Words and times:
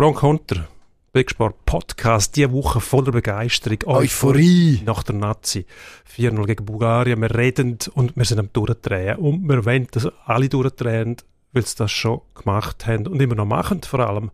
Pro 0.00 0.14
Konter. 0.14 0.66
Big 1.12 1.30
Sport 1.30 1.66
Podcast, 1.66 2.34
diese 2.34 2.50
Woche 2.52 2.80
voller 2.80 3.12
Begeisterung. 3.12 3.80
Euphorie! 3.84 4.80
Nach 4.86 5.02
der 5.02 5.14
Nazi. 5.14 5.66
4-0 6.16 6.46
gegen 6.46 6.64
Bulgarien. 6.64 7.20
Wir 7.20 7.34
reden 7.34 7.76
und 7.92 8.16
wir 8.16 8.24
sind 8.24 8.38
am 8.38 8.48
Durchdrehen. 8.50 9.18
Und 9.18 9.46
wir 9.46 9.62
wollen, 9.66 9.88
dass 9.90 10.08
alle 10.24 10.48
durchdrehen, 10.48 11.16
weil 11.52 11.66
sie 11.66 11.76
das 11.76 11.90
schon 11.90 12.22
gemacht 12.34 12.86
haben 12.86 13.08
und 13.08 13.20
immer 13.20 13.34
noch 13.34 13.44
machen, 13.44 13.82
vor 13.82 14.00
allem. 14.00 14.30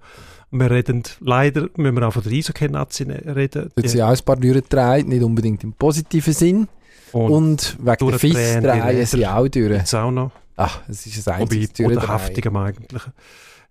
Wir 0.52 0.71
reden, 0.71 1.02
leider 1.18 1.69
müssen 1.75 1.96
wir 1.96 2.07
auch 2.07 2.12
von 2.12 2.23
der 2.23 2.30
Eishockey-Nazi 2.30 3.03
reden. 3.03 3.73
Dort 3.75 3.89
sind 3.89 4.03
auch 4.03 4.11
ein 4.11 4.25
paar 4.25 4.37
durchgedreht, 4.37 5.09
nicht 5.09 5.25
unbedingt 5.25 5.64
im 5.64 5.73
positiven 5.73 6.33
Sinn. 6.33 6.69
Und, 7.11 7.33
und 7.33 7.77
wegen 7.80 8.11
der 8.11 8.19
FIS 8.21 8.35
drehen 8.62 9.07
sie 9.07 9.27
auch 9.27 9.48
durch. 9.48 9.73
Jetzt 9.73 9.95
auch 9.96 10.12
noch. 10.12 10.30
Ach, 10.55 10.83
es 10.87 11.07
ist 11.07 11.29
ein 11.29 11.41
einziges 11.41 11.73
Durchdrehen. 11.73 12.46
am 12.46 12.57
eigentlichen. 12.57 13.12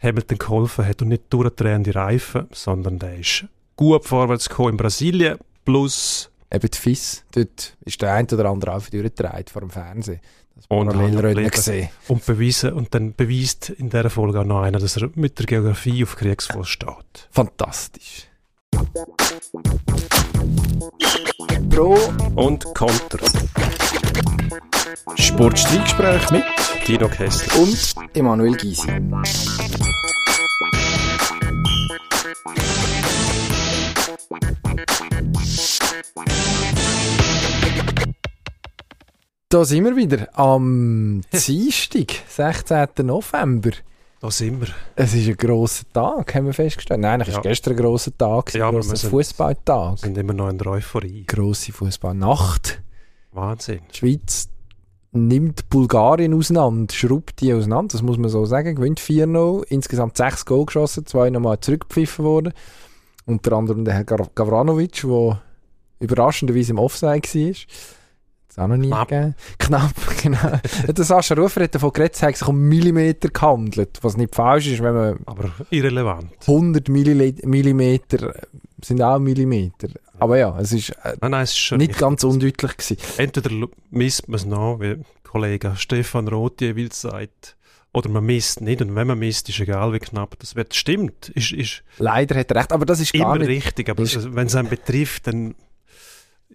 Hamilton 0.06 0.38
geholfen 0.38 0.86
hat 0.86 1.02
und 1.02 1.10
nicht 1.10 1.24
durchdrehende 1.30 1.94
Reifen, 1.94 2.48
sondern 2.54 3.00
der 3.00 3.20
ist 3.20 3.46
gut 3.76 4.06
vorwärts 4.06 4.48
gekommen 4.48 4.70
in 4.70 4.78
Brasilien, 4.78 5.38
plus... 5.66 6.30
Eben 6.54 6.70
die 6.70 6.78
FIS, 6.78 7.26
dort 7.32 7.76
ist 7.84 8.02
der 8.02 8.14
ein 8.14 8.28
oder 8.28 8.46
andere 8.46 8.76
auch 8.76 8.88
durchgedreht 8.88 9.50
vor 9.50 9.62
dem 9.62 9.72
Fernsehen. 9.72 10.22
Das 10.56 10.68
Parallelrennen 10.68 11.50
gesehen. 11.50 11.90
Und 12.08 12.26
beweisen, 12.26 12.72
und 12.74 12.94
dann 12.94 13.14
beweist 13.14 13.72
in 13.72 13.90
dieser 13.90 14.12
Folge 14.12 14.40
auch 14.40 14.46
noch 14.46 14.62
einer, 14.62 14.78
dass 14.78 14.96
er 14.96 15.10
mit 15.16 15.38
der 15.40 15.48
Geografie 15.48 16.04
auf 16.04 16.16
Kriegsfuß 16.16 16.68
steht. 16.68 17.28
Fantastisch. 17.32 18.28
Pro 21.72 21.98
und 22.36 22.64
Konter. 22.76 23.20
Sportstreitgespräch 25.16 26.32
mit 26.32 26.44
Dino 26.88 27.10
Kessler 27.10 27.60
und 27.60 27.96
Emanuel 28.14 28.56
Gysi. 28.56 28.88
Da 39.56 39.64
sind 39.64 39.86
wir 39.86 39.96
wieder 39.96 40.28
am 40.38 41.22
Dienstag, 41.32 42.12
16. 42.28 43.06
November. 43.06 43.72
Da 44.20 44.30
sind 44.30 44.60
wir. 44.60 44.68
Es 44.98 45.14
ist 45.14 45.30
ein 45.30 45.38
grosser 45.38 45.86
Tag, 45.94 46.36
haben 46.36 46.48
wir 46.48 46.54
festgestellt. 46.54 47.00
Nein, 47.00 47.22
eigentlich 47.22 47.30
ja. 47.30 47.36
war 47.36 47.44
gestern 47.44 47.72
ein 47.72 47.78
grosser 47.78 48.18
Tag, 48.18 48.54
ja, 48.54 48.68
ein 48.68 48.74
grosser 48.76 48.98
Fußballtag. 49.10 49.92
Wir 49.94 49.98
sind 49.98 50.18
immer 50.18 50.34
noch 50.34 50.50
in 50.50 50.58
der 50.58 50.68
Euphorie. 50.68 51.24
Grosse 51.26 51.72
Fußballnacht. 51.72 52.82
Wahnsinn. 53.32 53.80
Die 53.94 53.98
Schweiz 53.98 54.50
nimmt 55.14 55.70
Bulgarien 55.70 56.34
auseinander, 56.34 56.94
schraubt 56.94 57.40
die 57.40 57.54
auseinander, 57.54 57.94
das 57.94 58.02
muss 58.02 58.18
man 58.18 58.30
so 58.30 58.44
sagen. 58.44 58.76
Gewinnt 58.76 59.00
4-0, 59.00 59.64
insgesamt 59.70 60.18
6 60.18 60.44
Goal 60.44 60.66
geschossen, 60.66 61.06
zwei 61.06 61.30
nochmal 61.30 61.62
zurückgepfiffen 61.62 62.26
worden. 62.26 62.52
Unter 63.26 63.54
anderem 63.54 63.86
der 63.86 63.94
Herr 63.94 64.04
Gavranovic, 64.04 65.04
der 65.04 65.42
überraschenderweise 66.02 66.74
im 66.74 66.80
Offside 66.80 67.24
war. 67.24 67.56
Das 68.56 68.64
auch 68.64 68.68
noch 68.70 68.78
nie 68.78 68.88
Knapp. 68.88 69.10
gegeben. 69.10 69.36
Knapp, 69.58 69.92
genau. 70.22 70.60
der 70.88 71.04
Sascha 71.04 71.36
Rufer 71.36 71.64
hat 71.64 71.76
davon 71.76 71.92
geredet, 71.92 72.16
es 72.16 72.24
hat 72.24 72.38
sich 72.38 72.48
um 72.48 72.58
Millimeter 72.58 73.30
gehandelt, 73.30 74.00
was 74.02 74.16
nicht 74.16 74.34
falsch 74.34 74.68
ist, 74.68 74.82
wenn 74.82 74.94
man... 74.94 75.20
Aber 75.26 75.52
irrelevant. 75.72 76.32
100 76.48 76.88
Millimeter 76.88 78.34
sind 78.82 79.02
auch 79.02 79.20
Millimeter. 79.20 79.90
Aber 80.20 80.38
ja, 80.38 80.58
es 80.60 80.72
ist, 80.72 80.92
äh, 80.92 81.18
nein, 81.22 81.32
nein, 81.32 81.44
es 81.44 81.52
ist 81.52 81.72
nicht 81.74 81.98
ganz 81.98 82.24
undeutlich 82.24 82.78
gewesen. 82.78 82.98
Entweder 83.18 83.68
misst 83.92 84.30
man 84.30 84.36
es 84.36 84.46
noch, 84.46 84.80
wie 84.80 84.98
Kollege 85.24 85.74
Stefan 85.76 86.30
Roth 86.30 86.62
jeweils 86.62 87.02
sagt, 87.02 87.58
oder 87.92 88.10
man 88.10 88.26
misst 88.26 88.62
nicht. 88.62 88.82
Und 88.82 88.96
wenn 88.96 89.08
man 89.08 89.20
misst, 89.20 89.50
ist 89.50 89.60
egal, 89.60 89.92
wie 89.94 90.00
knapp 90.00 90.38
das 90.40 90.56
wird. 90.56 90.76
Stimmt. 90.76 91.30
Ist, 91.30 91.52
ist 91.52 91.84
Leider 91.98 92.38
hat 92.40 92.52
er 92.52 92.58
recht, 92.58 92.72
aber 92.72 92.86
das 92.86 93.00
ist 93.00 93.14
gar 93.14 93.36
immer 93.36 93.46
nicht... 93.46 93.66
richtig. 93.66 93.90
Aber 93.90 94.04
wenn 94.04 94.48
es 94.48 94.56
einen 94.56 94.70
betrifft, 94.70 95.28
dann 95.28 95.56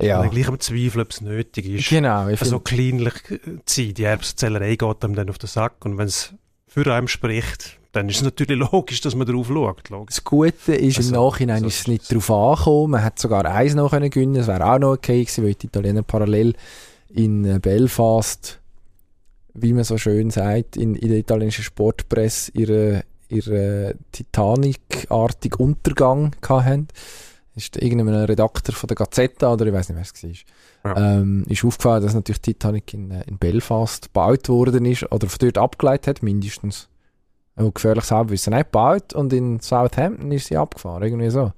ja. 0.03 0.27
gleich 0.27 0.49
am 0.49 0.61
Zweifel, 0.61 1.03
ob 1.03 1.11
es 1.11 1.21
nötig 1.21 1.67
ist. 1.67 1.89
Genau. 1.89 2.29
Ich 2.29 2.41
also 2.41 2.61
kleinlich 2.61 3.15
zu 3.65 3.83
sein. 3.83 3.95
Die 3.95 4.05
Erbsenzählerei 4.05 4.77
geht 4.77 5.05
einem 5.05 5.15
dann 5.15 5.31
auf 5.31 5.39
den 5.39 5.49
Sack. 5.49 5.85
Und 5.85 5.99
wenn 5.99 6.07
es 6.07 6.35
für 6.67 6.93
einen 6.93 7.09
spricht, 7.09 7.79
dann 7.93 8.09
ist 8.09 8.17
es 8.17 8.23
natürlich 8.23 8.59
logisch, 8.73 9.01
dass 9.01 9.15
man 9.15 9.27
darauf 9.27 9.49
schaut. 9.49 9.89
Logisch. 9.89 10.17
Das 10.17 10.25
Gute 10.25 10.75
ist, 10.75 10.99
also, 10.99 11.15
im 11.15 11.23
Nachhinein 11.23 11.61
so 11.61 11.67
ist 11.67 11.81
es 11.81 11.89
nicht 11.89 12.11
darauf 12.11 12.31
angekommen. 12.31 12.91
Man 12.93 13.03
hätte 13.03 13.23
sogar 13.23 13.45
eins 13.45 13.75
noch 13.75 13.91
können 13.91 14.11
gewinnen 14.11 14.35
Das 14.35 14.47
wäre 14.47 14.65
auch 14.73 14.79
noch 14.79 14.93
okay 14.93 15.23
gewesen, 15.25 15.45
weil 15.45 15.55
die 15.55 15.67
Italiener 15.67 16.03
parallel 16.03 16.55
in 17.09 17.45
äh, 17.45 17.59
Belfast, 17.59 18.61
wie 19.55 19.73
man 19.73 19.85
so 19.85 19.99
schön 19.99 20.31
sagt, 20.31 20.77
in, 20.77 20.95
in 20.95 21.09
der 21.09 21.19
italienischen 21.19 21.65
Sportpresse 21.65 22.53
ihre, 22.55 23.03
ihre 23.29 23.97
Titanic-artigen 24.13 25.57
Untergang 25.61 26.37
hatten 26.49 26.89
ist 27.61 27.77
irgendein 27.77 28.25
Redakteur 28.25 28.75
von 28.75 28.89
der 28.89 28.97
Gazzetta 28.97 29.53
oder 29.53 29.67
ich 29.67 29.73
weiß 29.73 29.91
nicht, 29.91 29.97
wer 29.97 30.31
es 30.31 30.45
war, 30.83 30.97
ja. 30.97 31.19
ähm, 31.19 31.45
ist 31.49 31.65
aufgefallen, 31.65 32.03
dass 32.03 32.15
natürlich 32.15 32.41
Titanic 32.41 32.95
in, 32.95 33.11
äh, 33.11 33.23
in 33.27 33.39
Belfast 33.39 34.07
gebaut 34.07 34.49
worden 34.49 34.85
ist 34.85 35.11
oder 35.13 35.29
von 35.29 35.39
dort 35.39 35.59
abgeleitet 35.59 36.07
hat, 36.07 36.23
mindestens. 36.23 36.89
Und 37.57 37.75
gefährliches 37.75 38.11
Halbwissen. 38.11 38.55
Nicht 38.55 38.67
gebaut 38.67 39.13
und 39.13 39.33
in 39.33 39.61
Southampton 39.61 40.33
ist 40.33 40.47
sie 40.47 40.57
abgefahren, 40.57 41.03
irgendwie 41.03 41.31
so. 41.31 41.53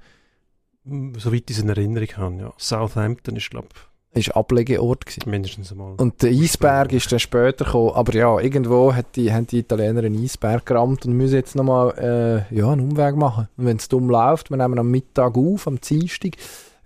Soweit 0.85 1.49
ich 1.49 1.57
es 1.57 1.63
in 1.63 1.69
Erinnerung 1.69 2.09
habe, 2.17 2.37
ja. 2.37 2.53
Southampton 2.57 3.37
ist, 3.37 3.51
glaube 3.51 3.69
ich, 3.73 3.81
ist 4.15 4.37
Ablegeort 4.37 5.07
gewesen. 5.07 5.31
Mindestens 5.31 5.73
einmal. 5.73 5.95
Und 5.97 6.23
der 6.23 6.31
Eisberg 6.31 6.93
ist 6.93 7.11
dann 7.11 7.19
später 7.19 7.65
gekommen. 7.65 7.93
Aber 7.95 8.15
ja, 8.15 8.39
irgendwo 8.39 8.93
hat 8.93 9.17
die, 9.17 9.33
haben 9.33 9.47
die 9.47 9.59
Italiener 9.59 10.05
einen 10.05 10.23
Eisberg 10.23 10.67
gerammt 10.67 11.07
und 11.07 11.15
müssen 11.15 11.35
jetzt 11.35 11.55
nochmal 11.55 12.47
äh, 12.51 12.55
ja, 12.55 12.71
einen 12.71 12.83
Umweg 12.83 13.17
machen. 13.17 13.49
Und 13.57 13.67
wenn 13.67 13.79
es 13.79 13.89
dumm 13.89 14.11
läuft, 14.11 14.51
wir 14.51 14.57
nehmen 14.57 14.79
am 14.79 14.91
Mittag 14.91 15.37
auf, 15.37 15.67
am 15.67 15.81
Dienstag. 15.81 16.33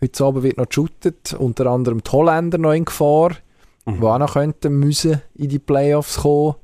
Heute 0.01 0.25
Abend 0.25 0.43
wird 0.43 0.59
noch 0.59 0.69
geshootet, 0.69 1.35
unter 1.35 1.67
anderem 1.67 2.03
die 2.03 2.11
Holländer 2.11 2.59
noch 2.59 2.73
in 2.73 2.85
Gefahr, 2.85 3.33
mhm. 3.87 4.01
die 4.01 4.07
auch 4.07 4.19
noch 4.19 4.35
könnten 4.35 4.79
müssen 4.79 5.23
in 5.35 5.49
die 5.49 5.59
Playoffs 5.59 6.19
kommen. 6.19 6.55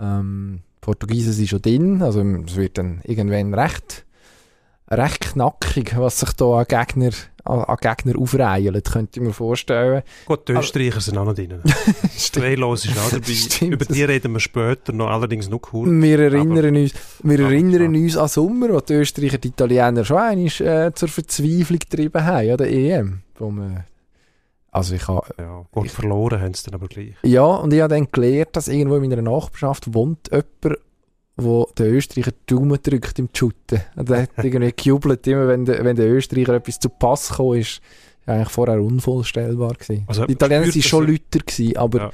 Ähm, 0.00 0.60
die 0.76 0.80
Portugiesen 0.80 1.32
sind 1.32 1.48
schon 1.48 1.62
drin, 1.62 2.02
also 2.02 2.22
es 2.22 2.56
wird 2.56 2.78
dann 2.78 3.02
irgendwann 3.04 3.54
recht 3.54 4.04
recht 4.92 5.32
knackig, 5.32 5.96
was 5.96 6.20
sich 6.20 6.32
da 6.32 6.58
an 6.58 6.66
Gegner, 6.68 7.10
an, 7.44 7.60
an 7.60 7.76
Gegner 7.80 8.18
aufreihen, 8.18 8.82
könnte 8.82 9.20
ich 9.20 9.26
mir 9.26 9.32
vorstellen. 9.32 10.02
Gut, 10.26 10.48
die 10.48 10.52
Österreicher 10.52 11.00
sind 11.00 11.18
auch 11.18 11.24
noch 11.24 11.34
drin. 11.34 11.60
Strehlos 12.16 12.84
ist 12.84 12.98
auch 12.98 13.10
dabei. 13.10 13.32
Stimmt. 13.32 13.74
Über 13.74 13.84
die 13.84 14.04
reden 14.04 14.32
wir 14.32 14.40
später 14.40 14.92
noch, 14.92 15.08
allerdings 15.08 15.48
noch 15.48 15.60
kurz. 15.60 15.90
Wir 15.90 16.18
erinnern 16.18 16.76
uns, 16.76 16.92
wir 17.22 17.40
erinnern 17.40 17.94
uns 17.94 18.16
an 18.16 18.28
Sommer, 18.28 18.70
wo 18.70 18.80
die 18.80 18.94
Österreicher 18.94 19.38
die 19.38 19.48
Italiener 19.48 20.04
schon 20.04 20.18
einmal 20.18 20.46
äh, 20.46 20.92
zur 20.94 21.08
Verzweiflung 21.08 21.78
getrieben 21.78 22.24
haben, 22.24 22.50
an 22.50 22.56
der 22.56 22.70
EM. 22.70 23.22
Wo 23.38 23.50
man 23.50 23.84
also 24.72 24.94
ich 24.94 25.06
habe... 25.06 25.26
Ja, 25.38 25.66
gut, 25.70 25.90
verloren 25.90 26.40
haben 26.40 26.54
sie 26.54 26.64
dann 26.64 26.80
aber 26.80 26.88
gleich. 26.88 27.14
Ja, 27.22 27.44
und 27.44 27.74
ich 27.74 27.82
habe 27.82 27.94
dann 27.94 28.08
gelernt, 28.10 28.56
dass 28.56 28.68
irgendwo 28.68 28.96
in 28.96 29.02
meiner 29.06 29.20
Nachbarschaft 29.20 29.92
wohnt 29.92 30.30
jemand, 30.30 30.78
wo 31.36 31.68
der 31.78 31.90
Österreicher 31.92 32.32
die 32.32 32.54
Daumen 32.54 32.78
drückt 32.82 33.18
im 33.18 33.28
Shooten. 33.32 33.80
Und 33.96 34.10
er 34.10 34.22
hat 34.22 34.30
irgendwie 34.42 34.72
gejubelt, 34.72 35.26
immer 35.26 35.48
wenn 35.48 35.64
der, 35.64 35.84
wenn 35.84 35.96
der 35.96 36.10
Österreicher 36.10 36.54
etwas 36.54 36.78
zu 36.78 36.88
Pass 36.88 37.30
kam, 37.36 37.54
ist 37.54 37.80
eigentlich 38.26 38.50
vorher 38.50 38.80
unvorstellbar 38.80 39.74
gewesen. 39.74 40.04
Also, 40.06 40.26
die 40.26 40.34
Italiener 40.34 40.66
waren 40.66 40.82
schon 40.82 41.06
Lüter 41.06 41.40
gewesen, 41.40 41.76
aber, 41.76 41.98
ja. 41.98 42.10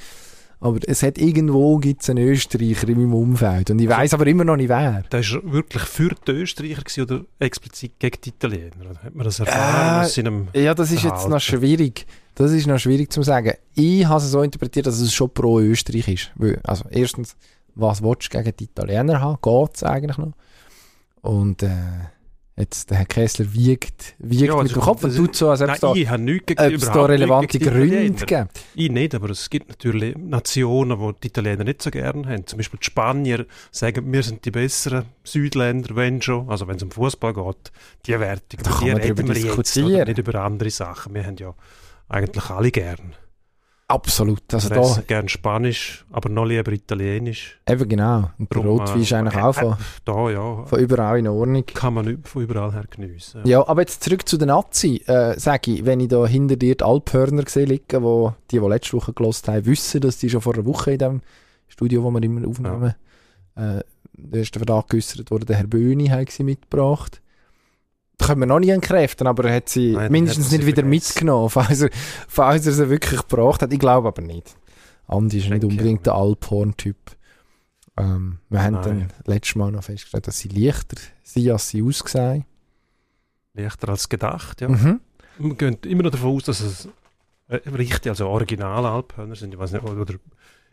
aber 0.60 0.78
es 0.86 1.02
hat 1.02 1.18
irgendwo 1.18 1.76
gibt's 1.78 2.08
einen 2.08 2.26
Österreicher 2.26 2.88
in 2.88 2.98
meinem 2.98 3.14
Umfeld. 3.14 3.70
Und 3.70 3.78
ich 3.80 3.88
weiß 3.88 4.14
aber 4.14 4.26
immer 4.26 4.44
noch 4.44 4.56
nicht 4.56 4.68
wer. 4.68 5.02
Der 5.10 5.20
ist 5.20 5.38
wirklich 5.42 5.82
für 5.82 6.10
die 6.26 6.32
Österreicher 6.32 6.82
gewesen 6.82 7.02
oder 7.02 7.24
explizit 7.38 7.98
gegen 7.98 8.18
die 8.24 8.28
Italiener? 8.30 9.02
Hat 9.02 9.14
man 9.14 9.24
das 9.24 9.40
erfahren 9.40 10.02
äh, 10.02 10.06
aus 10.06 10.14
seinem 10.14 10.48
Ja, 10.54 10.74
das 10.74 10.90
ist 10.92 11.00
Verhalten? 11.00 11.24
jetzt 11.24 11.30
noch 11.30 11.40
schwierig. 11.40 12.06
Das 12.34 12.52
ist 12.52 12.68
noch 12.68 12.78
schwierig 12.78 13.12
zu 13.12 13.22
sagen. 13.22 13.54
Ich 13.74 14.06
habe 14.06 14.22
es 14.22 14.30
so 14.30 14.42
interpretiert, 14.42 14.86
dass 14.86 15.00
es 15.00 15.12
schon 15.12 15.28
pro 15.28 15.58
Österreich 15.58 16.06
ist. 16.08 16.30
Also 16.62 16.84
erstens 16.88 17.36
was 17.78 18.02
willst 18.02 18.32
du 18.32 18.38
gegen 18.38 18.56
die 18.56 18.64
Italiener 18.64 19.20
haben? 19.20 19.38
Geht 19.40 19.76
es 19.76 19.82
eigentlich 19.82 20.18
noch? 20.18 20.32
Und 21.22 21.62
äh, 21.62 21.68
jetzt 22.56 22.90
der 22.90 22.98
Herr 22.98 23.06
Kessler 23.06 23.52
wiegt, 23.52 24.14
wiegt 24.18 24.42
ja, 24.42 24.62
mit 24.62 24.74
dem 24.74 24.80
Kopf 24.80 25.04
und 25.04 25.14
tut 25.14 25.36
so, 25.36 25.50
als 25.50 25.62
ob 25.62 25.70
es 25.70 25.80
da, 25.80 25.92
da 25.92 27.04
relevante 27.04 27.58
Gründe 27.58 28.10
gibt. 28.10 28.50
Ich 28.74 28.90
nicht, 28.90 29.14
aber 29.14 29.30
es 29.30 29.48
gibt 29.48 29.68
natürlich 29.68 30.16
Nationen, 30.16 30.98
die 30.98 31.20
die 31.22 31.28
Italiener 31.28 31.64
nicht 31.64 31.82
so 31.82 31.90
gerne 31.90 32.26
haben. 32.28 32.46
Zum 32.46 32.56
Beispiel 32.56 32.80
die 32.80 32.86
Spanier 32.86 33.46
sagen, 33.70 34.12
wir 34.12 34.22
sind 34.22 34.44
die 34.44 34.50
besseren 34.50 35.06
Südländer, 35.24 35.94
wenn 35.94 36.20
schon, 36.20 36.48
also 36.48 36.66
wenn 36.66 36.76
es 36.76 36.82
um 36.82 36.90
Fußball 36.90 37.34
geht, 37.34 37.72
die 38.06 38.18
Wertung. 38.18 38.60
Da 38.62 38.78
die 38.80 38.90
reden 38.90 39.28
wir 39.28 39.36
jetzt, 39.36 39.76
nicht 39.76 40.18
über 40.18 40.40
andere 40.42 40.70
Sachen. 40.70 41.14
Wir 41.14 41.24
haben 41.24 41.36
ja 41.36 41.54
eigentlich 42.08 42.50
alle 42.50 42.70
gern. 42.70 43.14
Absolut. 43.90 44.42
Also 44.52 44.68
da, 44.68 45.02
gern 45.06 45.30
Spanisch, 45.30 46.04
aber 46.12 46.28
noch 46.28 46.44
lieber 46.44 46.72
Italienisch. 46.72 47.58
Eben 47.66 47.88
genau. 47.88 48.30
Und 48.38 48.54
der 48.54 48.62
Rotwein 48.62 49.00
ist 49.00 49.12
eigentlich 49.14 49.34
äh, 49.34 49.42
auch 49.42 49.54
von, 49.54 49.76
da, 50.04 50.30
ja. 50.30 50.64
von 50.66 50.78
überall 50.78 51.18
in 51.18 51.26
Ordnung. 51.26 51.64
Kann 51.64 51.94
man 51.94 52.04
nicht 52.04 52.28
von 52.28 52.42
überall 52.42 52.70
her 52.74 52.84
geniessen. 52.90 53.40
Ja. 53.44 53.60
ja, 53.60 53.66
aber 53.66 53.80
jetzt 53.80 54.04
zurück 54.04 54.28
zu 54.28 54.36
den 54.36 54.48
Nazi. 54.48 55.02
Äh, 55.06 55.40
sag 55.40 55.66
ich, 55.68 55.86
wenn 55.86 56.00
ich 56.00 56.08
da 56.08 56.26
hinter 56.26 56.56
dir 56.56 56.74
die 56.74 56.84
Alphörner 56.84 57.44
gesehen 57.44 57.68
liegen, 57.68 58.02
wo 58.02 58.34
die, 58.50 58.60
die 58.60 58.66
letzte 58.66 58.92
Woche 58.98 59.14
gelost 59.14 59.48
haben, 59.48 59.64
wissen, 59.64 60.02
dass 60.02 60.18
die 60.18 60.28
schon 60.28 60.42
vor 60.42 60.54
einer 60.54 60.66
Woche 60.66 60.92
in 60.92 60.98
dem 60.98 61.22
Studio, 61.68 62.04
wo 62.04 62.10
wir 62.10 62.22
immer 62.22 62.46
aufnehmen, 62.46 62.94
ja. 63.56 63.78
äh, 63.78 63.84
der 64.12 64.40
erste 64.40 64.58
Verdacht 64.58 64.90
geäußert 64.90 65.30
wurde, 65.30 65.46
der 65.46 65.56
Herr 65.56 65.66
Böhni 65.66 66.08
hat 66.08 66.30
sie 66.30 66.44
mitgebracht. 66.44 67.22
Können 68.18 68.40
wir 68.40 68.46
noch 68.46 68.58
nie 68.58 68.70
entkräften, 68.70 69.26
aber 69.26 69.44
er 69.44 69.56
hat 69.56 69.68
sie 69.68 69.92
Nein, 69.92 70.10
mindestens 70.12 70.46
hat 70.46 70.52
nicht 70.52 70.66
wieder 70.66 70.82
vergessen. 70.82 70.90
mitgenommen, 70.90 71.50
falls 71.50 71.82
er, 71.82 71.90
falls 72.28 72.66
er 72.66 72.72
sie 72.72 72.90
wirklich 72.90 73.20
gebraucht 73.20 73.62
hat. 73.62 73.72
Ich 73.72 73.78
glaube 73.78 74.08
aber 74.08 74.22
nicht. 74.22 74.56
Andi 75.06 75.38
ist 75.38 75.48
nicht 75.48 75.64
unbedingt 75.64 76.04
der 76.04 76.14
Alphorn-Typ. 76.14 76.96
Ähm, 77.96 78.38
wir 78.48 78.62
haben 78.62 78.74
dann 78.82 79.08
letztes 79.26 79.56
Mal 79.56 79.72
noch 79.72 79.82
festgestellt, 79.82 80.26
dass 80.26 80.38
sie 80.38 80.48
leichter 80.48 80.98
sind, 81.22 81.50
als 81.50 81.68
sie 81.70 81.82
aussehen. 81.82 82.44
Leichter 83.54 83.88
als 83.88 84.08
gedacht, 84.08 84.60
ja. 84.60 84.68
Mhm. 84.68 85.00
Wir 85.38 85.54
gehen 85.54 85.78
immer 85.86 86.02
noch 86.04 86.10
davon 86.10 86.36
aus, 86.36 86.44
dass 86.44 86.60
es 86.60 86.88
äh, 87.48 87.56
richtig, 87.68 88.08
also 88.08 88.28
original 88.28 88.84
Alphörner 88.84 89.34
sind. 89.34 89.54
Ich 89.54 89.58
weiß 89.58 89.72
nicht, 89.72 89.84
oder 89.84 90.14
ich 90.14 90.20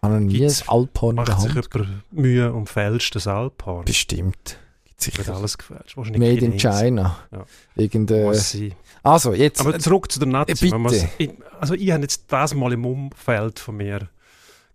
habe 0.01 0.21
nie 0.21 0.45
ein 0.45 0.53
Alphorn 0.67 1.15
Macht 1.15 1.41
sich 1.41 1.55
über 1.55 1.85
Mühe 2.11 2.53
und 2.53 2.69
fälscht 2.69 3.15
das 3.15 3.27
Alphorn? 3.27 3.85
Bestimmt. 3.85 4.59
Sicher. 4.97 5.35
Alles 5.35 5.57
gefälscht. 5.57 5.97
Made 5.97 6.45
in 6.45 6.57
China. 6.57 7.17
Ja. 7.31 7.45
Irgende... 7.75 8.31
Also, 9.03 9.33
jetzt... 9.33 9.61
Aber 9.61 9.77
zurück 9.77 10.11
zu 10.11 10.19
der 10.19 10.27
Nazi. 10.27 10.69
Bitte. 10.69 11.09
Ich, 11.17 11.31
also 11.59 11.73
ich 11.73 11.91
habe 11.91 12.01
jetzt 12.01 12.25
das 12.29 12.53
mal 12.53 12.73
im 12.73 12.85
Umfeld 12.85 13.59
von 13.59 13.77
mir 13.77 14.09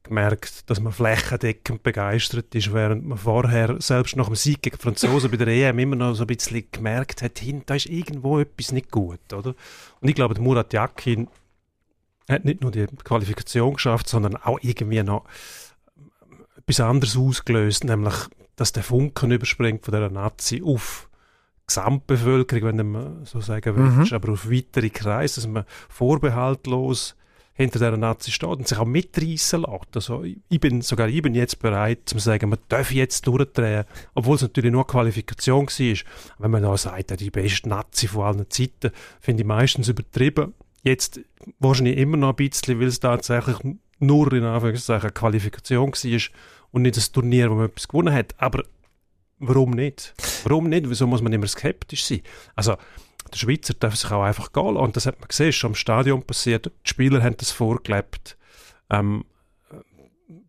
gemerkt, 0.02 0.68
dass 0.68 0.80
man 0.80 0.92
flächendeckend 0.92 1.82
begeistert 1.82 2.54
ist, 2.54 2.72
während 2.72 3.06
man 3.06 3.18
vorher, 3.18 3.76
selbst 3.80 4.16
nach 4.16 4.26
dem 4.26 4.34
Sieg 4.34 4.62
gegen 4.62 4.76
die 4.76 4.82
Franzosen 4.82 5.30
bei 5.30 5.36
der 5.36 5.48
EM, 5.48 5.78
immer 5.78 5.96
noch 5.96 6.14
so 6.14 6.24
ein 6.24 6.26
bisschen 6.26 6.64
gemerkt 6.72 7.22
hat, 7.22 7.40
da 7.66 7.74
ist 7.74 7.86
irgendwo 7.86 8.40
etwas 8.40 8.72
nicht 8.72 8.90
gut, 8.90 9.32
oder? 9.32 9.54
Und 10.00 10.08
ich 10.08 10.14
glaube, 10.14 10.34
der 10.34 10.42
Murat 10.42 10.72
Yakin 10.72 11.28
hat 12.28 12.44
nicht 12.44 12.60
nur 12.60 12.70
die 12.70 12.86
Qualifikation 13.04 13.74
geschafft, 13.74 14.08
sondern 14.08 14.36
auch 14.36 14.58
irgendwie 14.62 15.02
noch 15.02 15.24
etwas 16.56 16.80
anderes 16.80 17.16
ausgelöst, 17.16 17.84
nämlich, 17.84 18.14
dass 18.60 18.72
der 18.72 18.82
Funken 18.82 19.30
überspringt 19.30 19.86
von 19.86 19.92
der 19.92 20.10
Nazi 20.10 20.60
auf 20.62 21.08
die 21.62 21.66
Gesamtbevölkerung, 21.68 22.76
wenn 22.76 22.90
man 22.90 23.24
so 23.24 23.40
sagen 23.40 23.74
will, 23.74 23.84
mhm. 23.84 24.06
aber 24.12 24.32
auf 24.34 24.50
weitere 24.50 24.90
Kreise, 24.90 25.36
dass 25.36 25.48
man 25.48 25.64
vorbehaltlos 25.88 27.16
hinter 27.54 27.78
der 27.78 27.96
Nazi 27.96 28.30
steht 28.30 28.50
und 28.50 28.68
sich 28.68 28.76
auch 28.76 28.84
mitreißen 28.84 29.62
lässt. 29.62 29.96
Also 29.96 30.24
ich 30.24 30.60
bin, 30.60 30.82
sogar 30.82 31.08
ich 31.08 31.22
bin 31.22 31.34
jetzt 31.34 31.58
bereit 31.58 32.00
zu 32.04 32.18
sagen, 32.18 32.50
man 32.50 32.58
darf 32.68 32.92
jetzt 32.92 33.26
durchdrehen, 33.26 33.86
obwohl 34.14 34.36
es 34.36 34.42
natürlich 34.42 34.72
nur 34.72 34.86
Qualifikation 34.86 35.66
war. 35.66 35.96
Wenn 36.38 36.50
man 36.50 36.62
da 36.62 36.76
sagt, 36.76 37.18
die 37.18 37.30
beste 37.30 37.70
Nazi 37.70 38.08
von 38.08 38.24
allen 38.24 38.50
Zeiten, 38.50 38.90
finde 39.20 39.40
ich 39.40 39.46
meistens 39.46 39.88
übertrieben. 39.88 40.52
Jetzt 40.82 41.18
wahrscheinlich 41.60 41.96
immer 41.96 42.18
noch 42.18 42.30
ein 42.30 42.36
bisschen, 42.36 42.78
weil 42.78 42.88
es 42.88 43.00
tatsächlich 43.00 43.56
nur 44.00 44.30
in 44.34 44.44
Anführungszeichen 44.44 45.04
eine 45.04 45.12
Qualifikation 45.12 45.92
war 45.92 46.20
und 46.72 46.82
nicht 46.82 46.96
ein 46.96 47.12
Turnier, 47.12 47.50
wo 47.50 47.56
man 47.56 47.66
etwas 47.66 47.88
gewonnen 47.88 48.14
hat. 48.14 48.34
Aber 48.38 48.62
warum 49.38 49.70
nicht? 49.70 50.14
Warum 50.44 50.68
nicht? 50.68 50.88
Wieso 50.88 51.06
muss 51.06 51.22
man 51.22 51.32
immer 51.32 51.46
skeptisch 51.46 52.04
sein? 52.04 52.22
Also, 52.54 52.76
der 53.32 53.36
Schweizer 53.36 53.74
darf 53.74 53.96
sich 53.96 54.10
auch 54.10 54.22
einfach 54.22 54.52
gehen 54.52 54.76
Und 54.76 54.96
das 54.96 55.06
hat 55.06 55.20
man 55.20 55.28
gesehen, 55.28 55.52
schon 55.52 55.72
im 55.72 55.74
Stadion 55.74 56.22
passiert. 56.22 56.66
Die 56.66 56.88
Spieler 56.88 57.22
haben 57.22 57.36
das 57.36 57.50
vorgelebt. 57.50 58.36
Ähm, 58.88 59.24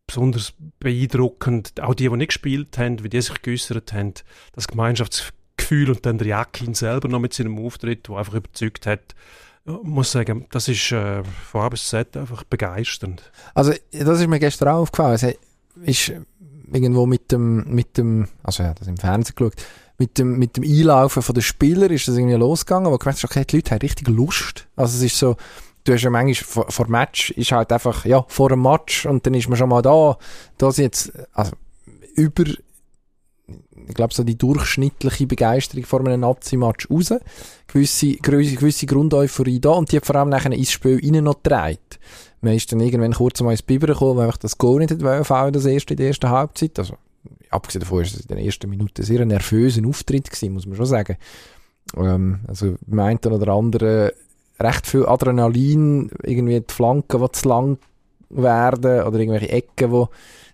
besonders 0.07 0.53
beeindruckend, 0.79 1.79
auch 1.81 1.93
die, 1.93 2.09
die 2.09 2.17
nicht 2.17 2.29
gespielt 2.29 2.77
haben, 2.77 3.03
wie 3.03 3.09
die 3.09 3.21
sich 3.21 3.41
geäußert 3.41 3.93
haben, 3.93 4.13
das 4.53 4.67
Gemeinschaftsgefühl 4.67 5.89
und 5.89 6.05
dann 6.05 6.17
der 6.17 6.27
Jakin 6.27 6.73
selber 6.73 7.07
noch 7.07 7.19
mit 7.19 7.33
seinem 7.33 7.57
Auftritt, 7.63 8.07
der 8.09 8.17
einfach 8.17 8.33
überzeugt 8.33 8.85
hat, 8.87 9.15
ich 9.63 9.83
muss 9.83 10.11
sagen, 10.11 10.47
das 10.51 10.67
ist 10.67 10.91
äh, 10.91 11.23
von 11.23 11.61
A 11.61 11.69
bis 11.69 11.87
Z 11.87 12.17
einfach 12.17 12.43
begeisternd. 12.43 13.31
Also, 13.53 13.73
das 13.91 14.19
ist 14.19 14.27
mir 14.27 14.39
gestern 14.39 14.69
auch 14.69 14.81
aufgefallen. 14.81 15.35
Ist 15.83 16.11
irgendwo 16.71 17.05
mit 17.05 17.31
dem, 17.31 17.73
mit 17.73 17.97
dem, 17.97 18.27
also 18.43 18.63
ja, 18.63 18.73
das 18.73 18.87
im 18.87 18.97
Fernsehen 18.97 19.35
geschaut, 19.35 19.55
mit 19.97 20.17
dem, 20.17 20.39
mit 20.39 20.57
dem 20.57 20.63
Einlaufen 20.63 21.21
von 21.21 21.35
den 21.35 21.43
Spielern 21.43 21.91
ist 21.91 22.07
das 22.07 22.17
irgendwie 22.17 22.35
losgegangen, 22.35 22.87
wo 22.87 22.95
du 22.95 22.97
gemerkt 22.97 23.23
hast, 23.23 23.25
okay, 23.25 23.45
die 23.45 23.57
Leute 23.57 23.71
haben 23.71 23.81
richtig 23.81 24.07
Lust. 24.07 24.67
Also 24.75 24.97
es 24.97 25.03
ist 25.03 25.17
so, 25.19 25.35
du 25.83 25.93
hast 25.93 26.01
ja 26.01 26.09
manchmal 26.09 26.33
vor, 26.33 26.71
vor 26.71 26.87
Match, 26.87 27.31
ist 27.31 27.51
halt 27.51 27.71
einfach, 27.71 28.05
ja, 28.05 28.25
vor 28.27 28.49
dem 28.49 28.61
Match 28.61 29.05
und 29.05 29.25
dann 29.25 29.33
ist 29.33 29.47
man 29.47 29.57
schon 29.57 29.69
mal 29.69 29.81
da. 29.81 30.17
Da 30.57 30.71
sind 30.71 30.85
jetzt, 30.85 31.11
also, 31.33 31.51
über, 32.15 32.45
ich 32.45 33.93
glaube, 33.93 34.13
so 34.13 34.23
die 34.23 34.37
durchschnittliche 34.37 35.27
Begeisterung 35.27 35.85
vor 35.85 35.99
einem 35.99 36.21
Nazi-Match 36.21 36.89
raus. 36.89 37.13
Gewisse, 37.67 38.15
gewisse 38.15 38.85
Grundeuphorie 38.85 39.59
da 39.59 39.71
und 39.71 39.91
die 39.91 39.97
hat 39.97 40.05
vor 40.05 40.15
allem 40.15 40.29
nachher 40.29 40.51
ins 40.51 40.71
Spiel 40.71 40.99
rein 41.03 41.23
noch 41.23 41.41
getragen. 41.41 41.77
Man 42.41 42.53
ist 42.53 42.71
dann 42.71 42.79
irgendwann 42.79 43.13
kurz 43.13 43.41
mal 43.41 43.51
ins 43.51 43.61
Biber 43.61 43.87
gekommen, 43.87 44.17
weil 44.17 44.25
einfach 44.25 44.37
das 44.37 44.57
Goal 44.57 44.79
nicht 44.79 44.91
hat 44.91 45.55
das 45.55 45.65
erste 45.65 45.93
in 45.93 45.97
der 45.97 46.07
ersten 46.07 46.29
Halbzeit. 46.29 46.77
Also, 46.79 46.95
abgesehen 47.49 47.81
davon 47.81 48.01
ist 48.01 48.15
es 48.15 48.21
in 48.21 48.35
den 48.35 48.45
ersten 48.45 48.69
Minuten 48.69 49.03
sehr 49.03 49.21
ein 49.21 49.27
nervöser 49.27 49.85
Auftritt 49.87 50.29
gewesen, 50.29 50.53
muss 50.53 50.65
man 50.65 50.75
schon 50.75 50.85
sagen. 50.85 51.17
Ähm, 51.95 52.39
also, 52.47 52.75
meint 52.87 53.25
oder 53.27 53.53
andere 53.53 54.13
recht 54.59 54.87
viel 54.87 55.05
Adrenalin, 55.05 56.11
irgendwie 56.23 56.59
die 56.59 56.73
Flanken, 56.73 57.21
die 57.21 57.31
zu 57.31 57.47
lang 57.47 57.77
werden, 58.29 59.03
oder 59.03 59.19
irgendwelche 59.19 59.49
Ecken, 59.49 59.91
die 59.91 60.05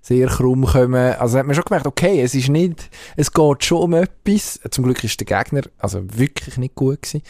sehr 0.01 0.27
krumm 0.27 0.65
kommen. 0.65 1.13
Also 1.15 1.37
hat 1.37 1.45
man 1.45 1.55
schon 1.55 1.65
gemerkt, 1.65 1.85
okay, 1.85 2.21
es 2.21 2.33
ist 2.33 2.49
nicht, 2.49 2.89
es 3.17 3.31
geht 3.31 3.63
schon 3.63 3.81
um 3.81 3.93
etwas. 3.93 4.59
Zum 4.71 4.85
Glück 4.85 5.03
ist 5.03 5.19
der 5.19 5.25
Gegner 5.25 5.63
also 5.77 6.01
wirklich 6.17 6.57
nicht 6.57 6.75
gut 6.75 7.01
gewesen. 7.01 7.21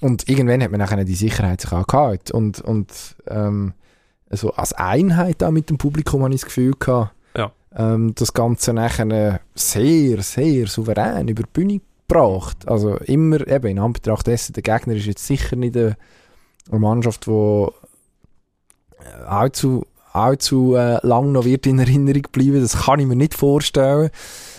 Und 0.00 0.28
irgendwann 0.28 0.62
hat 0.62 0.70
man 0.70 0.78
nachher 0.78 1.04
die 1.04 1.14
Sicherheit 1.14 1.62
sich 1.62 1.72
auch 1.72 1.86
gehabt. 1.86 2.30
Und, 2.30 2.60
und 2.60 3.16
ähm, 3.28 3.72
also 4.30 4.52
als 4.52 4.72
Einheit 4.72 5.36
da 5.38 5.50
mit 5.50 5.70
dem 5.70 5.78
Publikum 5.78 6.22
habe 6.22 6.34
ich 6.34 6.40
das 6.40 6.46
Gefühl 6.46 6.74
gehabt, 6.78 7.14
ja. 7.36 7.52
ähm, 7.74 8.14
das 8.14 8.32
Ganze 8.32 8.72
nachher 8.72 9.40
sehr, 9.54 10.22
sehr 10.22 10.66
souverän 10.66 11.28
über 11.28 11.42
die 11.42 11.50
Bühne 11.52 11.80
gebracht. 12.06 12.68
Also 12.68 12.96
immer 12.96 13.46
eben 13.46 13.66
in 13.68 13.78
Anbetracht 13.78 14.26
dessen, 14.26 14.52
der 14.54 14.62
Gegner 14.62 14.94
ist 14.94 15.06
jetzt 15.06 15.26
sicher 15.26 15.56
nicht 15.56 15.76
eine, 15.76 15.96
eine 16.70 16.80
Mannschaft, 16.80 17.26
die 17.26 17.30
äh, 17.30 17.68
allzu, 19.26 19.86
allzu 20.12 20.74
äh, 20.74 21.06
lang 21.06 21.32
noch 21.32 21.44
wird 21.44 21.66
in 21.66 21.78
Erinnerung 21.78 22.22
bleiben. 22.32 22.60
Das 22.60 22.84
kann 22.84 23.00
ich 23.00 23.06
mir 23.06 23.16
nicht 23.16 23.34
vorstellen. 23.34 24.10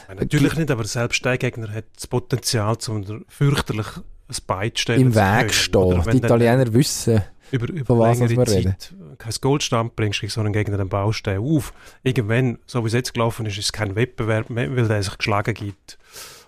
Ja, 0.07 0.15
natürlich 0.15 0.55
nicht, 0.55 0.71
aber 0.71 0.85
selbst 0.85 1.23
der 1.23 1.37
Gegner 1.37 1.71
hat 1.71 1.85
das 1.95 2.07
Potenzial, 2.07 2.77
um 2.87 3.25
fürchterlich 3.27 3.87
ein 3.97 4.35
Beitstellen 4.45 5.01
Im 5.01 5.15
Weg 5.15 5.53
stehen. 5.53 6.03
Die 6.11 6.17
Italiener 6.17 6.71
wissen, 6.73 7.21
über, 7.51 7.67
über 7.69 7.85
von 7.85 7.99
was 7.99 8.19
wir 8.19 8.47
reden. 8.47 8.75
Kein 9.19 9.33
Goldstand 9.41 9.95
bringst 9.95 10.21
gegen 10.21 10.31
so 10.31 10.39
einen 10.39 10.53
Gegner 10.53 10.77
den 10.77 10.89
Baustein 10.89 11.39
auf. 11.39 11.73
Irgendwann, 12.03 12.57
so 12.65 12.83
wie 12.83 12.87
es 12.87 12.93
jetzt 12.93 13.13
gelaufen 13.13 13.45
ist, 13.45 13.57
ist 13.57 13.65
es 13.65 13.73
kein 13.73 13.95
Wettbewerb 13.95 14.49
mehr, 14.49 14.75
weil 14.75 14.87
der 14.87 15.03
sich 15.03 15.17
geschlagen 15.17 15.53
gibt. 15.53 15.99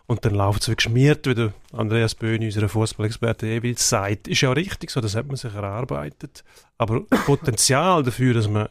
Und 0.08 0.26
dann 0.26 0.34
läuft 0.34 0.64
es 0.64 0.70
wie 0.70 0.76
geschmiert, 0.76 1.28
wie 1.28 1.36
der 1.36 1.54
Andreas 1.74 2.16
Böhni, 2.16 2.46
unser 2.46 2.68
Fußballexperte, 2.68 3.46
jeweils 3.46 3.88
sagt. 3.88 4.28
Ist 4.28 4.42
ja 4.42 4.52
richtig 4.52 4.90
so, 4.90 5.00
das 5.00 5.16
hat 5.16 5.28
man 5.28 5.36
sich 5.36 5.54
erarbeitet. 5.54 6.44
Aber 6.78 7.02
Potenzial 7.26 8.04
dafür, 8.04 8.34
dass 8.34 8.50
man 8.50 8.70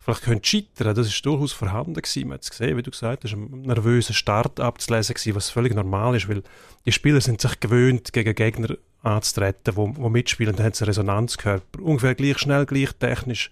vielleicht 0.00 0.22
könnte 0.22 0.48
scheitern, 0.48 0.94
das 0.94 1.08
ist 1.08 1.26
durchaus 1.26 1.52
vorhanden 1.52 1.94
gewesen. 1.94 2.28
Man 2.28 2.34
hat 2.34 2.42
es 2.42 2.50
gesehen, 2.50 2.76
wie 2.76 2.82
du 2.82 2.90
gesagt 2.90 3.24
hast, 3.24 3.34
ein 3.34 3.62
nervöser 3.62 4.14
Start 4.14 4.58
abzulesen 4.58 5.14
gewesen, 5.14 5.34
was 5.34 5.50
völlig 5.50 5.74
normal 5.74 6.16
ist, 6.16 6.28
weil 6.28 6.42
die 6.86 6.92
Spieler 6.92 7.20
sind 7.20 7.40
sich 7.40 7.60
gewöhnt, 7.60 8.12
gegen 8.12 8.34
Gegner 8.34 8.76
anzutreten, 9.02 9.76
wo, 9.76 9.92
wo 9.96 10.08
mitspielen, 10.08 10.54
dann 10.54 10.66
haben 10.66 10.72
sie 10.74 10.84
einen 10.84 10.90
Resonanzkörper. 10.90 11.82
Ungefähr 11.82 12.14
gleich 12.14 12.38
schnell, 12.38 12.66
gleich 12.66 12.92
technisch, 12.92 13.50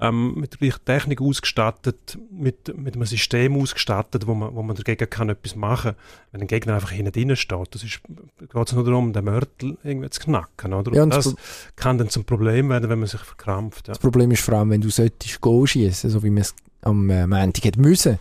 ähm, 0.00 0.34
mit 0.34 0.52
der 0.52 0.58
gleichen 0.58 0.84
Technik 0.84 1.20
ausgestattet, 1.20 2.18
mit, 2.30 2.76
mit 2.76 2.94
einem 2.94 3.04
System 3.04 3.56
ausgestattet, 3.60 4.26
wo 4.26 4.34
man, 4.34 4.54
wo 4.54 4.62
man 4.62 4.74
dagegen 4.74 5.08
kann 5.10 5.28
etwas 5.28 5.54
machen 5.56 5.92
Wenn 6.32 6.40
ein 6.40 6.46
Gegner 6.46 6.74
einfach 6.74 6.90
hinten 6.90 7.12
drin 7.12 7.36
steht, 7.36 7.74
das 7.74 7.84
ist, 7.84 8.00
geht 8.38 8.66
es 8.66 8.72
nur 8.72 8.84
darum, 8.84 9.12
den 9.12 9.24
Mörtel 9.24 9.76
irgendwie 9.84 10.08
zu 10.10 10.20
knacken, 10.20 10.72
oder? 10.72 10.92
Ja, 10.94 11.04
das, 11.04 11.26
das 11.26 11.36
kann 11.76 11.98
dann 11.98 12.08
zum 12.08 12.24
Problem 12.24 12.70
werden, 12.70 12.88
wenn 12.88 12.98
man 12.98 13.08
sich 13.08 13.20
verkrampft. 13.20 13.88
Ja. 13.88 13.92
Das 13.92 13.98
Problem 13.98 14.30
ist 14.30 14.42
vor 14.42 14.54
allem, 14.54 14.70
wenn 14.70 14.80
du 14.80 14.88
solltest 14.88 15.40
Goal 15.40 15.66
schießen, 15.66 16.08
so 16.08 16.22
wie 16.22 16.30
man 16.30 16.42
es 16.42 16.54
am 16.82 17.10
äh, 17.10 17.26
Montag 17.26 17.64
hätte 17.64 17.80
müssen, 17.80 18.18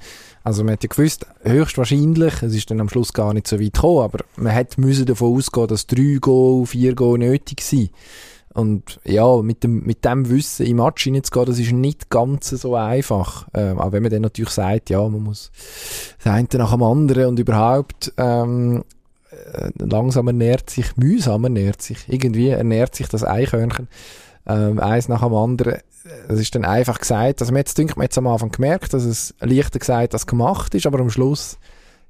also 0.49 0.63
man 0.63 0.73
hat 0.73 0.83
ja 0.83 0.89
gewusst, 0.89 1.27
höchstwahrscheinlich, 1.43 2.41
es 2.41 2.55
ist 2.55 2.71
dann 2.71 2.81
am 2.81 2.89
Schluss 2.89 3.13
gar 3.13 3.35
nicht 3.35 3.47
so 3.47 3.59
weit 3.59 3.73
gekommen, 3.73 4.03
aber 4.03 4.25
man 4.35 4.51
hätte 4.51 4.81
müssen 4.81 5.05
davon 5.05 5.37
ausgehen, 5.37 5.67
dass 5.67 5.85
drei 5.85 6.17
Go, 6.19 6.65
vier 6.65 6.95
Go 6.95 7.17
nötig 7.17 7.61
sind. 7.61 7.91
Und 8.55 8.99
ja, 9.05 9.43
mit 9.43 9.63
dem, 9.63 9.85
mit 9.85 10.03
dem 10.03 10.27
Wissen 10.27 10.65
im 10.65 10.77
Match 10.77 11.03
hineinzugehen, 11.03 11.45
das 11.45 11.59
ist 11.59 11.71
nicht 11.71 12.09
ganz 12.09 12.49
so 12.49 12.73
einfach. 12.73 13.47
Ähm, 13.53 13.77
auch 13.77 13.91
wenn 13.91 14.01
man 14.01 14.11
dann 14.11 14.23
natürlich 14.23 14.49
sagt, 14.49 14.89
ja, 14.89 15.07
man 15.07 15.21
muss 15.21 15.51
das 16.23 16.33
eine 16.33 16.47
nach 16.53 16.71
dem 16.71 16.81
anderen 16.81 17.27
und 17.27 17.37
überhaupt 17.37 18.11
ähm, 18.17 18.83
äh, 19.29 19.69
langsam 19.77 20.25
ernährt 20.25 20.71
sich, 20.71 20.97
mühsam 20.97 21.43
ernährt 21.43 21.83
sich, 21.83 21.99
irgendwie 22.07 22.49
ernährt 22.49 22.95
sich 22.95 23.07
das 23.07 23.23
Eichhörnchen 23.23 23.87
ähm, 24.49 24.79
eins 24.79 25.07
nach 25.07 25.21
dem 25.21 25.33
anderen 25.33 25.77
es 26.27 26.39
ist 26.39 26.55
dann 26.55 26.65
einfach 26.65 26.99
gesagt, 26.99 27.41
also 27.41 27.53
jetzt 27.55 27.77
denkt 27.77 27.97
man 27.97 28.05
jetzt 28.05 28.17
am 28.17 28.27
Anfang 28.27 28.51
gemerkt, 28.51 28.93
dass 28.93 29.03
es 29.03 29.35
leichter 29.39 29.79
gesagt 29.79 30.13
als 30.13 30.27
gemacht 30.27 30.73
ist, 30.73 30.85
aber 30.85 30.99
am 30.99 31.09
Schluss 31.09 31.57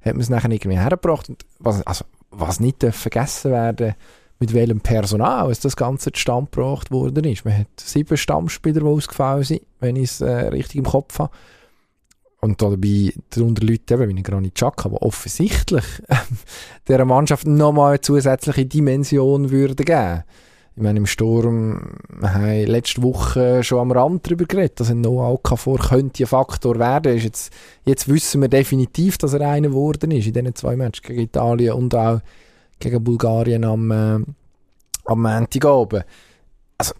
hat 0.00 0.14
man 0.14 0.20
es 0.20 0.30
nachher 0.30 0.50
irgendwie 0.50 0.78
hergebracht 0.78 1.28
und 1.28 1.44
was, 1.58 1.86
also, 1.86 2.04
was 2.30 2.60
nicht 2.60 2.82
vergessen 2.82 3.50
werden 3.50 3.94
mit 4.38 4.54
welchem 4.54 4.80
Personal 4.80 5.50
es 5.50 5.60
das 5.60 5.76
Ganze 5.76 6.12
zustande 6.12 6.50
gebracht 6.50 6.90
worden 6.90 7.24
ist. 7.24 7.44
Man 7.44 7.58
hat 7.58 7.68
sieben 7.76 8.16
Stammspieler, 8.16 8.80
die 8.80 8.86
ausgefallen 8.86 9.44
sind, 9.44 9.60
wenn 9.80 9.96
ich 9.96 10.04
es 10.04 10.20
äh, 10.22 10.30
richtig 10.48 10.76
im 10.76 10.84
Kopf 10.84 11.18
habe. 11.18 11.30
und 12.40 12.62
dabei 12.62 13.12
darunter 13.28 13.66
Leute 13.66 13.94
eben 13.94 14.16
wie 14.16 14.22
Granit 14.22 14.54
Xhaka, 14.54 14.88
die 14.88 14.96
offensichtlich 14.96 15.84
dieser 16.88 17.04
Mannschaft 17.04 17.46
nochmal 17.46 17.90
eine 17.90 18.00
zusätzliche 18.00 18.64
Dimension 18.64 19.50
würde 19.50 19.84
geben. 19.84 20.24
Ich 20.76 20.82
meine, 20.82 20.98
im 20.98 21.06
Sturm, 21.06 21.96
wir 22.08 22.34
haben 22.34 22.66
letzte 22.66 23.02
Woche 23.02 23.62
schon 23.64 23.80
am 23.80 23.92
Rand 23.92 24.26
darüber 24.26 24.44
geredet, 24.44 24.80
dass 24.80 24.90
ein 24.90 25.00
Noah 25.00 25.32
Okafor 25.32 25.78
könnte 25.78 26.22
ein 26.22 26.26
Faktor 26.26 26.78
werden. 26.78 27.16
Ist 27.16 27.24
jetzt, 27.24 27.52
jetzt 27.84 28.08
wissen 28.08 28.40
wir 28.40 28.48
definitiv, 28.48 29.18
dass 29.18 29.34
er 29.34 29.48
einer 29.48 29.68
geworden 29.68 30.10
ist 30.12 30.26
in 30.26 30.32
diesen 30.32 30.54
zwei 30.54 30.76
Matches 30.76 31.02
gegen 31.02 31.20
Italien 31.20 31.74
und 31.74 31.94
auch 31.94 32.20
gegen 32.78 33.02
Bulgarien 33.02 33.64
am, 33.64 33.90
äh, 33.90 34.24
am 35.04 35.22
Montagabend. 35.22 36.04
Also, 36.78 36.94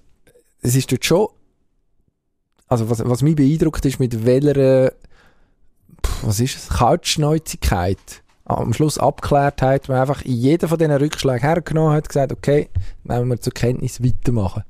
es 0.63 0.77
ist 0.77 0.91
dort 0.91 1.05
schon, 1.05 1.29
also 2.67 2.91
was, 2.91 3.03
was 3.05 3.23
mich 3.23 3.37
beeindruckt 3.37 3.85
ist, 3.87 4.01
mit 4.01 4.27
welcher 4.27 4.93
was 6.23 6.41
ist 6.41 6.57
es, 6.57 6.69
Kaltschnäuzigkeit, 6.69 8.23
am 8.59 8.73
Schluss 8.73 8.99
Abgeklärtheit, 8.99 9.89
man 9.89 9.99
einfach 9.99 10.23
in 10.23 10.33
jedem 10.33 10.69
von 10.69 10.79
diesen 10.79 10.93
Rückschlägen 10.93 11.41
hergenommen 11.41 11.93
hat, 11.93 12.09
gesagt, 12.09 12.33
okay, 12.33 12.69
nehmen 13.05 13.29
wir 13.29 13.41
zur 13.41 13.53
Kenntnis 13.53 14.03
weitermachen. 14.03 14.65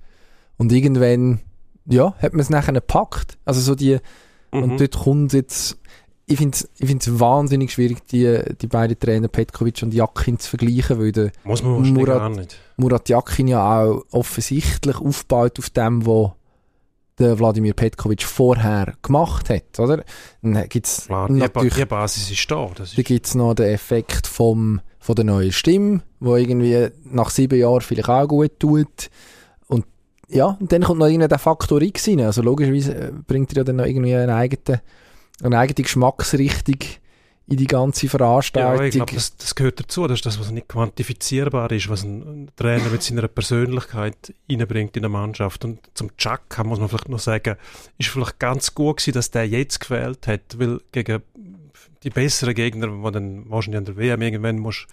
Und 0.56 0.72
irgendwann, 0.72 1.40
ja, 1.86 2.14
hat 2.20 2.32
man 2.32 2.40
es 2.40 2.50
nachher 2.50 2.74
gepackt. 2.74 3.38
Also 3.44 3.60
so 3.60 3.74
die, 3.74 3.98
mhm. 4.52 4.62
und 4.62 4.80
dort 4.80 4.98
kommt 4.98 5.32
jetzt, 5.32 5.78
ich 6.26 6.38
finde 6.38 6.56
es 6.56 6.68
ich 6.78 6.86
find's 6.86 7.18
wahnsinnig 7.18 7.72
schwierig, 7.72 8.06
die, 8.06 8.40
die 8.60 8.66
beiden 8.66 8.98
Trainer 8.98 9.28
Petkovic 9.28 9.82
und 9.82 9.94
Jakin 9.94 10.38
zu 10.38 10.50
vergleichen, 10.50 11.00
weil 11.00 11.12
der 11.12 11.32
Muss 11.44 11.62
man 11.62 11.92
Murat. 11.92 12.58
Murat 12.76 13.08
Jakin 13.08 13.48
ja 13.48 13.82
auch 13.82 14.04
offensichtlich 14.10 14.96
aufbaut 14.96 15.58
auf 15.58 15.70
dem, 15.70 16.06
was 16.06 16.32
der 17.20 17.38
Wladimir 17.38 17.74
Petkovic 17.74 18.22
vorher 18.22 18.94
gemacht 19.02 19.50
hat, 19.50 19.78
oder? 19.78 20.04
Dann 20.42 20.68
gibt's 20.68 21.06
Klar, 21.06 21.30
natürlich, 21.30 21.74
die 21.74 21.84
Basis 21.84 22.30
ist 22.30 22.50
da. 22.50 22.70
Das 22.74 22.90
ist 22.90 22.98
dann 22.98 23.04
gibt 23.04 23.26
es 23.26 23.34
noch 23.34 23.54
den 23.54 23.66
Effekt 23.66 24.26
vom, 24.26 24.80
von 24.98 25.14
der 25.14 25.24
neuen 25.24 25.52
Stimme, 25.52 26.02
wo 26.18 26.36
irgendwie 26.36 26.88
nach 27.04 27.30
sieben 27.30 27.58
Jahren 27.58 27.82
vielleicht 27.82 28.08
auch 28.08 28.26
gut 28.26 28.58
tut. 28.58 29.10
Und 29.68 29.84
ja, 30.28 30.56
und 30.58 30.72
dann 30.72 30.82
kommt 30.82 31.00
noch 31.00 31.06
irgendwie 31.06 31.28
der 31.28 31.38
Faktor 31.38 31.82
X 31.82 32.08
rein. 32.08 32.20
Also 32.22 32.42
logischerweise 32.42 32.94
äh, 32.94 33.12
bringt 33.26 33.52
er 33.52 33.58
ja 33.58 33.64
dann 33.64 33.76
noch 33.76 33.86
irgendwie 33.86 34.14
eine 34.14 34.34
eigene, 34.34 34.80
eine 35.42 35.58
eigene 35.58 35.84
Geschmacksrichtung 35.84 36.78
in 37.50 37.56
die 37.56 37.66
ganze 37.66 38.08
Veranstaltung. 38.08 38.78
Ja, 38.78 38.84
ich 38.84 38.94
glaube, 38.94 39.12
das, 39.12 39.36
das, 39.36 39.56
gehört 39.56 39.80
dazu. 39.80 40.06
Das 40.06 40.18
ist 40.18 40.26
das, 40.26 40.38
was 40.38 40.52
nicht 40.52 40.68
quantifizierbar 40.68 41.72
ist, 41.72 41.88
was 41.88 42.04
ein 42.04 42.48
Trainer 42.54 42.88
mit 42.90 43.02
seiner 43.02 43.26
Persönlichkeit 43.26 44.32
reinbringt 44.48 44.96
in 44.96 45.04
eine 45.04 45.08
Mannschaft. 45.08 45.64
Und 45.64 45.80
zum 45.94 46.16
Chaka 46.16 46.62
muss 46.62 46.78
man 46.78 46.88
vielleicht 46.88 47.08
noch 47.08 47.18
sagen, 47.18 47.56
ist 47.98 48.08
vielleicht 48.08 48.38
ganz 48.38 48.72
gut 48.72 48.98
gewesen, 48.98 49.14
dass 49.14 49.32
der 49.32 49.48
jetzt 49.48 49.80
gewählt 49.80 50.28
hat, 50.28 50.60
weil 50.60 50.80
gegen 50.92 51.22
die 52.04 52.10
besseren 52.10 52.54
Gegner, 52.54 52.86
die 52.86 53.12
dann 53.12 53.50
wahrscheinlich 53.50 53.78
an 53.78 53.84
der 53.84 53.96
WM 53.96 54.22
irgendwann 54.22 54.58
musst, 54.60 54.86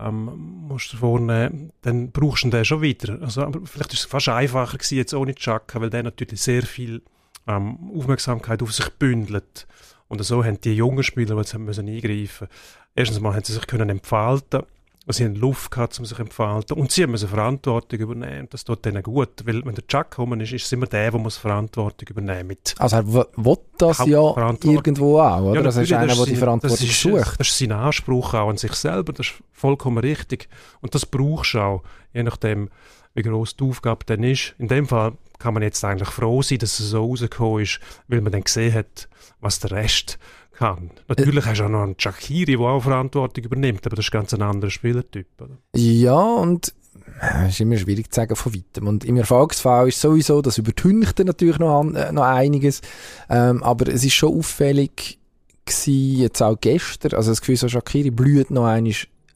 ähm, 0.00 0.64
musst 0.66 0.94
du 0.94 0.96
vorne, 0.96 1.70
dann 1.82 2.10
brauchst 2.10 2.44
du 2.44 2.48
den 2.48 2.64
schon 2.64 2.80
wieder. 2.80 3.20
Also, 3.20 3.46
vielleicht 3.66 3.92
ist 3.92 4.00
es 4.00 4.06
fast 4.06 4.30
einfacher 4.30 4.78
gewesen 4.78 4.96
jetzt 4.96 5.12
ohne 5.12 5.34
Chaka, 5.34 5.78
weil 5.82 5.90
der 5.90 6.04
natürlich 6.04 6.40
sehr 6.40 6.62
viel 6.62 7.02
ähm, 7.46 7.78
Aufmerksamkeit 7.94 8.62
auf 8.62 8.72
sich 8.72 8.88
bündelt. 8.94 9.66
Und 10.12 10.22
so 10.22 10.44
haben 10.44 10.60
die 10.60 10.74
jungen 10.74 11.02
Spieler, 11.02 11.36
die 11.36 11.40
jetzt 11.40 11.54
haben 11.54 11.64
müssen 11.64 11.88
eingreifen 11.88 12.46
erstens 12.94 13.18
mal 13.18 13.32
haben 13.32 13.44
sie 13.44 13.54
sich 13.54 13.66
können 13.66 13.88
entfalten 13.88 14.64
Sie 15.08 15.24
haben 15.24 15.34
Luft 15.34 15.72
gehabt, 15.72 15.98
um 15.98 16.04
sich 16.04 16.16
zu 16.16 16.22
entfalten. 16.22 16.78
Und 16.78 16.92
sie 16.92 17.04
müssen 17.08 17.28
Verantwortung 17.28 17.98
übernehmen. 17.98 18.46
Das 18.50 18.62
tut 18.62 18.84
denen 18.84 19.02
gut. 19.02 19.44
Weil, 19.44 19.64
wenn 19.64 19.74
der 19.74 19.82
Jack 19.88 20.12
gekommen 20.12 20.40
ist, 20.40 20.52
ist 20.52 20.66
es 20.66 20.72
immer 20.72 20.86
der, 20.86 21.10
der 21.10 21.18
muss 21.18 21.36
Verantwortung 21.36 22.08
übernehmen 22.08 22.56
muss. 22.64 22.78
Also, 22.78 22.96
er 22.96 23.08
will 23.08 23.56
das 23.78 23.98
ja 24.06 24.56
irgendwo 24.62 25.18
auch, 25.18 25.40
oder? 25.40 25.54
Ja, 25.56 25.62
das 25.62 25.76
ist 25.78 25.92
einer, 25.92 26.14
der 26.14 26.24
die 26.24 26.36
Verantwortung 26.36 26.78
das 26.78 26.88
ist, 26.88 27.00
sucht. 27.00 27.40
Das 27.40 27.48
ist 27.48 27.58
sein 27.58 27.72
Anspruch 27.72 28.34
auch 28.34 28.48
an 28.48 28.58
sich 28.58 28.74
selber. 28.74 29.12
Das 29.12 29.26
ist 29.26 29.34
vollkommen 29.50 29.98
richtig. 29.98 30.48
Und 30.80 30.94
das 30.94 31.04
brauchst 31.04 31.54
du 31.54 31.58
auch. 31.58 31.82
Je 32.14 32.22
nachdem, 32.22 32.70
wie 33.14 33.22
groß 33.22 33.56
die 33.56 33.64
Aufgabe 33.64 34.04
dann 34.06 34.22
ist. 34.22 34.54
In 34.58 34.68
dem 34.68 34.86
Fall 34.86 35.12
kann 35.38 35.54
man 35.54 35.62
jetzt 35.62 35.84
eigentlich 35.84 36.10
froh 36.10 36.42
sein, 36.42 36.58
dass 36.58 36.78
es 36.78 36.90
so 36.90 37.04
rausgekommen 37.04 37.62
ist, 37.62 37.80
weil 38.08 38.20
man 38.20 38.32
dann 38.32 38.44
gesehen 38.44 38.74
hat, 38.74 39.08
was 39.40 39.58
der 39.60 39.72
Rest 39.72 40.18
kann. 40.52 40.90
Natürlich 41.08 41.44
äh, 41.44 41.48
hast 41.48 41.58
du 41.60 41.64
auch 41.64 41.68
noch 41.68 41.82
einen 41.82 41.96
Shakiri, 41.98 42.56
der 42.56 42.60
auch 42.60 42.82
Verantwortung 42.82 43.44
übernimmt, 43.44 43.84
aber 43.86 43.96
das 43.96 44.06
ist 44.06 44.12
ganz 44.12 44.32
ein 44.32 44.42
anderer 44.42 44.70
Spielertyp. 44.70 45.26
Oder? 45.40 45.58
Ja, 45.74 46.20
und 46.20 46.72
es 47.20 47.54
ist 47.54 47.60
immer 47.60 47.76
schwierig 47.76 48.12
zu 48.12 48.20
sagen 48.20 48.36
von 48.36 48.54
weitem. 48.54 48.86
Und 48.86 49.04
im 49.04 49.16
Erfolgsfall 49.16 49.88
ist 49.88 50.00
sowieso, 50.00 50.42
das 50.42 50.58
übertüncht 50.58 51.18
natürlich 51.18 51.58
noch, 51.58 51.80
an, 51.80 51.94
äh, 51.94 52.12
noch 52.12 52.24
einiges, 52.24 52.80
ähm, 53.28 53.62
aber 53.62 53.88
es 53.88 54.04
ist 54.04 54.14
schon 54.14 54.38
auffällig 54.38 55.18
gewesen, 55.64 56.18
jetzt 56.18 56.42
auch 56.42 56.58
gestern, 56.60 57.14
also 57.14 57.30
das 57.30 57.40
Gefühl, 57.40 57.56
so 57.56 57.68
Shakiri 57.68 58.10
blüht 58.10 58.50
noch 58.50 58.66
einmal 58.66 58.92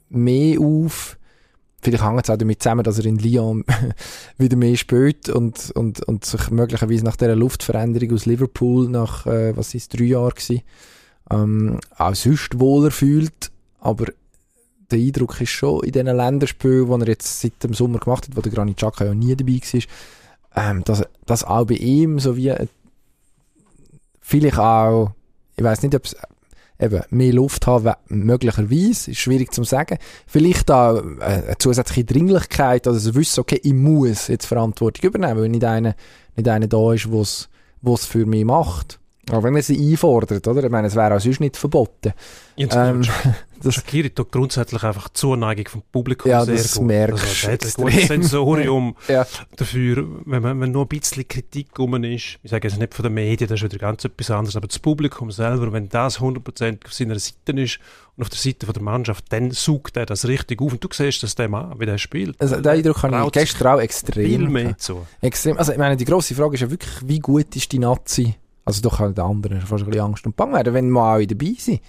mehr 0.08 0.60
auf, 0.60 1.18
Vielleicht 1.86 2.02
hängt 2.02 2.24
es 2.24 2.30
auch 2.30 2.36
damit 2.36 2.60
zusammen, 2.60 2.82
dass 2.82 2.98
er 2.98 3.04
in 3.04 3.16
Lyon 3.16 3.64
wieder 4.38 4.56
mehr 4.56 4.76
spielt 4.76 5.28
und, 5.28 5.70
und, 5.70 6.02
und 6.02 6.24
sich 6.24 6.50
möglicherweise 6.50 7.04
nach 7.04 7.14
dieser 7.14 7.36
Luftveränderung 7.36 8.12
aus 8.12 8.26
Liverpool 8.26 8.88
nach, 8.88 9.24
äh, 9.24 9.56
was 9.56 9.72
ist, 9.72 9.96
drei 9.96 10.06
Jahren 10.06 10.30
gewesen, 10.30 10.62
ähm, 11.30 11.78
auch 11.96 12.16
sonst 12.16 12.58
wohler 12.58 12.90
fühlt. 12.90 13.52
Aber 13.78 14.06
der 14.90 14.98
Eindruck 14.98 15.40
ist 15.40 15.50
schon 15.50 15.84
in 15.84 15.92
diesen 15.92 16.08
Länderspielen, 16.08 16.86
die 16.88 17.04
er 17.04 17.08
jetzt 17.08 17.40
seit 17.40 17.62
dem 17.62 17.72
Sommer 17.72 18.00
gemacht 18.00 18.26
hat, 18.26 18.36
wo 18.36 18.40
der 18.40 18.50
Granit 18.50 18.78
Xhaka 18.78 19.04
ja 19.04 19.14
nie 19.14 19.36
dabei 19.36 19.60
war, 19.62 20.70
ähm, 20.70 20.82
dass, 20.82 21.04
dass 21.24 21.44
auch 21.44 21.66
bei 21.66 21.74
ihm 21.74 22.18
so 22.18 22.36
wie 22.36 22.48
äh, 22.48 22.66
vielleicht 24.20 24.58
auch, 24.58 25.12
ich 25.56 25.62
weiß 25.62 25.82
nicht, 25.82 25.94
ob 25.94 26.04
es 26.04 26.16
eben 26.78 27.02
mehr 27.10 27.32
Luft 27.32 27.66
haben, 27.66 27.94
möglicherweise, 28.08 29.10
ist 29.10 29.18
schwierig 29.18 29.52
zu 29.52 29.64
sagen. 29.64 29.98
Vielleicht 30.26 30.70
auch 30.70 30.96
äh, 30.96 31.22
eine 31.22 31.58
zusätzliche 31.58 32.04
Dringlichkeit, 32.04 32.86
also 32.86 33.14
wissen, 33.14 33.40
okay, 33.40 33.60
ich 33.62 33.72
muss 33.72 34.28
jetzt 34.28 34.46
Verantwortung 34.46 35.10
übernehmen, 35.10 35.40
weil 35.40 35.48
nicht 35.48 35.64
einer, 35.64 35.94
nicht 36.36 36.48
einer 36.48 36.66
da 36.66 36.92
ist, 36.92 37.08
der 37.10 37.92
es 37.92 38.06
für 38.06 38.26
mich 38.26 38.44
macht. 38.44 38.98
Aber 39.30 39.42
wenn 39.42 39.54
man 39.54 39.62
sie 39.62 39.76
einfordert, 39.92 40.46
oder? 40.46 40.62
Ich 40.62 40.70
meine, 40.70 40.86
es 40.86 40.94
wäre 40.94 41.16
auch 41.16 41.20
sonst 41.20 41.40
nicht 41.40 41.56
verboten. 41.56 42.12
Ähm, 42.56 43.02
das 43.62 43.74
Shakiri 43.74 44.10
tut 44.10 44.30
grundsätzlich 44.30 44.84
einfach 44.84 45.08
die 45.08 45.14
Zuneigung 45.14 45.66
vom 45.66 45.82
Publikum 45.90 46.30
ja, 46.30 46.44
sehr 46.44 46.56
das 46.56 46.74
gut. 46.74 46.86
Merkst 46.86 47.24
also, 47.24 47.56
das 47.56 47.76
ein 47.76 47.84
gutes 47.84 48.06
Sensorium 48.06 48.96
ja. 49.08 49.26
dafür, 49.56 50.06
wenn, 50.26 50.42
man, 50.42 50.60
wenn 50.60 50.70
nur 50.70 50.84
ein 50.84 50.88
bisschen 50.88 51.26
Kritik 51.26 51.76
rum 51.76 52.02
ist. 52.04 52.38
Ich 52.44 52.50
sage 52.52 52.68
jetzt 52.68 52.78
nicht 52.78 52.94
von 52.94 53.02
den 53.02 53.14
Medien, 53.14 53.48
das 53.48 53.60
ist 53.60 53.64
wieder 53.64 53.78
ganz 53.78 54.04
etwas 54.04 54.30
anderes, 54.30 54.54
aber 54.54 54.68
das 54.68 54.78
Publikum 54.78 55.32
selber, 55.32 55.72
wenn 55.72 55.88
das 55.88 56.20
100% 56.20 56.86
auf 56.86 56.94
seiner 56.94 57.18
Seite 57.18 57.60
ist 57.60 57.80
und 58.16 58.22
auf 58.22 58.28
der 58.28 58.38
Seite 58.38 58.64
von 58.64 58.74
der 58.74 58.82
Mannschaft, 58.82 59.24
dann 59.30 59.50
sucht 59.50 59.96
er 59.96 60.06
das 60.06 60.28
richtig 60.28 60.62
auf. 60.62 60.72
Und 60.72 60.84
du 60.84 60.88
siehst 60.92 61.24
das 61.24 61.34
dem 61.34 61.52
an, 61.54 61.78
wie 61.80 61.86
der 61.86 61.98
spielt. 61.98 62.40
Also, 62.40 62.56
den 62.56 62.66
Eindruck 62.66 63.02
habe 63.02 63.24
ich 63.26 63.32
gestern 63.32 63.74
auch 63.74 63.80
extrem. 63.80 64.24
Viel 64.24 64.48
mehr 64.48 64.78
zu. 64.78 65.04
Extrem. 65.20 65.58
Also, 65.58 65.72
ich 65.72 65.78
meine, 65.78 65.96
die 65.96 66.04
grosse 66.04 66.36
Frage 66.36 66.54
ist 66.54 66.60
ja 66.60 66.70
wirklich, 66.70 66.94
wie 67.04 67.18
gut 67.18 67.56
ist 67.56 67.72
die 67.72 67.80
Nazi 67.80 68.36
also 68.66 68.82
doch 68.82 68.98
halt 68.98 69.18
anderen 69.18 69.60
fast 69.62 69.84
ein 69.84 69.90
bisschen 69.90 70.04
Angst 70.04 70.26
und 70.26 70.36
Bang 70.36 70.52
werden, 70.52 70.74
wenn 70.74 70.90
wir 70.90 71.02
alle 71.02 71.26
dabei 71.26 71.54
sind. 71.58 71.80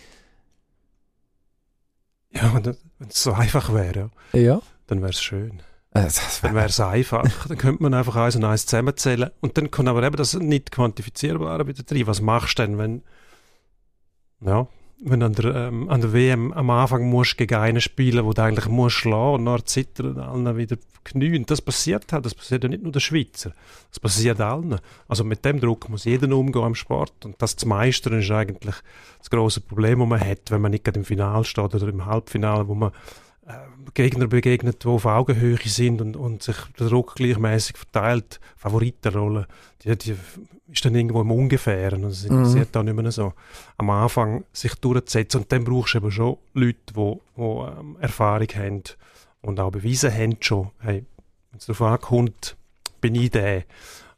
Ja, 2.32 2.54
wenn 2.54 2.76
es 3.10 3.24
so 3.24 3.34
einfach 3.34 3.74
wäre, 3.74 4.12
ja. 4.32 4.62
dann 4.86 5.02
wäre 5.02 5.10
es 5.10 5.22
schön. 5.22 5.64
Äh, 5.92 6.08
dann 6.44 6.54
wäre 6.54 6.68
es 6.68 6.80
einfach. 6.80 7.26
dann 7.48 7.58
könnte 7.58 7.82
man 7.82 7.96
einfach 7.96 8.16
eins 8.16 8.36
und 8.36 8.44
eins 8.44 8.68
zusammenzählen. 8.68 9.32
Und 9.42 9.58
dann 9.58 9.72
kann 9.72 9.88
aber 9.88 10.04
eben 10.04 10.16
das 10.18 10.36
nicht 10.36 10.72
quantifizierbare 10.72 11.66
wieder 11.66 11.82
drin. 11.82 12.06
Was 12.06 12.22
machst 12.22 12.60
du 12.60 12.64
denn, 12.64 12.78
wenn, 12.78 13.02
ja, 14.42 14.68
wenn 15.00 15.22
an 15.22 15.34
der, 15.34 15.56
ähm, 15.56 15.90
an 15.90 16.02
der 16.02 16.14
WM 16.14 16.52
am 16.54 16.70
Anfang 16.70 17.08
musst 17.10 17.38
gegen 17.38 17.56
einen 17.56 17.82
spielen, 17.82 18.26
wo 18.26 18.34
du 18.34 18.42
eigentlich 18.42 18.68
musst 18.68 18.96
schlagen 18.96 19.36
und 19.36 19.46
dann 19.46 19.66
zittern 19.66 20.16
und 20.16 20.20
allen 20.20 20.58
wieder 20.58 20.78
knien. 21.04 21.46
Das 21.46 21.62
passiert 21.62 22.12
halt, 22.12 22.26
das 22.26 22.34
passiert 22.34 22.64
ja 22.64 22.70
nicht 22.70 22.84
nur 22.84 22.92
den 22.92 23.00
Schweizer, 23.00 23.54
das 23.90 24.00
passiert 24.00 24.42
allen. 24.42 24.80
Also 25.08 25.24
mit 25.24 25.46
dem 25.46 25.60
Druck 25.60 25.88
muss 25.90 26.06
jeder 26.06 26.36
umgehen 26.36 26.64
am 26.64 26.76
Sport 26.76 27.26
und 27.26 27.42
das 27.42 27.56
zu 27.56 27.68
meistern 27.68 28.20
ist 28.20 28.32
eigentlich 28.32 28.76
das 29.20 29.30
große 29.30 29.62
Problem, 29.62 30.00
das 30.00 30.08
man 30.08 30.20
hat, 30.20 30.50
wenn 30.50 30.62
man 30.62 30.72
nicht 30.72 30.84
gerade 30.84 31.00
im 31.00 31.06
Finale 31.06 31.44
steht 31.44 31.76
oder 31.76 31.88
im 31.88 32.06
Halbfinale, 32.06 32.68
wo 32.68 32.76
man 32.76 32.92
Gegner 33.94 34.28
begegnet, 34.28 34.84
die 34.84 34.88
auf 34.88 35.06
Augenhöhe 35.06 35.58
sind 35.66 36.02
und, 36.02 36.16
und 36.16 36.44
sich 36.44 36.58
der 36.78 36.88
Druck 36.88 37.16
gleichmäßig 37.16 37.78
verteilt, 37.78 38.40
Favoritenrolle, 38.56 39.48
die, 39.84 39.96
die 39.98 40.16
ist 40.72 40.86
dann 40.86 40.96
irgendwo 40.96 41.22
im 41.22 41.32
Ungefähren 41.32 42.04
es 42.04 42.26
interessiert 42.26 42.68
mhm. 42.68 42.72
dann 42.74 42.86
nicht 42.86 42.96
mehr 42.96 43.12
so 43.12 43.34
am 43.78 43.90
Anfang 43.90 44.44
sich 44.52 44.76
durchzusetzen 44.76 45.42
und 45.42 45.52
dann 45.52 45.64
brauchst 45.64 45.94
du 45.94 46.00
eben 46.00 46.12
schon 46.12 46.38
Leute, 46.54 46.78
die, 46.90 46.94
die 46.94 47.42
ähm, 47.42 47.98
Erfahrung 48.00 48.48
haben 48.56 48.84
und 49.42 49.60
auch 49.60 49.72
bewiesen 49.72 50.14
haben 50.14 50.38
schon, 50.42 50.72
hey, 50.80 51.06
wenn 51.52 51.58
es 51.58 51.66
darauf 51.66 51.82
ankommt, 51.82 52.58
bin 53.00 53.16
ich 53.16 53.32
der, 53.32 53.64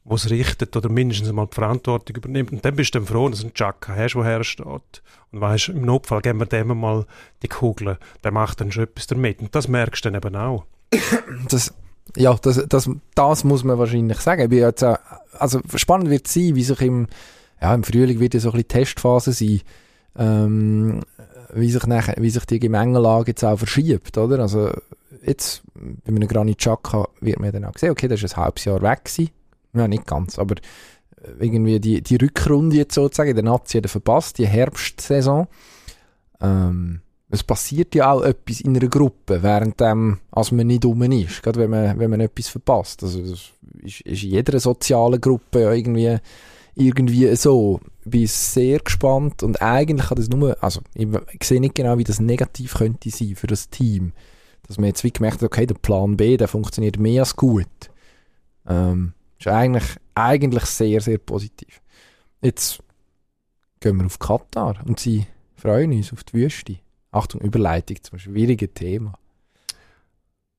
der 0.06 0.16
es 0.16 0.30
richtet 0.30 0.76
oder 0.76 0.90
mindestens 0.90 1.30
einmal 1.30 1.48
die 1.48 1.56
Verantwortung 1.56 2.16
übernimmt. 2.16 2.52
Und 2.52 2.66
dann 2.66 2.76
bist 2.76 2.96
du 2.96 3.00
dann 3.00 3.08
froh, 3.08 3.30
dass 3.30 3.40
du 3.40 3.46
einen 3.46 3.54
Chaka 3.54 3.96
hast, 3.96 4.16
der 4.16 4.24
hersteht. 4.24 5.02
Und 5.32 5.42
weißt, 5.42 5.70
im 5.70 5.82
Notfall 5.82 6.22
geben 6.22 6.40
wir 6.40 6.46
dem 6.46 6.78
mal 6.80 7.06
die 7.44 7.48
Kugeln. 7.48 7.98
Der 8.24 8.32
macht 8.32 8.62
dann 8.62 8.72
schon 8.72 8.84
etwas 8.84 9.08
damit. 9.08 9.40
Und 9.40 9.54
das 9.54 9.68
merkst 9.68 10.04
du 10.04 10.12
dann 10.12 10.22
eben 10.22 10.36
auch. 10.36 10.66
Das, 11.48 11.74
ja, 12.16 12.34
das, 12.42 12.66
das, 12.68 12.90
das 13.14 13.44
muss 13.44 13.64
man 13.64 13.78
wahrscheinlich 13.78 14.20
sagen. 14.20 14.52
Jetzt 14.52 14.84
also 15.38 15.62
spannend 15.76 16.10
wird 16.10 16.28
es 16.28 16.34
sein, 16.34 16.56
wie 16.56 16.64
sich 16.64 16.82
im, 16.82 17.08
ja, 17.62 17.74
im 17.74 17.84
Frühling 17.84 18.20
wird 18.20 18.34
ja 18.34 18.40
so 18.40 18.50
ein 18.50 18.54
bisschen 18.54 18.68
Testphase 18.68 19.32
sein, 19.32 19.62
ähm, 20.18 21.02
wie 21.54 21.72
sich 21.72 21.86
nachher, 21.86 22.16
wie 22.20 22.30
sich 22.30 22.46
die 22.46 22.60
Gemengelage 22.60 23.32
jetzt 23.32 23.44
auch 23.44 23.58
verschiebt, 23.58 24.18
oder? 24.18 24.40
Also, 24.40 24.72
jetzt, 25.24 25.62
bei 25.76 26.10
einem 26.10 26.28
Granit 26.28 26.60
Xhaka 26.60 27.08
wird 27.22 27.40
man 27.40 27.52
dann 27.52 27.66
auch 27.66 27.78
sehen, 27.78 27.92
okay, 27.92 28.08
das 28.08 28.24
ist 28.24 28.38
ein 28.38 28.44
halbes 28.44 28.66
Jahr 28.66 28.82
weg 28.82 29.06
gewesen. 29.06 29.32
Ja, 29.74 29.88
nicht 29.88 30.08
ganz, 30.08 30.40
aber 30.40 30.56
äh, 31.22 31.46
irgendwie 31.46 31.80
die, 31.80 32.02
die 32.02 32.16
Rückrunde 32.16 32.78
jetzt 32.78 32.96
sozusagen, 32.96 33.36
der 33.36 33.44
Nazi 33.44 33.78
hat 33.78 33.90
verpasst, 33.90 34.38
die 34.38 34.48
Herbstsaison. 34.48 35.48
Ähm, 36.42 37.02
es 37.32 37.44
passiert 37.44 37.94
ja 37.94 38.12
auch 38.12 38.24
etwas 38.24 38.62
in 38.62 38.76
einer 38.76 38.88
Gruppe, 38.88 39.44
während 39.44 39.80
dem, 39.80 40.18
als 40.32 40.52
man 40.52 40.68
nicht 40.68 40.84
dumm 40.84 41.04
ist, 41.04 41.44
gerade 41.44 41.60
wenn 41.60 41.70
man, 41.70 42.00
wenn 42.00 42.10
man 42.10 42.22
etwas 42.22 42.48
verpasst. 42.48 43.04
Also, 43.04 43.22
das 43.22 43.30
ist, 43.84 44.02
ist 44.06 44.24
in 44.24 44.32
jeder 44.32 44.60
sozialen 44.60 45.22
Gruppe 45.22 45.62
ja 45.62 45.72
irgendwie, 45.72 46.18
irgendwie 46.76 47.36
so. 47.36 47.80
Bin 48.06 48.26
sehr 48.26 48.80
gespannt 48.80 49.44
und 49.44 49.62
eigentlich 49.62 50.10
hat 50.10 50.18
es 50.18 50.30
nur, 50.30 50.58
also, 50.64 50.82
ich, 50.96 51.08
ich 51.40 51.44
sehe 51.44 51.62
nicht 51.62 51.76
genau, 51.76 52.00
wie 52.00 52.04
das 52.04 52.20
negativ 52.20 52.74
könnte 52.74 53.12
sein 53.12 53.36
für 53.36 53.46
das 53.46 53.70
Team. 53.70 54.14
Dass 54.68 54.78
man 54.78 54.88
jetzt 54.88 55.04
wie 55.04 55.12
gemerkt 55.12 55.38
hat, 55.38 55.44
okay, 55.44 55.68
der 55.68 55.76
Plan 55.76 56.18
B, 56.18 56.38
der 56.38 56.48
funktioniert 56.48 56.98
mehr 56.98 57.22
als 57.22 57.36
gut. 57.36 57.68
Ähm, 58.68 59.14
ist 59.40 59.48
eigentlich, 59.48 59.86
eigentlich 60.16 60.66
sehr, 60.66 61.02
sehr 61.02 61.18
positiv. 61.18 61.82
Jetzt 62.42 62.84
gehen 63.80 63.98
wir 63.98 64.06
auf 64.06 64.20
Katar 64.20 64.80
und 64.86 65.00
sie 65.00 65.26
freuen 65.56 65.94
uns 65.94 66.14
auf 66.14 66.24
die 66.24 66.34
Wüste. 66.34 66.78
Achtung, 67.12 67.42
Überleitung 67.42 67.98
zum 68.04 68.20
schwierigen 68.20 68.74
Thema. 68.74 69.18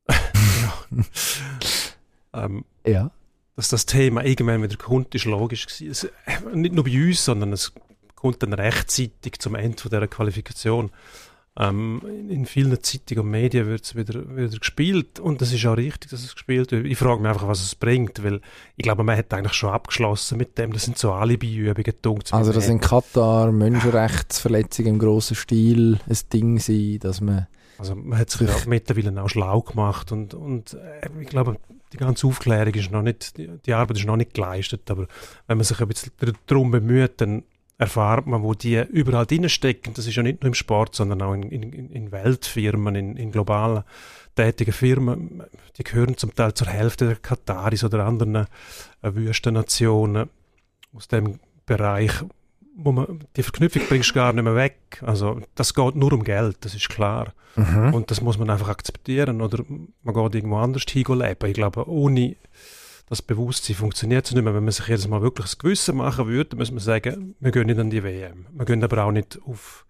ja. 0.08 1.04
ähm, 2.44 2.64
ja. 2.86 3.10
Dass 3.56 3.68
das 3.68 3.84
Thema 3.84 4.24
irgendwann 4.24 4.62
wieder 4.62 4.76
kommt, 4.76 5.14
ist 5.14 5.26
logisch. 5.26 5.66
Es, 5.80 6.08
nicht 6.54 6.74
nur 6.74 6.84
bei 6.84 7.06
uns, 7.06 7.24
sondern 7.24 7.52
es 7.52 7.72
kommt 8.14 8.42
dann 8.42 8.54
rechtzeitig 8.54 9.38
zum 9.38 9.54
Ende 9.54 9.82
dieser 9.82 10.08
Qualifikation. 10.08 10.90
Ähm, 11.60 12.00
in 12.30 12.46
vielen 12.46 12.82
Zeitungen 12.82 13.24
und 13.24 13.30
Medien 13.30 13.66
wird 13.66 13.84
es 13.84 13.94
wieder, 13.94 14.34
wieder 14.34 14.58
gespielt 14.58 15.20
und 15.20 15.42
das 15.42 15.52
ist 15.52 15.66
auch 15.66 15.76
richtig, 15.76 16.10
dass 16.10 16.24
es 16.24 16.32
gespielt 16.32 16.72
wird. 16.72 16.86
Ich 16.86 16.96
frage 16.96 17.20
mich 17.20 17.28
einfach, 17.28 17.46
was 17.46 17.60
es 17.60 17.74
bringt, 17.74 18.24
weil 18.24 18.40
ich 18.76 18.82
glaube, 18.82 19.04
man 19.04 19.14
hat 19.14 19.34
eigentlich 19.34 19.52
schon 19.52 19.68
abgeschlossen 19.68 20.38
mit 20.38 20.56
dem. 20.56 20.72
Das 20.72 20.84
sind 20.84 20.96
so 20.96 21.12
Alibi-Übungen. 21.12 22.22
Also, 22.30 22.54
dass 22.54 22.66
in 22.66 22.80
Katar 22.80 23.52
Menschenrechtsverletzungen 23.52 24.94
im 24.94 24.98
grossen 24.98 25.36
Stil 25.36 25.98
ein 26.08 26.18
Ding 26.32 26.58
sind, 26.58 27.04
dass 27.04 27.20
man. 27.20 27.46
Also, 27.76 27.94
man 27.94 28.18
hat 28.18 28.30
sich 28.30 28.48
ja 28.48 28.54
mittlerweile 28.66 29.22
auch 29.22 29.28
schlau 29.28 29.60
gemacht 29.60 30.12
und, 30.12 30.32
und 30.32 30.74
äh, 30.74 31.10
ich 31.20 31.28
glaube, 31.28 31.58
die 31.92 31.98
ganze 31.98 32.26
Aufklärung 32.26 32.72
ist 32.72 32.90
noch 32.90 33.02
nicht, 33.02 33.36
die, 33.36 33.50
die 33.66 33.74
Arbeit 33.74 33.98
ist 33.98 34.06
noch 34.06 34.16
nicht 34.16 34.32
geleistet, 34.32 34.90
aber 34.90 35.08
wenn 35.46 35.58
man 35.58 35.64
sich 35.64 35.78
ein 35.78 35.88
bisschen 35.88 36.12
darum 36.46 36.70
bemüht, 36.70 37.20
dann 37.20 37.42
erfahrt 37.80 38.26
man, 38.26 38.42
wo 38.42 38.52
die 38.52 38.78
überall 38.90 39.24
drinstecken. 39.24 39.94
Das 39.94 40.06
ist 40.06 40.14
ja 40.14 40.22
nicht 40.22 40.42
nur 40.42 40.48
im 40.48 40.54
Sport, 40.54 40.94
sondern 40.94 41.22
auch 41.22 41.32
in, 41.32 41.44
in, 41.44 41.90
in 41.90 42.12
Weltfirmen, 42.12 42.94
in, 42.94 43.16
in 43.16 43.32
globalen 43.32 43.84
tätigen 44.36 44.72
Firmen. 44.72 45.42
Die 45.78 45.82
gehören 45.82 46.18
zum 46.18 46.34
Teil 46.34 46.52
zur 46.52 46.66
Hälfte 46.66 47.06
der 47.06 47.16
Kataris 47.16 47.82
oder 47.82 48.04
anderen 48.04 48.36
äh, 48.36 48.46
Wüstennationen 49.02 50.28
aus 50.94 51.08
dem 51.08 51.40
Bereich, 51.64 52.12
wo 52.76 52.92
man 52.92 53.20
die 53.36 53.42
Verknüpfung 53.42 53.82
bringst 53.88 54.12
gar 54.12 54.34
nicht 54.34 54.44
mehr 54.44 54.56
weg. 54.56 55.00
Also 55.00 55.40
das 55.54 55.72
geht 55.72 55.94
nur 55.94 56.12
um 56.12 56.22
Geld, 56.22 56.58
das 56.60 56.74
ist 56.74 56.90
klar. 56.90 57.32
Mhm. 57.56 57.94
Und 57.94 58.10
das 58.10 58.20
muss 58.20 58.38
man 58.38 58.50
einfach 58.50 58.68
akzeptieren 58.68 59.40
oder 59.40 59.64
man 60.02 60.14
geht 60.14 60.34
irgendwo 60.34 60.58
anders 60.58 60.84
hinleben. 60.86 61.48
Ich 61.48 61.54
glaube, 61.54 61.88
ohne 61.88 62.36
das 63.10 63.22
Bewusstsein 63.22 63.74
funktioniert 63.74 64.24
es 64.24 64.32
nicht 64.32 64.42
mehr. 64.42 64.54
Wenn 64.54 64.64
man 64.64 64.72
sich 64.72 64.86
jedes 64.86 65.08
Mal 65.08 65.20
wirklich 65.20 65.46
das 65.46 65.58
Gewissen 65.58 65.96
machen 65.96 66.28
würde, 66.28 66.56
muss 66.56 66.70
man 66.70 66.78
sagen, 66.78 67.34
wir 67.40 67.50
gehen 67.50 67.66
nicht 67.66 67.80
an 67.80 67.90
die 67.90 68.04
WM. 68.04 68.46
Wir 68.52 68.64
gehen 68.64 68.82
aber 68.84 69.04
auch 69.04 69.10
nicht 69.10 69.40
auf, 69.44 69.84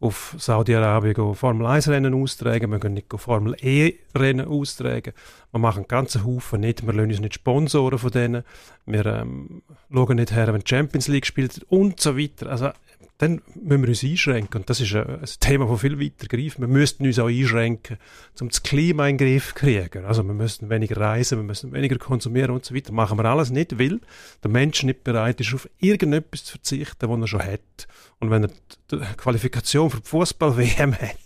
auf 0.00 0.34
Saudi-Arabien 0.38 1.34
Formel 1.34 1.66
1 1.66 1.88
Rennen 1.88 2.14
austragen, 2.14 2.70
wir 2.70 2.78
gehen 2.78 2.94
nicht 2.94 3.12
Formel 3.16 3.54
E 3.60 3.98
Rennen 4.14 4.46
austragen. 4.46 5.12
Wir 5.52 5.60
machen 5.60 5.78
einen 5.78 5.88
ganzen 5.88 6.24
Haufen 6.24 6.60
nicht, 6.60 6.86
wir 6.86 6.92
lassen 6.92 7.10
uns 7.10 7.20
nicht 7.20 7.34
Sponsoren 7.34 7.98
von 7.98 8.10
denen, 8.10 8.44
wir 8.86 9.06
ähm, 9.06 9.62
schauen 9.92 10.16
nicht 10.16 10.32
her, 10.32 10.52
wenn 10.52 10.60
die 10.60 10.68
Champions 10.68 11.08
League 11.08 11.26
spielt 11.26 11.62
und 11.68 12.00
so 12.00 12.18
weiter. 12.18 12.48
Also 12.48 12.70
dann 13.18 13.42
müssen 13.54 13.82
wir 13.82 13.88
uns 13.88 14.02
einschränken. 14.02 14.60
Und 14.60 14.70
das 14.70 14.80
ist 14.80 14.94
ein, 14.94 15.24
Thema, 15.38 15.66
das 15.66 15.80
viel 15.80 16.00
weiter 16.00 16.26
greift. 16.26 16.58
Wir 16.58 16.66
müssten 16.66 17.06
uns 17.06 17.18
auch 17.18 17.28
einschränken, 17.28 17.98
um 18.40 18.48
das 18.48 18.62
Klima 18.62 19.06
in 19.06 19.16
den 19.16 19.26
Griff 19.26 19.48
zu 19.48 19.54
kriegen. 19.54 20.04
Also 20.04 20.24
wir 20.24 20.34
müssen 20.34 20.68
weniger 20.68 20.96
reisen, 20.96 21.38
wir 21.38 21.44
müssen 21.44 21.72
weniger 21.72 21.96
konsumieren 21.98 22.50
und 22.50 22.64
so 22.64 22.74
weiter. 22.74 22.92
Machen 22.92 23.18
wir 23.18 23.24
alles 23.24 23.50
nicht, 23.50 23.78
weil 23.78 24.00
der 24.42 24.50
Mensch 24.50 24.82
nicht 24.82 25.04
bereit 25.04 25.40
ist, 25.40 25.54
auf 25.54 25.68
irgendetwas 25.78 26.44
zu 26.44 26.52
verzichten, 26.52 27.08
was 27.08 27.20
er 27.20 27.26
schon 27.28 27.42
hat. 27.42 27.86
Und 28.18 28.30
wenn 28.30 28.44
er 28.44 28.50
die 28.90 28.98
Qualifikation 29.16 29.90
für 29.90 30.00
die 30.00 30.08
Fußball-WM 30.08 30.94
hat, 30.94 31.23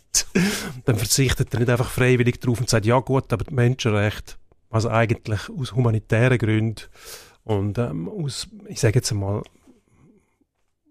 dann 0.84 0.96
verzichtet 0.96 1.52
er 1.52 1.60
nicht 1.60 1.70
einfach 1.70 1.90
freiwillig 1.90 2.40
darauf 2.40 2.60
und 2.60 2.70
sagt, 2.70 2.86
ja 2.86 2.98
gut, 3.00 3.32
aber 3.32 3.44
die 3.44 3.54
Menschenrechte, 3.54 4.34
also 4.70 4.90
eigentlich 4.90 5.48
aus 5.48 5.72
humanitären 5.72 6.38
Gründen 6.38 6.82
und 7.44 7.78
ähm, 7.78 8.08
aus, 8.08 8.48
ich 8.66 8.80
sage 8.80 8.96
jetzt 8.96 9.12
einmal, 9.12 9.42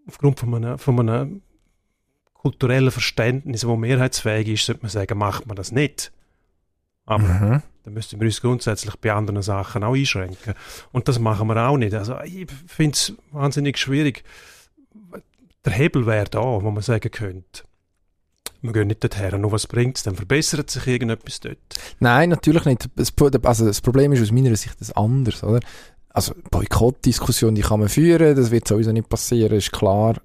aufgrund 0.07 0.39
von 0.39 0.55
einem, 0.55 0.77
von 0.77 0.99
einem 0.99 1.41
kulturellen 2.33 2.91
Verständnis, 2.91 3.61
das 3.61 3.77
mehrheitsfähig 3.77 4.47
ist, 4.47 4.65
sollte 4.65 4.81
man 4.81 4.89
sagen, 4.89 5.17
macht 5.17 5.47
man 5.47 5.55
das 5.55 5.71
nicht. 5.71 6.11
Aber 7.05 7.23
mhm. 7.23 7.61
dann 7.83 7.93
müssten 7.93 8.19
wir 8.19 8.25
uns 8.25 8.41
grundsätzlich 8.41 8.95
bei 8.97 9.13
anderen 9.13 9.41
Sachen 9.41 9.83
auch 9.83 9.95
einschränken. 9.95 10.53
Und 10.91 11.07
das 11.07 11.19
machen 11.19 11.47
wir 11.47 11.57
auch 11.67 11.77
nicht. 11.77 11.93
Also 11.93 12.19
ich 12.21 12.47
finde 12.67 12.93
es 12.93 13.13
wahnsinnig 13.31 13.77
schwierig. 13.77 14.23
Der 15.65 15.73
Hebel 15.73 16.05
wäre 16.05 16.29
da, 16.29 16.41
wo 16.41 16.71
man 16.71 16.83
sagen 16.83 17.11
könnte, 17.11 17.63
wir 18.61 18.73
gehen 18.73 18.87
nicht 18.87 19.03
dorthin, 19.03 19.41
nur 19.41 19.51
was 19.51 19.67
bringt 19.67 19.97
es, 19.97 20.03
dann 20.03 20.15
verbessert 20.15 20.69
sich 20.69 20.87
irgendetwas 20.87 21.39
dort. 21.39 21.57
Nein, 21.99 22.29
natürlich 22.29 22.65
nicht. 22.65 22.89
Also 23.43 23.65
das 23.65 23.81
Problem 23.81 24.11
ist 24.13 24.21
aus 24.21 24.31
meiner 24.31 24.55
Sicht 24.55 24.79
das 24.79 24.91
anders, 24.91 25.43
oder? 25.43 25.59
also 26.17 26.33
Boykottdiskussion, 26.49 27.53
die 27.53 27.61
kann 27.61 27.79
man 27.79 27.89
führen, 27.89 28.35
das 28.35 28.49
wird 28.49 28.67
sowieso 28.67 28.91
nicht 28.91 29.07
passieren, 29.07 29.55
ist 29.55 29.71
klar. 29.71 30.15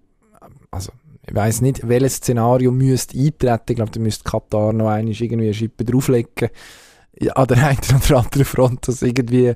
Also, 0.70 0.90
ich 1.28 1.34
weiß 1.34 1.60
nicht, 1.60 1.86
welches 1.86 2.16
Szenario 2.16 2.72
müsste 2.72 3.18
eintreten. 3.18 3.64
Ich 3.68 3.76
glaube, 3.76 3.90
da 3.90 4.00
müsste 4.00 4.24
Katar 4.24 4.72
noch 4.72 4.88
einmal 4.88 5.12
irgendwie 5.12 5.44
eine 5.44 5.54
Schippe 5.54 5.84
drauflegen. 5.84 6.48
An 7.34 7.46
der 7.46 7.66
einen 7.68 7.78
oder 8.06 8.18
anderen 8.20 8.46
Front, 8.46 8.88
dass 8.88 9.02
irgendwie 9.02 9.52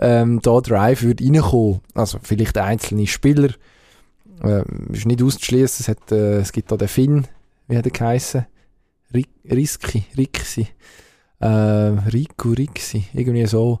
ähm, 0.00 0.40
da 0.42 0.60
Drive 0.60 1.02
würde 1.02 1.24
reinkommen. 1.24 1.80
Also 1.94 2.18
vielleicht 2.20 2.58
einzelne 2.58 3.06
Spieler. 3.06 3.50
Äh, 4.42 4.64
ist 4.92 5.06
nicht 5.06 5.22
auszuschließen. 5.22 5.86
Es, 5.88 6.12
äh, 6.12 6.38
es 6.38 6.50
gibt 6.50 6.72
da 6.72 6.76
den 6.76 6.88
Finn, 6.88 7.28
wie 7.68 7.76
hat 7.76 7.86
er 7.86 7.90
geheißen? 7.90 8.46
Riski, 9.50 10.04
Rixi. 10.16 10.68
Äh, 11.38 11.46
Riku, 11.46 12.52
Rixi, 12.52 13.04
irgendwie 13.12 13.46
so 13.46 13.80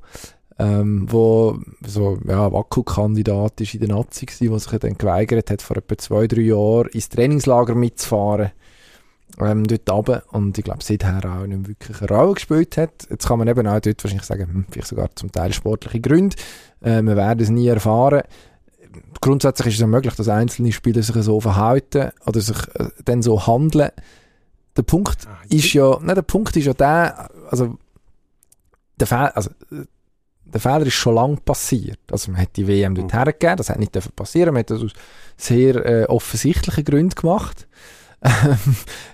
ähm, 0.58 1.06
wo 1.10 1.58
so 1.84 2.18
ja, 2.26 2.50
Wackelkandidat 2.52 3.60
ist 3.60 3.74
in 3.74 3.80
der 3.80 3.90
Nazi 3.90 4.26
gewesen, 4.26 4.50
der 4.50 4.58
sich 4.58 4.78
dann 4.78 4.98
geweigert 4.98 5.50
hat, 5.50 5.62
vor 5.62 5.76
etwa 5.76 5.98
zwei, 5.98 6.26
drei 6.26 6.42
Jahren 6.42 6.88
ins 6.88 7.08
Trainingslager 7.08 7.74
mitzufahren. 7.74 8.52
Ähm, 9.38 9.64
dort 9.64 9.90
runter. 9.90 10.22
Und 10.30 10.56
ich 10.56 10.64
glaube, 10.64 10.82
seither 10.82 11.20
auch 11.24 11.46
nicht 11.46 11.68
wirklich 11.68 12.00
eine 12.00 12.08
Rolle 12.08 12.34
gespielt 12.34 12.78
hat. 12.78 13.06
Jetzt 13.10 13.26
kann 13.26 13.38
man 13.38 13.48
eben 13.48 13.66
auch 13.66 13.80
dort 13.80 14.02
wahrscheinlich 14.02 14.26
sagen, 14.26 14.48
hm, 14.50 14.66
vielleicht 14.70 14.88
sogar 14.88 15.14
zum 15.14 15.30
Teil 15.30 15.52
sportliche 15.52 16.00
Gründe. 16.00 16.36
Äh, 16.80 17.02
wir 17.02 17.16
werden 17.16 17.40
es 17.40 17.50
nie 17.50 17.66
erfahren. 17.66 18.22
Grundsätzlich 19.20 19.68
ist 19.68 19.74
es 19.74 19.80
ja 19.80 19.86
möglich, 19.86 20.14
dass 20.14 20.28
einzelne 20.28 20.72
Spieler 20.72 21.02
sich 21.02 21.16
so 21.22 21.40
verhalten 21.40 22.10
oder 22.26 22.40
sich 22.40 22.58
äh, 22.74 22.88
dann 23.04 23.22
so 23.22 23.46
handeln. 23.46 23.90
Der 24.76 24.82
Punkt 24.82 25.26
ah, 25.26 25.38
ist 25.48 25.72
ja, 25.72 25.98
nein, 26.02 26.14
der 26.14 26.22
Punkt 26.22 26.56
ist 26.56 26.66
ja 26.66 26.74
der, 26.74 27.30
also, 27.50 27.78
der 28.96 29.06
Fall, 29.06 29.30
also, 29.30 29.50
der 30.44 30.60
Fehler 30.60 30.86
ist 30.86 30.94
schon 30.94 31.14
lange 31.14 31.36
passiert. 31.36 31.98
Also 32.10 32.30
man 32.30 32.40
hat 32.40 32.56
die 32.56 32.68
WM 32.68 32.94
dort 32.94 33.12
mhm. 33.12 33.16
hergegeben, 33.16 33.56
das 33.56 33.70
hat 33.70 33.78
nicht 33.78 33.92
passieren 34.14 34.54
man 34.54 34.60
hat 34.60 34.70
das 34.70 34.82
aus 34.82 34.92
sehr 35.36 35.84
äh, 35.84 36.04
offensichtlichen 36.04 36.84
Gründen 36.84 37.14
gemacht. 37.14 37.66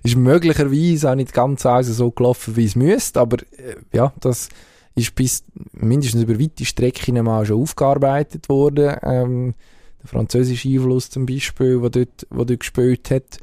ist 0.04 0.16
möglicherweise 0.16 1.10
auch 1.10 1.14
nicht 1.14 1.32
ganz 1.32 1.66
also 1.66 1.92
so 1.92 2.10
gelaufen, 2.10 2.56
wie 2.56 2.66
es 2.66 2.76
müsste, 2.76 3.20
aber 3.20 3.38
äh, 3.56 3.76
ja, 3.92 4.12
das 4.20 4.48
ist 4.94 5.14
bis 5.14 5.44
mindestens 5.72 6.22
über 6.22 6.38
weite 6.38 6.64
Strecken 6.64 7.22
mal 7.24 7.46
schon 7.46 7.62
aufgearbeitet 7.62 8.48
worden. 8.48 8.96
Ähm, 9.02 9.54
der 10.02 10.08
französische 10.08 10.68
Einfluss 10.68 11.10
zum 11.10 11.26
Beispiel, 11.26 11.80
der 11.80 11.90
dort, 11.90 12.26
wo 12.30 12.44
dort 12.44 12.60
gespielt 12.60 13.10
hat, 13.10 13.38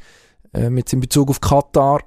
äh, 0.54 0.70
mit 0.70 0.92
in 0.94 1.00
Bezug 1.00 1.30
auf 1.30 1.42
Katar. 1.42 2.02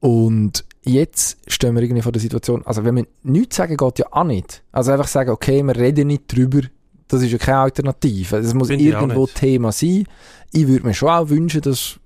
Und 0.00 0.64
jetzt 0.82 1.38
stehen 1.46 1.74
wir 1.74 1.82
irgendwie 1.82 2.02
vor 2.02 2.12
der 2.12 2.20
Situation, 2.20 2.62
also 2.66 2.84
wenn 2.84 2.96
wir 2.96 3.06
nichts 3.22 3.56
sagen, 3.56 3.76
geht 3.76 3.98
ja 3.98 4.06
auch 4.10 4.24
nicht. 4.24 4.62
Also 4.70 4.92
einfach 4.92 5.08
sagen, 5.08 5.30
okay, 5.30 5.62
wir 5.62 5.76
reden 5.76 6.08
nicht 6.08 6.24
drüber, 6.32 6.60
das 7.08 7.22
ist 7.22 7.32
ja 7.32 7.38
keine 7.38 7.58
Alternative. 7.58 8.40
Das 8.40 8.54
muss 8.54 8.68
Find 8.68 8.82
irgendwo 8.82 9.26
Thema 9.26 9.72
sein. 9.72 10.04
Ich 10.52 10.68
würde 10.68 10.86
mir 10.86 10.94
schon 10.94 11.08
auch 11.08 11.28
wünschen, 11.28 11.62
dass, 11.62 11.98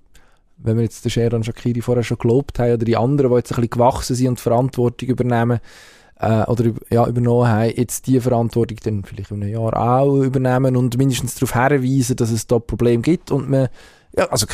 wenn 0.59 0.77
wir 0.77 0.85
jetzt 0.85 1.05
den 1.05 1.11
Sheran 1.11 1.45
Shakiri 1.45 1.81
vorher 1.81 2.05
schon 2.05 2.19
gelobt 2.19 2.59
haben, 2.59 2.73
oder 2.73 2.85
die 2.85 2.97
anderen, 2.97 3.31
die 3.31 3.37
jetzt 3.37 3.53
ein 3.53 3.57
bisschen 3.57 3.71
gewachsen 3.71 4.17
sind 4.17 4.29
und 4.29 4.41
Verantwortung 4.41 5.09
übernehmen, 5.09 5.61
äh, 6.21 6.45
oder 6.45 6.73
ja, 6.91 7.07
übernommen 7.07 7.49
haben, 7.49 7.73
jetzt 7.75 8.07
die 8.07 8.21
Verantwortung 8.21 8.79
dann 8.83 9.05
vielleicht 9.05 9.31
in 9.31 9.43
einem 9.43 9.53
Jahr 9.53 9.77
auch 9.77 10.23
übernehmen 10.23 10.77
und 10.77 10.97
mindestens 10.99 11.35
darauf 11.35 11.55
hinweisen, 11.55 12.17
dass 12.17 12.31
es 12.31 12.47
da 12.47 12.59
Probleme 12.59 13.03
gibt 13.03 13.31
und 13.31 13.49
man 13.49 13.69
ja, 14.17 14.25
also 14.31 14.47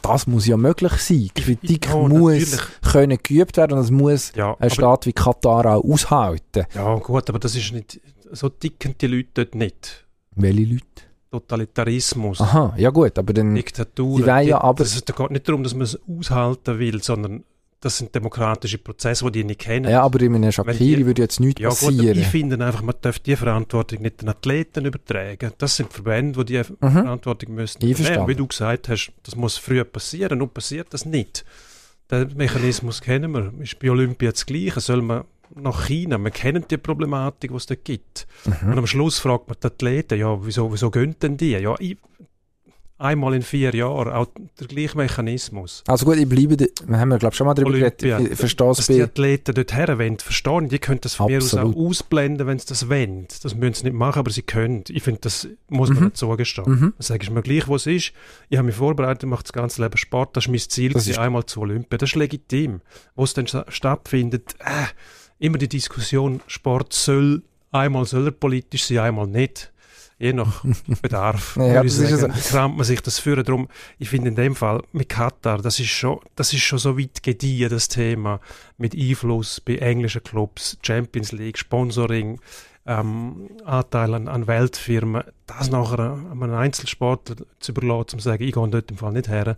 das 0.00 0.26
muss 0.26 0.46
ja 0.46 0.56
möglich 0.56 0.92
sein. 0.94 1.28
Kritik 1.34 1.86
ja, 1.86 1.96
muss 1.96 2.50
natürlich. 2.50 2.60
können 2.92 3.18
geübt 3.22 3.56
werden 3.56 3.78
und 3.78 3.84
es 3.84 3.90
muss 3.90 4.32
ja, 4.34 4.56
ein 4.58 4.70
Staat 4.70 5.06
wie 5.06 5.12
Katar 5.12 5.66
auch 5.66 5.84
aushalten. 5.84 6.64
Ja 6.74 6.94
gut, 6.96 7.28
aber 7.28 7.38
das 7.38 7.54
ist 7.54 7.72
nicht, 7.72 8.00
so 8.32 8.48
dicken 8.48 8.96
die 9.00 9.06
Leute 9.06 9.28
dort 9.34 9.54
nicht. 9.54 10.06
Welche 10.34 10.64
Leute? 10.64 10.82
Totalitarismus. 11.30 12.40
Aha, 12.40 12.74
ja 12.76 12.90
gut, 12.90 13.18
aber 13.18 13.32
dann... 13.32 13.54
Diktatur. 13.54 14.20
Die, 14.20 14.48
ja 14.48 14.60
aber... 14.60 14.82
Es 14.82 15.04
geht 15.04 15.30
nicht 15.30 15.48
darum, 15.48 15.62
dass 15.62 15.74
man 15.74 15.82
es 15.82 15.98
aushalten 16.08 16.78
will, 16.78 17.02
sondern 17.02 17.44
das 17.82 17.98
sind 17.98 18.14
demokratische 18.14 18.78
Prozesse, 18.78 19.24
die 19.26 19.40
die 19.40 19.44
nicht 19.44 19.60
kennen. 19.60 19.90
Ja, 19.90 20.02
aber 20.02 20.20
in 20.20 20.36
einem 20.36 20.52
Shakiri 20.52 21.04
würde 21.04 21.22
jetzt 21.22 21.40
nichts 21.40 21.60
ja, 21.60 21.68
passieren. 21.68 21.96
Gut, 21.96 22.16
ich 22.16 22.26
finde 22.28 22.64
einfach, 22.64 22.82
man 22.82 22.94
darf 23.00 23.18
die 23.18 23.34
Verantwortung 23.34 24.02
nicht 24.02 24.22
den 24.22 24.28
Athleten 24.28 24.84
übertragen. 24.84 25.52
Das 25.58 25.76
sind 25.76 25.92
Verbände, 25.92 26.44
die 26.44 26.54
die 26.54 26.58
mhm. 26.58 26.90
Verantwortung 26.90 27.54
müssen 27.54 27.82
übernehmen. 27.82 28.28
Wie 28.28 28.36
du 28.36 28.46
gesagt 28.46 28.88
hast, 28.88 29.12
das 29.24 29.34
muss 29.34 29.56
früher 29.56 29.84
passieren. 29.84 30.38
Nun 30.38 30.50
passiert 30.50 30.94
das 30.94 31.04
nicht. 31.04 31.44
Den 32.10 32.36
Mechanismus 32.36 33.00
kennen 33.00 33.32
wir. 33.32 33.52
Ist 33.60 33.78
bei 33.80 33.90
Olympia 33.90 34.30
das 34.30 34.46
Gleiche. 34.46 34.80
Soll 34.80 35.02
man 35.02 35.24
nach 35.56 35.86
China. 35.86 36.18
Wir 36.18 36.30
kennen 36.30 36.64
die 36.70 36.76
Problematik, 36.76 37.50
die 37.50 37.56
es 37.56 37.66
da 37.66 37.74
gibt. 37.74 38.28
Mhm. 38.44 38.72
Und 38.72 38.78
am 38.78 38.86
Schluss 38.86 39.18
fragt 39.18 39.48
man 39.48 39.56
die 39.60 39.66
Athleten, 39.66 40.18
ja, 40.18 40.38
wieso, 40.44 40.72
wieso 40.72 40.90
gehen 40.90 41.16
denn 41.20 41.36
die? 41.36 41.50
Ja, 41.50 41.74
ich, 41.80 41.96
einmal 43.02 43.34
in 43.34 43.42
vier 43.42 43.74
Jahren, 43.74 44.12
auch 44.12 44.28
der 44.60 44.66
gleiche 44.68 44.96
Mechanismus. 44.96 45.82
Also 45.86 46.06
gut, 46.06 46.16
ich 46.16 46.28
bleibe, 46.28 46.56
wir 46.86 46.98
haben 46.98 47.10
ja 47.10 47.18
glaube 47.18 47.34
schon 47.34 47.46
mal 47.46 47.54
darüber 47.54 47.72
geredet, 47.72 48.02
ich 48.02 48.38
verstehe 48.38 48.68
Dass 48.68 48.86
die 48.86 49.02
Athleten 49.02 49.54
dort 49.54 49.74
her 49.74 49.98
wollen, 49.98 50.18
verstehen, 50.18 50.68
die 50.68 50.78
können 50.78 51.00
das 51.00 51.14
von 51.14 51.26
mir 51.26 51.38
aus 51.38 51.54
auch 51.54 51.74
ausblenden, 51.74 52.46
wenn 52.46 52.58
sie 52.58 52.66
das 52.66 52.88
wollen. 52.88 53.26
Das 53.42 53.54
müssen 53.54 53.74
sie 53.74 53.84
nicht 53.84 53.94
machen, 53.94 54.20
aber 54.20 54.30
sie 54.30 54.42
können. 54.42 54.84
Ich 54.88 55.02
finde, 55.02 55.20
das 55.22 55.48
muss 55.68 55.88
man 55.88 55.98
mhm. 55.98 56.04
nicht 56.06 56.16
zugestehen. 56.16 56.70
Mhm. 56.70 56.80
Dann 56.80 56.92
sage 56.98 57.24
ich 57.24 57.30
mir 57.30 57.42
gleich, 57.42 57.68
was 57.68 57.86
ist. 57.86 58.12
Ich 58.48 58.58
habe 58.58 58.66
mich 58.66 58.76
vorbereitet, 58.76 59.28
mache 59.28 59.42
das 59.42 59.52
ganze 59.52 59.82
Leben 59.82 59.96
Sport, 59.96 60.36
das 60.36 60.44
ist 60.44 60.50
mein 60.50 60.60
Ziel, 60.60 60.92
das 60.92 61.08
ist 61.08 61.18
einmal 61.18 61.44
zu 61.46 61.60
Olympia. 61.60 61.98
Das 61.98 62.10
ist 62.10 62.16
legitim. 62.16 62.80
Wo 63.16 63.24
es 63.24 63.34
dann 63.34 63.46
stattfindet, 63.46 64.54
äh, 64.60 64.86
immer 65.38 65.58
die 65.58 65.68
Diskussion, 65.68 66.40
Sport 66.46 66.92
soll, 66.92 67.42
einmal 67.72 68.04
soll 68.04 68.26
er 68.26 68.32
politisch 68.32 68.84
sein, 68.84 68.98
einmal 68.98 69.26
nicht 69.26 69.71
je 70.22 70.32
nach 70.32 70.64
Bedarf, 71.02 71.56
ja, 71.60 71.86
sagen, 71.88 71.88
ist 71.88 72.20
so. 72.20 72.28
kramt 72.56 72.76
man 72.76 72.84
sich 72.84 73.00
das 73.00 73.18
führen. 73.18 73.44
Darum, 73.44 73.68
ich 73.98 74.08
finde 74.08 74.28
in 74.28 74.36
dem 74.36 74.54
Fall 74.54 74.82
mit 74.92 75.08
Katar, 75.08 75.58
das 75.58 75.80
ist 75.80 75.88
schon, 75.88 76.20
das 76.36 76.52
ist 76.52 76.62
schon 76.62 76.78
so 76.78 76.96
weit 76.96 77.22
gediehen, 77.22 77.68
das 77.68 77.88
Thema, 77.88 78.40
mit 78.78 78.94
Einfluss 78.94 79.60
bei 79.60 79.76
englischen 79.76 80.22
Clubs, 80.22 80.78
Champions 80.82 81.32
League, 81.32 81.58
Sponsoring, 81.58 82.40
ähm, 82.86 83.50
Anteil 83.64 84.14
an, 84.14 84.28
an, 84.28 84.46
Weltfirmen, 84.46 85.24
das 85.46 85.70
nachher 85.70 85.98
einem 86.30 86.54
Einzelsportler 86.54 87.36
zu 87.58 87.72
überlassen, 87.72 88.14
um 88.14 88.18
zu 88.20 88.24
sagen, 88.28 88.44
ich 88.44 88.52
gehe 88.52 88.68
dort 88.68 88.90
im 88.90 88.96
Fall 88.96 89.12
nicht 89.12 89.28
her 89.28 89.56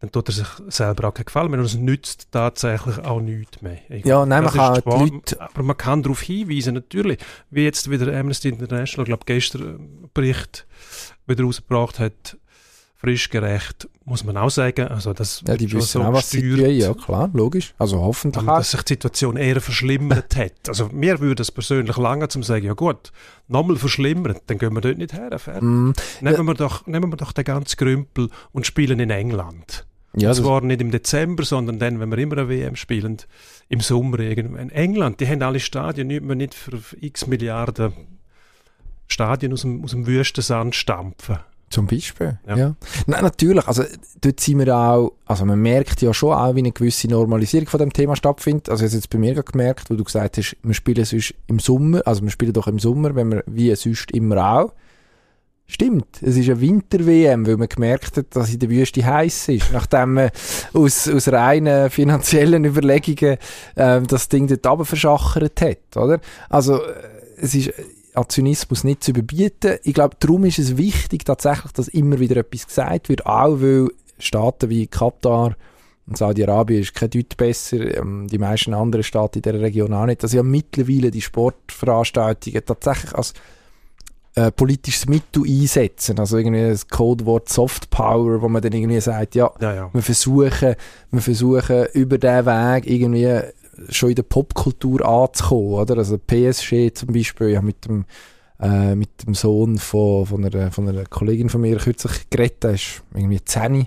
dann 0.00 0.12
tut 0.12 0.28
er 0.28 0.32
sich 0.32 0.46
selber 0.68 1.08
auch 1.08 1.14
keinen 1.14 1.24
Gefallen 1.24 1.50
mehr 1.50 1.58
und 1.58 1.66
es 1.66 1.74
nützt 1.74 2.28
tatsächlich 2.30 2.98
auch 2.98 3.20
nichts 3.20 3.60
mehr. 3.62 3.78
Ja, 4.04 4.24
nein, 4.24 4.44
man 4.44 4.52
kann 4.52 4.80
Leute... 4.84 5.40
Aber 5.40 5.62
man 5.62 5.76
kann 5.76 6.02
darauf 6.02 6.20
hinweisen, 6.20 6.74
natürlich, 6.74 7.18
wie 7.50 7.64
jetzt 7.64 7.90
wieder 7.90 8.16
Amnesty 8.16 8.48
International, 8.48 9.04
ich 9.04 9.08
glaube 9.08 9.24
gestern 9.26 9.62
einen 9.62 10.10
Bericht 10.14 10.66
wieder 11.26 11.42
rausgebracht 11.42 11.98
hat, 11.98 12.36
frisch 12.98 13.28
gerecht, 13.30 13.88
muss 14.04 14.24
man 14.24 14.36
auch 14.36 14.50
sagen. 14.50 14.88
Also 14.88 15.12
das 15.12 15.42
ja, 15.46 15.56
die 15.56 15.70
wissen 15.72 16.00
so 16.00 16.02
auch, 16.02 16.12
was 16.12 16.30
sie 16.30 16.42
tun, 16.42 16.70
ja 16.70 16.94
klar, 16.94 17.30
logisch. 17.32 17.74
Also 17.78 18.00
hoffentlich 18.00 18.46
auch. 18.46 18.58
Dass 18.58 18.72
sich 18.72 18.82
die 18.82 18.94
Situation 18.94 19.36
eher 19.36 19.60
verschlimmert 19.60 20.34
hat. 20.36 20.68
Also 20.68 20.88
mir 20.92 21.20
würde 21.20 21.42
es 21.42 21.52
persönlich 21.52 21.96
lange 21.96 22.28
zum 22.28 22.42
sagen, 22.42 22.66
ja 22.66 22.74
gut, 22.74 23.12
nochmal 23.46 23.76
verschlimmert, 23.76 24.42
dann 24.46 24.58
gehen 24.58 24.74
wir 24.74 24.80
dort 24.80 24.98
nicht 24.98 25.12
her. 25.12 25.30
Mm. 25.60 25.92
Nehmen, 26.20 26.36
ja. 26.36 26.42
wir 26.42 26.54
doch, 26.54 26.86
nehmen 26.86 27.12
wir 27.12 27.16
doch 27.16 27.32
den 27.32 27.44
ganzen 27.44 27.76
Grümpel 27.76 28.30
und 28.52 28.66
spielen 28.66 28.98
in 29.00 29.10
England. 29.10 29.87
Ja, 30.16 30.30
und 30.30 30.34
zwar 30.36 30.62
nicht 30.62 30.80
im 30.80 30.90
Dezember, 30.90 31.44
sondern 31.44 31.78
dann, 31.78 32.00
wenn 32.00 32.10
wir 32.10 32.18
immer 32.18 32.38
eine 32.38 32.48
WM 32.48 32.76
spielen, 32.76 33.18
im 33.68 33.80
Sommer 33.80 34.20
irgendwann. 34.20 34.62
In 34.62 34.70
England, 34.70 35.20
die 35.20 35.28
haben 35.28 35.42
alle 35.42 35.60
Stadien, 35.60 36.08
nicht 36.08 36.22
mehr 36.22 36.36
nicht 36.36 36.54
für 36.54 36.80
x 37.00 37.26
Milliarden 37.26 37.92
Stadien 39.06 39.52
aus 39.52 39.62
dem, 39.62 39.84
aus 39.84 39.90
dem 39.90 40.06
Wüstensand 40.06 40.74
stampfen. 40.74 41.38
Zum 41.70 41.86
Beispiel, 41.86 42.38
ja. 42.46 42.56
ja. 42.56 42.76
Nein, 43.06 43.22
natürlich, 43.22 43.66
also 43.68 43.84
dort 44.22 44.40
sind 44.40 44.58
wir 44.58 44.74
auch, 44.74 45.12
also 45.26 45.44
man 45.44 45.60
merkt 45.60 46.00
ja 46.00 46.14
schon 46.14 46.32
auch, 46.32 46.54
wie 46.54 46.60
eine 46.60 46.72
gewisse 46.72 47.08
Normalisierung 47.08 47.68
von 47.68 47.80
dem 47.80 47.92
Thema 47.92 48.16
stattfindet. 48.16 48.70
Also 48.70 48.86
ich 48.86 48.90
habe 48.90 48.96
jetzt 48.96 49.10
bei 49.10 49.18
mir 49.18 49.34
gemerkt, 49.42 49.90
wo 49.90 49.94
du 49.94 50.02
gesagt 50.02 50.38
hast, 50.38 50.56
wir 50.62 50.74
spielen 50.74 51.04
sonst 51.04 51.34
im 51.46 51.58
Sommer, 51.58 52.00
also 52.06 52.22
wir 52.22 52.30
spielen 52.30 52.54
doch 52.54 52.68
im 52.68 52.78
Sommer, 52.78 53.14
wenn 53.14 53.30
wir 53.32 53.44
wie 53.46 53.74
sonst 53.74 54.10
immer 54.12 54.52
auch. 54.52 54.72
Stimmt, 55.70 56.22
es 56.22 56.36
ist 56.38 56.48
eine 56.48 56.62
Winter-WM, 56.62 57.46
weil 57.46 57.58
man 57.58 57.68
gemerkt 57.68 58.16
hat, 58.16 58.34
dass 58.34 58.50
in 58.50 58.58
der 58.58 58.70
Wüste 58.70 59.04
heiß 59.04 59.48
ist, 59.48 59.70
nachdem 59.70 60.14
man 60.14 60.30
aus, 60.72 61.06
aus 61.06 61.28
reinen 61.28 61.90
finanziellen 61.90 62.64
Überlegungen 62.64 63.36
äh, 63.74 64.00
das 64.00 64.30
Ding 64.30 64.46
dort 64.46 64.66
runter 64.66 64.86
verschachert 64.86 65.60
hat, 65.60 65.96
oder? 65.96 66.20
Also 66.48 66.82
äh, 66.82 66.94
es 67.36 67.54
ist 67.54 67.72
Aktionismus 68.14 68.82
nicht 68.82 69.04
zu 69.04 69.10
überbieten. 69.10 69.78
Ich 69.84 69.92
glaube, 69.92 70.16
darum 70.18 70.46
ist 70.46 70.58
es 70.58 70.78
wichtig 70.78 71.26
tatsächlich, 71.26 71.72
dass 71.72 71.88
immer 71.88 72.18
wieder 72.18 72.38
etwas 72.38 72.66
gesagt 72.66 73.10
wird, 73.10 73.26
auch 73.26 73.60
weil 73.60 73.88
Staaten 74.18 74.70
wie 74.70 74.86
Katar 74.86 75.54
und 76.06 76.16
Saudi-Arabien 76.16 76.80
ist 76.80 76.94
kein 76.94 77.10
Deut 77.10 77.36
besser, 77.36 77.98
ähm, 77.98 78.26
die 78.26 78.38
meisten 78.38 78.72
anderen 78.72 79.04
Staaten 79.04 79.38
in 79.38 79.42
der 79.42 79.60
Region 79.60 79.92
auch 79.92 80.06
nicht, 80.06 80.22
dass 80.22 80.32
ja 80.32 80.42
mittlerweile 80.42 81.10
die 81.10 81.20
Sportveranstaltungen 81.20 82.64
tatsächlich 82.64 83.14
als 83.14 83.34
äh, 84.34 84.50
politisches 84.52 85.06
Mittel 85.06 85.42
einsetzen. 85.46 86.18
Also 86.18 86.38
irgendwie 86.38 86.68
das 86.68 86.88
Codewort 86.88 87.48
Soft 87.48 87.90
Power, 87.90 88.40
wo 88.42 88.48
man 88.48 88.62
dann 88.62 88.72
irgendwie 88.72 89.00
sagt, 89.00 89.34
ja, 89.34 89.50
ja, 89.60 89.74
ja. 89.74 89.90
wir 89.92 90.02
versuchen, 90.02 90.74
wir 91.10 91.20
versuchen 91.20 91.86
über 91.92 92.18
diesen 92.18 92.46
Weg 92.46 92.86
irgendwie 92.86 93.40
schon 93.90 94.10
in 94.10 94.16
der 94.16 94.22
Popkultur 94.24 95.06
anzukommen, 95.06 95.74
oder? 95.74 95.98
Also 95.98 96.18
PSG 96.18 96.94
zum 96.94 97.12
Beispiel, 97.12 97.50
ja 97.50 97.62
mit 97.62 97.84
dem 97.84 98.04
äh, 98.60 98.94
mit 98.94 99.24
dem 99.24 99.34
Sohn 99.34 99.78
von, 99.78 100.26
von, 100.26 100.44
einer, 100.44 100.72
von 100.72 100.88
einer 100.88 101.04
Kollegin 101.04 101.48
von 101.48 101.60
mir 101.60 101.76
kürzlich 101.76 102.28
geredet, 102.28 102.64
der 102.64 102.70
ist 102.72 103.02
irgendwie 103.14 103.44
10 103.44 103.86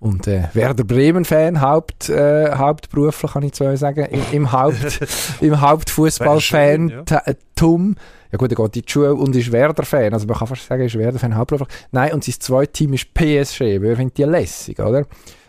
und 0.00 0.26
äh, 0.26 0.48
Werder 0.54 0.84
Bremen-Fan, 0.84 1.60
Haupt, 1.60 2.08
äh, 2.08 2.52
hauptberuflich 2.54 3.32
kann 3.32 3.42
ich 3.42 3.52
zwar 3.52 3.76
sagen, 3.76 4.06
im, 4.06 4.22
im 4.32 4.50
Haupt, 4.50 5.00
im 5.42 5.60
Hauptfußball-Fan, 5.60 7.04
ja. 7.06 7.22
Äh, 7.26 7.34
Tum. 7.54 7.96
Ja 8.32 8.38
gut, 8.38 8.50
er 8.50 8.56
geht 8.56 8.76
in 8.76 8.82
die 8.82 8.90
Schule 8.90 9.14
und 9.14 9.36
ist 9.36 9.52
Werder-Fan, 9.52 10.14
also 10.14 10.26
man 10.26 10.38
kann 10.38 10.48
fast 10.48 10.66
sagen, 10.66 10.80
er 10.80 10.86
ist 10.86 10.98
Werder-Fan 10.98 11.36
hauptberuflich. 11.36 11.78
Nein, 11.92 12.14
und 12.14 12.24
sein 12.24 12.36
zweites 12.38 12.72
Team 12.72 12.94
ist 12.94 13.12
PSG, 13.12 13.60
weil 13.60 13.90
er 13.90 13.96
findet 13.96 14.16
die 14.16 14.24
lässig, 14.24 14.80
oder? 14.80 15.04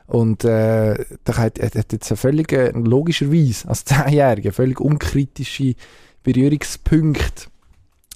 Und 0.08 0.44
äh, 0.44 1.06
da 1.24 1.38
hat, 1.38 1.58
er 1.58 1.68
hat 1.68 1.94
jetzt 1.94 2.12
eine 2.12 2.18
völlig, 2.18 2.52
logischerweise, 2.74 3.70
als 3.70 3.86
Zehnjähriger, 3.86 4.52
völlig 4.52 4.82
unkritische 4.82 5.76
Berührungspunkte 6.24 7.51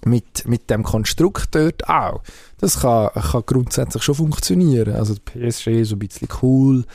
mit, 0.06 0.48
mit 0.48 0.70
dem 0.70 0.84
Konstrukt 0.84 1.56
dort 1.56 1.90
auch. 1.90 2.22
Das 2.60 2.80
kann, 2.80 3.10
kann 3.14 3.44
grundsätzlich 3.46 4.04
schon 4.04 4.16
funktionieren. 4.16 4.96
Also 4.96 5.16
die 5.16 5.20
PSG 5.20 5.68
ist 5.82 5.90
so 5.90 5.96
ein 5.96 6.00
bisschen 6.00 6.28
cool. 6.42 6.86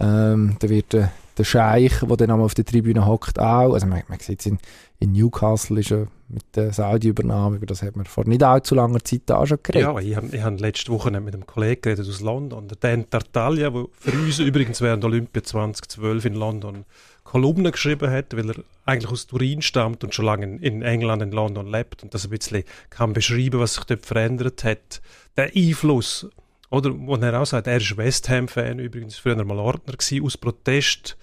Ähm, 0.00 0.56
da 0.58 0.68
wird 0.68 0.92
der, 0.92 1.12
der 1.38 1.44
Scheich, 1.44 2.00
der 2.00 2.16
dann 2.16 2.30
auf 2.32 2.54
der 2.54 2.64
Tribüne 2.64 3.06
hockt, 3.06 3.38
auch. 3.38 3.74
Also 3.74 3.86
man, 3.86 4.02
man 4.08 4.18
sieht 4.18 4.40
es 4.40 4.46
in, 4.46 4.58
in 4.98 5.12
Newcastle 5.12 5.80
ist 5.80 5.90
er 5.90 6.06
mit 6.28 6.44
der 6.56 6.72
Saudi-Übernahme, 6.72 7.56
über 7.56 7.66
das 7.66 7.82
hat 7.82 7.94
man 7.94 8.06
vor 8.06 8.26
nicht 8.26 8.42
allzu 8.42 8.74
langer 8.74 9.04
Zeit 9.04 9.30
auch 9.30 9.46
schon 9.46 9.58
geredet. 9.62 9.88
Ja, 9.88 9.98
ich 9.98 10.16
habe 10.16 10.42
hab 10.42 10.60
letzte 10.60 10.90
Woche 10.90 11.10
mit 11.12 11.34
einem 11.34 11.46
Kollegen 11.46 11.82
geredet 11.82 12.08
aus 12.08 12.20
London, 12.20 12.66
der 12.68 12.78
Dan 12.80 13.08
Tartaglia, 13.08 13.70
der 13.70 13.84
für 13.92 14.12
uns 14.12 14.38
übrigens 14.38 14.80
während 14.80 15.04
Olympia 15.04 15.42
2012 15.42 16.24
in 16.24 16.34
London 16.34 16.84
Kolumnen 17.26 17.72
geschrieben 17.72 18.10
hat, 18.10 18.36
weil 18.36 18.50
er 18.50 18.64
eigentlich 18.84 19.10
aus 19.10 19.26
Turin 19.26 19.60
stammt 19.60 20.04
und 20.04 20.14
schon 20.14 20.24
lange 20.24 20.46
in, 20.46 20.82
England, 20.82 21.22
in 21.22 21.32
London 21.32 21.66
lebt 21.66 22.02
und 22.02 22.14
das 22.14 22.24
ein 22.24 22.30
bisschen 22.30 22.62
kann 22.88 23.12
beschreiben, 23.12 23.60
was 23.60 23.74
sich 23.74 23.84
dort 23.84 24.06
verändert 24.06 24.62
hat. 24.64 25.02
Der 25.36 25.50
Einfluss, 25.54 26.28
oder, 26.70 26.90
wo 26.96 27.16
er 27.16 27.40
auch 27.40 27.46
sagt, 27.46 27.66
er 27.66 27.78
ist 27.78 27.96
West 27.96 28.28
Ham-Fan, 28.28 28.78
übrigens 28.78 29.18
früher 29.18 29.44
mal 29.44 29.58
Ordner 29.58 29.94
gewesen, 29.94 30.24
aus 30.24 30.36
Protest 30.36 31.16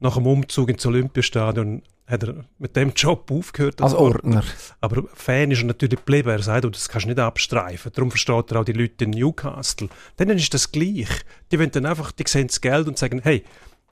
nach 0.00 0.14
dem 0.14 0.26
Umzug 0.26 0.68
ins 0.68 0.86
Olympiastadion 0.86 1.82
hat 2.06 2.22
er 2.22 2.44
mit 2.58 2.74
dem 2.74 2.92
Job 2.94 3.30
aufgehört. 3.30 3.82
Als 3.82 3.92
Ordner. 3.92 4.42
Aber 4.80 5.04
Fan 5.12 5.50
ist 5.50 5.60
er 5.60 5.66
natürlich 5.66 5.98
geblieben. 5.98 6.30
Er 6.30 6.42
sagt, 6.42 6.64
oh, 6.64 6.70
das 6.70 6.88
kannst 6.88 7.04
du 7.04 7.10
nicht 7.10 7.18
abstreifen. 7.18 7.92
Darum 7.94 8.10
versteht 8.10 8.50
er 8.50 8.60
auch 8.60 8.64
die 8.64 8.72
Leute 8.72 9.04
in 9.04 9.10
Newcastle. 9.10 9.90
Dann 10.16 10.30
ist 10.30 10.54
das 10.54 10.72
gleich. 10.72 11.08
Die 11.52 11.58
wollen 11.58 11.70
dann 11.70 11.84
einfach, 11.84 12.12
die 12.12 12.24
sehen 12.26 12.46
das 12.46 12.62
Geld 12.62 12.88
und 12.88 12.96
sagen, 12.96 13.20
hey, 13.22 13.44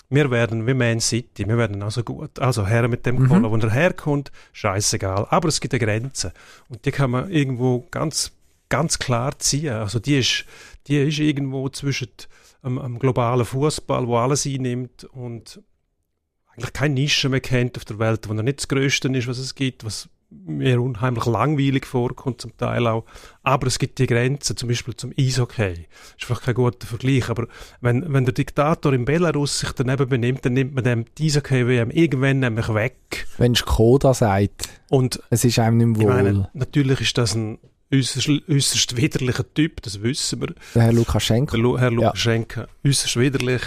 wir 0.09 0.31
werden 0.31 0.67
wie 0.67 0.75
Man 0.75 1.01
City, 1.01 1.47
wir 1.49 1.59
werden 1.59 1.83
also 1.83 2.05
gut. 2.05 2.39
Also 2.39 2.67
her 2.67 2.89
mit 2.89 3.07
dem 3.07 3.17
mhm. 3.17 3.43
wo 3.43 3.57
er 3.57 3.71
herkommt, 3.71 4.31
scheißegal. 4.53 5.27
Aber 5.31 5.49
es 5.49 5.61
gibt 5.61 5.75
eine 5.75 5.85
Grenze. 5.85 6.33
Und 6.69 6.85
die 6.85 6.93
kann 6.93 7.11
man 7.11 7.31
irgendwo 7.31 7.87
ganz, 7.91 8.33
ganz 8.69 8.99
klar 8.99 9.39
ziehen. 9.39 9.75
Also 9.75 9.99
die 9.99 10.19
ist, 10.19 10.45
die 10.87 10.99
ist 10.99 11.19
irgendwo 11.19 11.69
zwischen 11.71 12.09
einem, 12.63 12.79
einem 12.79 12.99
globalen 12.99 13.45
Fußball, 13.45 14.07
wo 14.07 14.17
alles 14.17 14.47
einnimmt 14.47 15.05
und 15.05 15.61
eigentlich 16.47 16.73
keine 16.73 16.95
Nische 16.95 17.29
mehr 17.29 17.41
kennt 17.41 17.77
auf 17.77 17.85
der 17.85 17.99
Welt, 17.99 18.29
wo 18.29 18.35
er 18.35 18.43
nicht 18.43 18.59
das 18.59 18.69
Größte 18.69 19.09
ist, 19.09 19.27
was 19.27 19.39
es 19.39 19.55
gibt, 19.55 19.85
was 19.85 20.09
mir 20.31 20.81
unheimlich 20.83 21.25
langweilig 21.27 21.87
vorkommt 21.87 22.41
zum 22.41 22.57
Teil 22.57 22.87
auch. 22.87 23.05
Aber 23.43 23.67
es 23.69 23.79
gibt 23.79 23.99
die 23.99 24.07
Grenzen, 24.07 24.57
zum 24.57 24.69
Beispiel 24.69 24.95
zum 24.97 25.13
Eishockey. 25.19 25.75
Das 25.75 26.15
ist 26.19 26.25
vielleicht 26.25 26.43
kein 26.43 26.55
guter 26.55 26.87
Vergleich, 26.87 27.29
aber 27.29 27.47
wenn, 27.81 28.13
wenn 28.13 28.25
der 28.25 28.35
Diktator 28.35 28.93
in 28.93 29.05
Belarus 29.05 29.61
sich 29.61 29.73
daneben 29.73 30.09
benimmt, 30.09 30.45
dann 30.45 30.55
nimmt 30.55 30.75
man 30.75 30.85
dem 30.85 31.05
die 31.17 31.27
Eishockey-WM 31.27 31.91
irgendwann 31.91 32.41
nämlich 32.41 32.73
weg. 32.75 33.27
Wenn 33.39 33.55
Skoda 33.55 34.15
sagt, 34.15 34.69
Und 34.91 35.23
es 35.31 35.45
ist 35.45 35.59
einem 35.59 35.77
nicht 35.79 35.99
ich 36.01 36.05
wohl. 36.07 36.13
meine, 36.15 36.51
natürlich 36.55 37.01
ist 37.01 37.17
das 37.19 37.35
ein 37.35 37.59
äußerst, 37.93 38.29
äußerst 38.49 38.97
widerlicher 38.97 39.45
Typ, 39.55 39.81
das 39.83 40.03
wissen 40.03 40.41
wir. 40.41 40.55
der 40.75 40.83
Herr 40.83 40.93
Lukaschenko. 40.93 41.53
Der 41.53 41.61
Lu 41.63 41.79
Herr 41.79 41.93
Ja. 41.93 41.97
Lukaschenko, 42.09 42.63
äußerst 42.85 43.17
widerlich. 43.17 43.63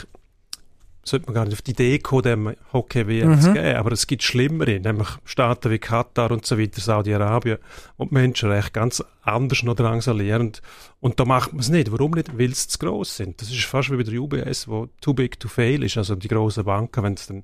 Sollte 1.04 1.26
man 1.28 1.34
gar 1.36 1.46
nicht 1.46 1.54
auf 1.54 1.62
die 1.62 1.72
Idee 1.72 1.98
kommen, 2.00 2.22
dem 2.24 2.56
Hockey-WM 2.74 3.30
Mhm. 3.32 3.42
zu 3.42 3.54
geben. 3.54 3.76
Aber 3.78 3.92
es 3.94 4.06
gibt 4.06 4.22
Schlimmere, 4.22 4.80
nämlich 4.80 5.08
Staaten 5.26 5.72
wie 5.72 5.80
Katar 5.80 6.30
und 6.32 6.46
so 6.46 6.60
weiter, 6.60 6.82
Saudi-Arabien, 6.82 7.58
wo 7.98 8.06
die 8.06 8.14
Menschenrechte 8.14 8.72
ganz 8.72 9.04
anders 9.24 9.64
noch 9.64 9.76
drangsalieren. 9.76 10.52
Und 11.00 11.20
da 11.20 11.26
macht 11.26 11.54
man 11.54 11.62
es 11.62 11.70
nicht. 11.70 11.92
Warum 11.92 12.12
nicht? 12.12 12.38
Weil 12.38 12.54
sie 12.54 12.68
zu 12.68 12.78
gross 12.80 13.16
sind. 13.18 13.42
Das 13.42 13.50
ist 13.50 13.64
fast 13.66 13.90
wie 13.92 13.98
bei 13.98 14.04
der 14.04 14.20
UBS, 14.20 14.68
wo 14.68 14.88
too 15.02 15.14
big 15.14 15.40
to 15.40 15.48
fail 15.48 15.84
ist. 15.84 15.98
Also 15.98 16.16
die 16.16 16.28
grossen 16.28 16.66
Banken, 16.66 17.04
wenn 17.04 17.18
sie 17.18 17.28
dann 17.28 17.44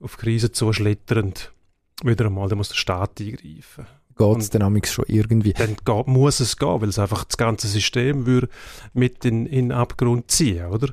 auf 0.00 0.16
Krisen 0.16 0.52
zuschlittern, 0.54 1.34
wieder 2.04 2.26
einmal, 2.26 2.48
dann 2.48 2.58
muss 2.58 2.68
der 2.68 2.76
Staat 2.76 3.20
eingreifen 3.20 3.86
Geht 4.18 4.38
es 4.38 4.50
dann 4.50 4.84
schon 4.84 5.04
irgendwie. 5.08 5.52
dann 5.54 5.76
geht, 5.84 6.06
muss 6.06 6.40
es 6.40 6.56
gehen, 6.58 6.80
weil 6.82 6.88
es 6.90 6.98
einfach 6.98 7.24
das 7.24 7.36
ganze 7.38 7.66
System 7.66 8.26
würde 8.26 8.48
mit 8.92 9.24
in, 9.24 9.46
in 9.46 9.68
den 9.70 9.72
Abgrund 9.72 10.30
ziehen, 10.30 10.66
oder? 10.66 10.88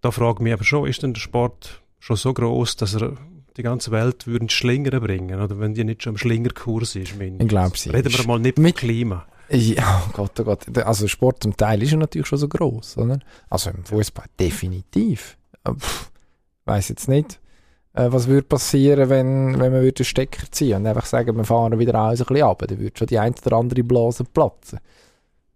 Da 0.00 0.10
frage 0.10 0.36
ich 0.38 0.40
mich 0.40 0.52
aber 0.52 0.64
schon, 0.64 0.86
ist 0.88 1.02
denn 1.02 1.14
der 1.14 1.20
Sport 1.20 1.82
schon 1.98 2.16
so 2.16 2.32
groß, 2.32 2.76
dass 2.76 2.94
er 2.94 3.14
die 3.56 3.62
ganze 3.62 3.90
Welt 3.90 4.26
würde 4.26 4.44
ins 4.44 4.52
Schlingern 4.52 5.00
bringen, 5.00 5.40
oder 5.40 5.58
wenn 5.58 5.74
die 5.74 5.82
nicht 5.84 6.02
schon 6.04 6.14
im 6.14 6.18
Schlingerkurs 6.18 6.94
ist? 6.94 7.16
mindestens? 7.16 7.42
Ich 7.42 7.48
glaube, 7.48 7.76
sie 7.78 7.90
Reden 7.90 8.12
wir 8.16 8.26
mal 8.26 8.38
nicht 8.38 8.58
Mit- 8.58 8.76
Klima. 8.76 9.26
Ja, 9.50 10.02
oh 10.06 10.10
Gott, 10.12 10.38
oh 10.40 10.44
Gott. 10.44 10.78
Also 10.78 11.08
Sport 11.08 11.42
zum 11.42 11.56
Teil 11.56 11.82
ist 11.82 11.90
ja 11.92 11.96
natürlich 11.96 12.26
schon 12.26 12.38
so 12.38 12.48
groß, 12.48 12.98
oder? 12.98 13.18
Also 13.48 13.70
im 13.70 13.82
Fußball 13.84 14.26
definitiv. 14.38 15.38
Äh, 15.64 15.72
pff, 15.72 16.10
weiß 16.66 16.90
jetzt 16.90 17.08
nicht, 17.08 17.40
äh, 17.94 18.08
was 18.12 18.28
würde 18.28 18.46
passieren, 18.46 19.08
wenn, 19.08 19.58
wenn 19.58 19.72
man 19.72 19.80
würde 19.80 19.92
den 19.92 20.04
Stecker 20.04 20.44
ziehen 20.50 20.76
und 20.76 20.86
einfach 20.86 21.06
sagen, 21.06 21.34
wir 21.34 21.44
fahren 21.44 21.78
wieder 21.78 21.94
alles 21.94 22.20
ein 22.20 22.26
bisschen 22.26 22.46
ab. 22.46 22.62
Dann 22.68 22.78
würde 22.78 22.96
schon 22.96 23.06
die 23.06 23.18
ein 23.18 23.34
oder 23.44 23.56
andere 23.56 23.82
Blase 23.82 24.24
platzen. 24.24 24.80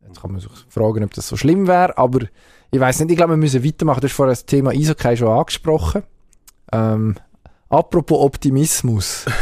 Jetzt 0.09 0.20
kann 0.22 0.33
man 0.33 0.40
sich 0.40 0.50
fragen, 0.70 1.05
ob 1.05 1.12
das 1.12 1.28
so 1.28 1.37
schlimm 1.37 1.68
wäre, 1.68 1.96
aber 1.98 2.26
ich 2.72 2.80
weiß 2.80 3.00
nicht, 3.00 3.11
ich 3.11 3.16
glaube, 3.16 3.35
wir 3.35 3.37
müssen 3.37 3.64
weitermachen. 3.64 4.00
Du 4.00 4.06
hast 4.08 4.14
vorher 4.14 4.32
das 4.32 4.46
Thema 4.46 4.70
Eishockey 4.70 5.16
schon 5.16 5.28
angesprochen. 5.28 6.02
Ähm, 6.72 7.16
apropos 7.68 8.18
Optimismus. 8.20 9.24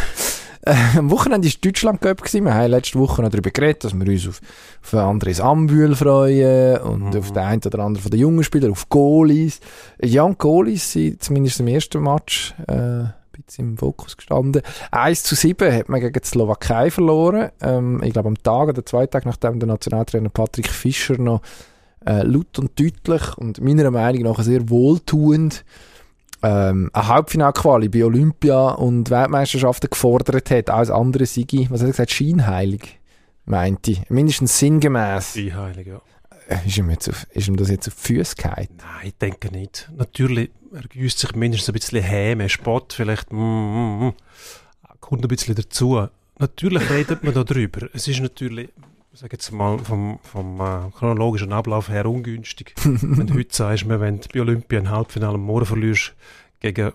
Äh, 0.63 0.99
am 0.99 1.11
Wochenende 1.11 1.49
war 1.49 1.55
Deutschland 1.63 2.03
Cup. 2.03 2.23
Wir 2.35 2.55
haben 2.55 2.71
letzte 2.71 2.99
Woche 2.99 3.23
noch 3.23 3.31
darüber 3.31 3.51
geredet, 3.51 3.83
dass 3.83 3.95
wir 3.95 4.07
uns 4.07 4.29
auf, 4.29 4.43
auf 4.85 4.95
Andres 4.95 5.41
Ambühl 5.41 5.97
freuen 5.97 6.77
und 6.83 7.15
Mhm. 7.15 7.19
auf 7.19 7.33
den 7.33 7.39
einen 7.43 7.63
oder 7.65 7.79
anderen 7.79 8.03
von 8.03 8.11
den 8.11 8.21
jungen 8.21 8.45
Spielern, 8.45 8.73
auf 8.73 8.87
Goalies. 8.91 9.61
Young 10.05 10.37
Goalies 10.37 10.93
sind 10.93 11.23
zumindest 11.23 11.61
im 11.61 11.67
ersten 11.69 12.03
Match 12.03 12.55
äh, 12.69 12.75
ein 12.75 13.15
bisschen 13.47 13.71
im 13.71 13.79
Fokus 13.79 14.19
gestanden. 14.19 14.61
1 14.91 15.23
zu 15.23 15.35
7 15.35 15.73
hat 15.73 15.89
man 15.89 16.01
gegen 16.03 16.13
die 16.13 16.29
Slowakei 16.29 16.91
verloren. 16.91 17.49
Ähm, 17.63 18.03
ich 18.05 18.13
glaube 18.13 18.29
am 18.29 18.43
Tag 18.43 18.69
oder 18.69 18.85
zwei 18.85 19.07
Tage 19.07 19.27
nachdem 19.27 19.61
der 19.61 19.67
Nationaltrainer 19.67 20.29
Patrick 20.29 20.69
Fischer 20.69 21.17
noch 21.17 21.41
äh, 22.07 22.23
laut 22.23 22.59
und 22.59 22.79
deutlich 22.79 23.37
und 23.37 23.61
meiner 23.61 23.91
Meinung 23.91 24.23
nach 24.23 24.43
sehr 24.43 24.69
wohltuend 24.71 25.65
ähm, 26.43 26.91
eine 26.93 27.09
Halbfinalquali 27.09 27.89
bei 27.89 28.05
Olympia 28.05 28.71
und 28.71 29.11
Weltmeisterschaften 29.11 29.91
gefordert 29.91 30.51
hat, 30.51 30.71
als 30.71 30.91
andere 30.91 31.27
Sigi, 31.27 31.67
was 31.71 31.81
hat 31.81 31.89
er 31.89 31.93
gesagt, 31.93 32.13
scheinheilig, 32.13 32.99
meinte 33.45 33.93
ich. 33.93 34.11
Mindestens 34.11 34.59
sinngemäß. 34.59 35.35
Die 35.35 35.55
Heilige, 35.55 35.91
ja. 35.91 36.03
Äh, 36.49 36.67
Ist 36.67 36.79
ihm, 36.79 36.91
jetzt 36.91 37.09
auf, 37.09 37.27
ist 37.31 37.49
ihm 37.49 37.57
das 37.57 37.71
jetzt 37.71 37.89
auf 37.89 37.95
die 37.95 38.15
Füße 38.15 38.37
gefallen? 38.37 38.69
Nein, 38.79 39.07
ich 39.09 39.15
denke 39.19 39.51
nicht. 39.53 39.91
Natürlich, 39.97 40.51
er 40.73 40.83
gießt 40.83 41.19
sich 41.19 41.35
mindestens 41.35 41.69
ein 41.69 41.75
bisschen 41.75 42.03
Häme, 42.03 42.49
Spott 42.49 42.95
vielleicht, 42.95 43.33
mm, 43.33 43.37
mm, 43.37 44.07
mm, 44.07 44.13
kommt 45.01 45.25
ein 45.25 45.29
bisschen 45.29 45.55
dazu. 45.55 46.07
Natürlich 46.39 46.89
redet 46.89 47.23
man 47.23 47.35
da 47.35 47.45
drüber. 47.45 47.89
Es 47.93 48.09
ist 48.09 48.21
natürlich, 48.21 48.71
ich 48.71 48.90
sage 49.13 49.33
jetzt 49.33 49.51
mal, 49.53 49.79
vom, 49.79 50.19
vom 50.23 50.61
äh, 50.61 50.91
chronologischen 50.97 51.53
Ablauf 51.53 51.89
her 51.89 52.07
ungünstig. 52.07 52.75
wenn 52.85 53.27
du 53.27 53.35
heute 53.35 53.55
sagst, 53.55 53.89
wir 53.89 54.01
wollen 54.01 54.21
bei 54.33 54.41
Olympia 54.41 54.79
ein 54.79 54.91
Halbfinale 54.91 55.35
am 55.35 55.43
Morgen 55.43 55.67
verlierst 55.67 56.15
gegen 56.61 56.93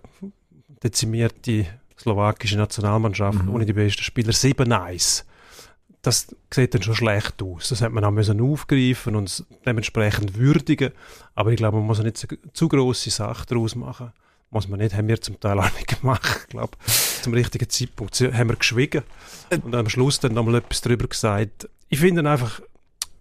dezimierte 0.83 1.65
slowakische 1.99 2.57
Nationalmannschaft 2.57 3.43
Mhm. 3.43 3.49
ohne 3.53 3.65
die 3.65 3.73
besten 3.73 4.03
Spieler 4.03 4.31
7-1. 4.31 5.23
Das 6.01 6.27
sieht 6.53 6.73
dann 6.75 6.83
schon 6.83 6.93
schlecht 6.95 7.41
aus. 7.41 7.69
Das 7.69 7.81
hat 7.81 7.91
man 7.91 8.03
auch 8.03 8.11
müssen 8.11 8.39
aufgreifen 8.39 9.15
und 9.15 9.43
dementsprechend 9.65 10.37
würdigen. 10.37 10.91
Aber 11.33 11.51
ich 11.51 11.57
glaube, 11.57 11.77
man 11.77 11.87
muss 11.87 11.99
nicht 12.03 12.17
zu, 12.17 12.27
zu 12.53 12.67
grosse 12.67 13.09
Sache 13.09 13.45
daraus 13.47 13.75
machen. 13.75 14.11
Muss 14.55 14.69
man 14.69 14.79
nicht, 14.79 14.95
haben 14.95 15.09
wir 15.09 15.19
zum 15.19 15.37
Teil 15.37 15.59
auch 15.59 15.73
nicht 15.73 15.99
gemacht. 15.99 16.43
Ich 16.43 16.47
glaube, 16.47 16.77
zum 17.21 17.33
richtigen 17.33 17.69
Zeitpunkt 17.69 18.17
haben 18.21 18.47
wir 18.47 18.55
geschwiegen 18.55 19.03
und 19.65 19.75
am 19.75 19.89
Schluss 19.89 20.21
dann 20.21 20.33
nochmal 20.33 20.55
etwas 20.55 20.79
darüber 20.79 21.09
gesagt. 21.09 21.67
Ich 21.89 21.99
finde 21.99 22.27
einfach, 22.31 22.61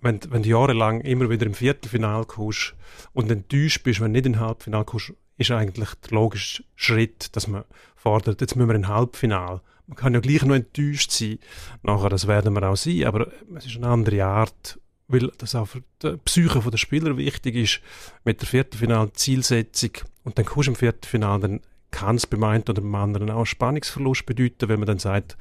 wenn, 0.00 0.20
wenn 0.28 0.44
du 0.44 0.50
jahrelang 0.50 1.00
immer 1.00 1.28
wieder 1.28 1.44
im 1.46 1.54
Viertelfinal 1.54 2.24
kommst 2.24 2.76
und 3.14 3.32
enttäuscht 3.32 3.82
bist, 3.82 3.98
wenn 3.98 4.14
du 4.14 4.20
nicht 4.20 4.26
im 4.26 4.38
Halbfinale 4.38 4.84
kommst, 4.84 5.12
ist 5.36 5.50
eigentlich 5.50 5.88
der 6.08 6.12
logische 6.12 6.62
Schritt, 6.76 7.34
dass 7.34 7.48
man 7.48 7.64
fordert, 7.96 8.40
jetzt 8.40 8.54
müssen 8.54 8.68
wir 8.68 8.76
in 8.76 8.86
Halbfinale. 8.86 9.60
Man 9.88 9.96
kann 9.96 10.14
ja 10.14 10.20
gleich 10.20 10.44
noch 10.44 10.54
enttäuscht 10.54 11.10
sein. 11.10 11.40
Nachher, 11.82 12.10
das 12.10 12.28
werden 12.28 12.54
wir 12.54 12.62
auch 12.62 12.76
sein, 12.76 13.06
aber 13.06 13.26
es 13.56 13.66
ist 13.66 13.76
eine 13.78 13.88
andere 13.88 14.24
Art, 14.24 14.78
weil 15.08 15.30
das 15.38 15.54
auch 15.54 15.66
für 15.66 15.82
die 16.02 16.16
Psyche 16.24 16.60
der 16.70 16.78
Spieler 16.78 17.16
wichtig 17.16 17.54
ist, 17.56 17.80
mit 18.24 18.40
der 18.40 18.48
Viertelfinal-Zielsetzung. 18.48 19.90
Und 20.24 20.38
dann 20.38 20.44
kommst 20.44 20.68
du 20.68 20.72
im 20.72 20.76
Viertelfinal, 20.76 21.40
dann 21.40 21.60
kann 21.90 22.16
es 22.16 22.26
beim 22.26 22.42
einen 22.44 22.62
oder 22.62 22.80
beim 22.80 22.94
anderen 22.94 23.30
auch 23.30 23.44
Spannungsverlust 23.44 24.26
bedeuten, 24.26 24.68
wenn 24.68 24.80
man 24.80 24.86
dann 24.86 24.98
sagt, 24.98 25.36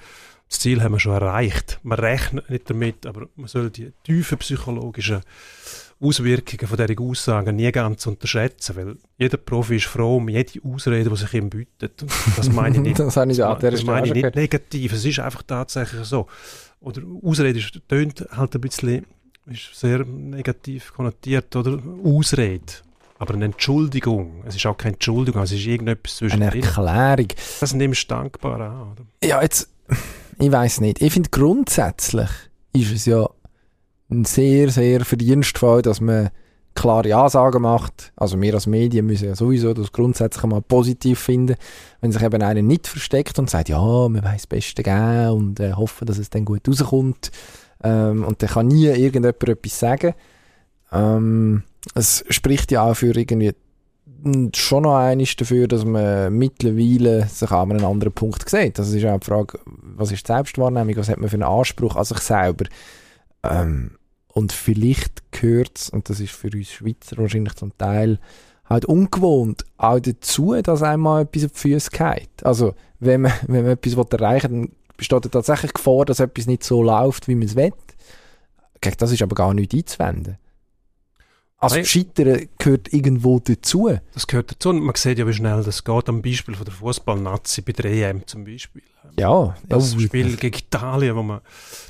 das 0.49 0.59
Ziel 0.59 0.83
haben 0.83 0.91
wir 0.91 0.99
schon 0.99 1.13
erreicht. 1.13 1.79
Man 1.83 1.97
rechnet 1.97 2.49
nicht 2.49 2.69
damit, 2.69 3.05
aber 3.05 3.27
man 3.35 3.47
soll 3.47 3.71
die 3.71 3.91
tiefen 4.03 4.37
psychologischen 4.37 5.21
Auswirkungen 5.99 6.67
von 6.67 6.77
dieser 6.77 7.01
Aussagen 7.01 7.55
nie 7.55 7.71
ganz 7.71 8.05
unterschätzen, 8.05 8.75
weil 8.75 8.97
jeder 9.17 9.37
Profi 9.37 9.77
ist 9.77 9.85
froh 9.85 10.17
um 10.17 10.29
jede 10.29 10.59
Ausrede, 10.63 11.09
die 11.09 11.15
sich 11.15 11.33
ihm 11.33 11.49
bietet. 11.49 12.05
Das 12.35 12.51
meine 12.51 12.75
ich 12.75 12.81
nicht. 12.83 12.99
das 12.99 13.17
habe 13.17 13.31
ich 13.31 13.37
das 13.37 13.57
Stelle 13.57 13.83
meine 13.85 14.07
ich 14.07 14.13
nicht 14.13 14.21
gehört. 14.21 14.35
negativ. 14.35 14.93
Es 14.93 15.05
ist 15.05 15.19
einfach 15.19 15.43
tatsächlich 15.43 16.03
so. 16.05 16.27
Oder 16.81 17.01
Ausrede 17.23 17.57
ist, 17.57 17.79
tönt 17.87 18.27
halt 18.31 18.53
ein 18.53 18.61
bisschen, 18.61 19.05
ist 19.45 19.77
sehr 19.77 20.05
negativ 20.05 20.93
konnotiert, 20.93 21.55
oder? 21.55 21.79
Ausrede. 22.03 22.73
Aber 23.19 23.33
eine 23.35 23.45
Entschuldigung. 23.45 24.43
Es 24.45 24.55
ist 24.55 24.65
auch 24.65 24.77
keine 24.77 24.93
Entschuldigung, 24.93 25.43
es 25.43 25.51
ist 25.51 25.65
irgendetwas 25.65 26.17
zwischen 26.17 26.41
Eine 26.41 26.53
Erklärung. 26.53 27.27
Das 27.59 27.73
nimmst 27.73 28.09
du 28.09 28.15
dankbar 28.15 28.59
an, 28.59 28.91
oder? 28.91 29.05
Ja, 29.23 29.41
jetzt, 29.41 29.69
ich 30.39 30.51
weiß 30.51 30.81
nicht. 30.81 31.01
Ich 31.01 31.13
finde 31.13 31.29
grundsätzlich 31.29 32.29
ist 32.73 32.91
es 32.91 33.05
ja 33.05 33.29
ein 34.09 34.25
sehr, 34.25 34.69
sehr 34.69 35.05
verdienstvoll, 35.05 35.81
dass 35.81 36.01
man 36.01 36.29
klare 36.75 37.15
Ansagen 37.15 37.61
macht. 37.61 38.11
Also 38.15 38.41
wir 38.41 38.53
als 38.55 38.67
Medien 38.67 39.05
müssen 39.05 39.25
ja 39.25 39.35
sowieso 39.35 39.73
das 39.73 39.91
grundsätzlich 39.91 40.43
mal 40.45 40.61
positiv 40.61 41.19
finden, 41.19 41.55
wenn 42.01 42.11
sich 42.11 42.21
eben 42.21 42.41
einer 42.41 42.61
nicht 42.61 42.87
versteckt 42.87 43.37
und 43.39 43.49
sagt, 43.49 43.69
ja, 43.69 43.79
wir 43.79 44.23
wollen 44.23 44.23
das 44.23 44.47
Beste 44.47 44.83
geben 44.83 45.29
und 45.29 45.59
äh, 45.59 45.73
hoffen, 45.73 46.05
dass 46.05 46.17
es 46.17 46.29
dann 46.29 46.45
gut 46.45 46.67
rauskommt. 46.67 47.31
Ähm, 47.83 48.23
und 48.23 48.41
dann 48.41 48.49
kann 48.49 48.67
nie 48.67 48.85
irgendjemand 48.85 49.43
etwas 49.43 49.79
sagen. 49.79 50.13
Ähm, 50.91 51.63
es 51.95 52.23
spricht 52.29 52.71
ja 52.71 52.83
auch 52.83 52.95
für 52.95 53.15
irgendwie 53.15 53.53
schon 54.55 54.83
noch 54.83 54.95
eines 54.95 55.35
dafür, 55.35 55.67
dass 55.67 55.83
man 55.83 56.33
mittlerweile 56.33 57.27
sich 57.27 57.51
an 57.51 57.71
einem 57.71 57.85
anderen 57.85 58.13
Punkt 58.13 58.49
sieht. 58.49 58.79
Das 58.79 58.91
ist 58.91 59.05
auch 59.05 59.19
die 59.19 59.25
Frage, 59.25 59.59
was 59.65 60.11
ist 60.11 60.27
die 60.27 60.31
Selbstwahrnehmung, 60.31 60.95
was 60.95 61.09
hat 61.09 61.19
man 61.19 61.29
für 61.29 61.35
einen 61.35 61.43
Anspruch 61.43 61.95
an 61.95 62.05
sich 62.05 62.19
selber. 62.19 62.65
Ähm, 63.43 63.97
und 64.27 64.51
vielleicht 64.51 65.31
gehört 65.31 65.77
es, 65.77 65.89
und 65.89 66.09
das 66.09 66.19
ist 66.19 66.31
für 66.31 66.49
uns 66.53 66.71
Schweizer 66.71 67.17
wahrscheinlich 67.17 67.55
zum 67.55 67.77
Teil 67.77 68.19
halt 68.65 68.85
ungewohnt, 68.85 69.65
auch 69.77 69.99
dazu, 69.99 70.53
dass 70.61 70.81
einmal 70.81 71.23
etwas 71.23 71.45
auf 71.45 71.51
die 71.51 71.59
Füße 71.59 71.91
geht. 71.91 72.43
Also, 72.43 72.73
wenn 72.99 73.21
man, 73.21 73.33
wenn 73.47 73.63
man 73.63 73.73
etwas 73.73 74.11
erreichen 74.11 74.51
will, 74.51 74.61
dann 74.61 74.75
besteht 74.97 75.25
ja 75.25 75.31
tatsächlich 75.31 75.73
Gefahr, 75.73 76.05
dass 76.05 76.19
etwas 76.19 76.47
nicht 76.47 76.63
so 76.63 76.81
läuft, 76.83 77.27
wie 77.27 77.35
man 77.35 77.47
es 77.47 77.55
will. 77.55 77.73
Gegen 78.81 78.97
das 78.97 79.11
ist 79.11 79.21
aber 79.21 79.35
gar 79.35 79.53
nicht 79.53 79.73
einzuwenden. 79.73 80.37
Also, 81.63 81.77
Nein. 81.77 81.85
Scheitern 81.85 82.49
gehört 82.57 82.91
irgendwo 82.91 83.39
dazu. 83.39 83.89
Das 84.13 84.27
gehört 84.27 84.51
dazu 84.51 84.69
und 84.69 84.81
man 84.81 84.95
sieht 84.95 85.17
ja, 85.17 85.25
wie 85.25 85.31
schnell 85.31 85.63
das 85.63 85.85
geht. 85.85 86.09
Am 86.09 86.21
Beispiel 86.21 86.55
von 86.55 86.65
der 86.65 86.73
Fußballnazi 86.73 87.61
bei 87.61 87.71
der 87.71 87.85
EM 87.85 88.27
zum 88.27 88.43
Beispiel. 88.43 88.83
Ja, 89.17 89.55
Das 89.69 89.95
oh, 89.95 89.99
Spiel 89.99 90.35
gegen 90.35 90.57
Italien, 90.57 91.15
wo 91.15 91.23
man 91.23 91.39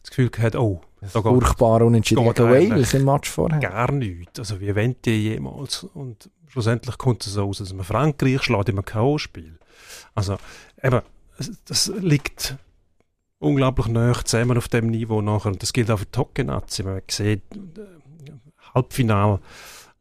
das 0.02 0.12
Gefühl 0.12 0.30
hat, 0.44 0.56
oh, 0.56 0.82
da 1.02 1.08
geht 1.08 1.24
furchtbar 1.24 1.82
unentschieden 1.82 2.24
gegen 2.24 2.50
Wales 2.50 2.94
im 2.94 3.06
Match 3.06 3.30
vorher. 3.30 3.60
gar 3.60 3.92
nichts. 3.92 4.40
Also 4.40 4.62
wie 4.62 4.76
wollen 4.76 4.96
die 5.04 5.30
jemals? 5.30 5.86
Und 5.96 6.30
schlussendlich 6.48 6.98
kommt 7.00 7.26
es 7.26 7.34
so 7.34 7.46
aus, 7.46 7.58
dass 7.58 7.74
man 7.74 7.84
Frankreich 7.84 8.44
schlägt 8.44 8.70
im 8.70 8.84
K.O.-Spiel. 8.86 9.58
Also, 10.14 10.38
eben, 10.84 11.02
das 11.66 11.92
liegt 12.00 12.58
unglaublich 13.44 13.88
nah 13.88 14.14
zusammen 14.24 14.58
auf 14.58 14.68
dem 14.68 14.88
Niveau 14.88 15.22
nachher. 15.22 15.52
Und 15.52 15.62
das 15.62 15.74
gilt 15.74 15.92
auch 15.92 16.00
für 16.00 16.06
die 16.06 16.18
Hockey-Nazi. 16.18 16.84
Man 16.84 17.02
sieht, 17.10 17.42
äh, 17.54 18.32
Halbfinale 18.74 19.40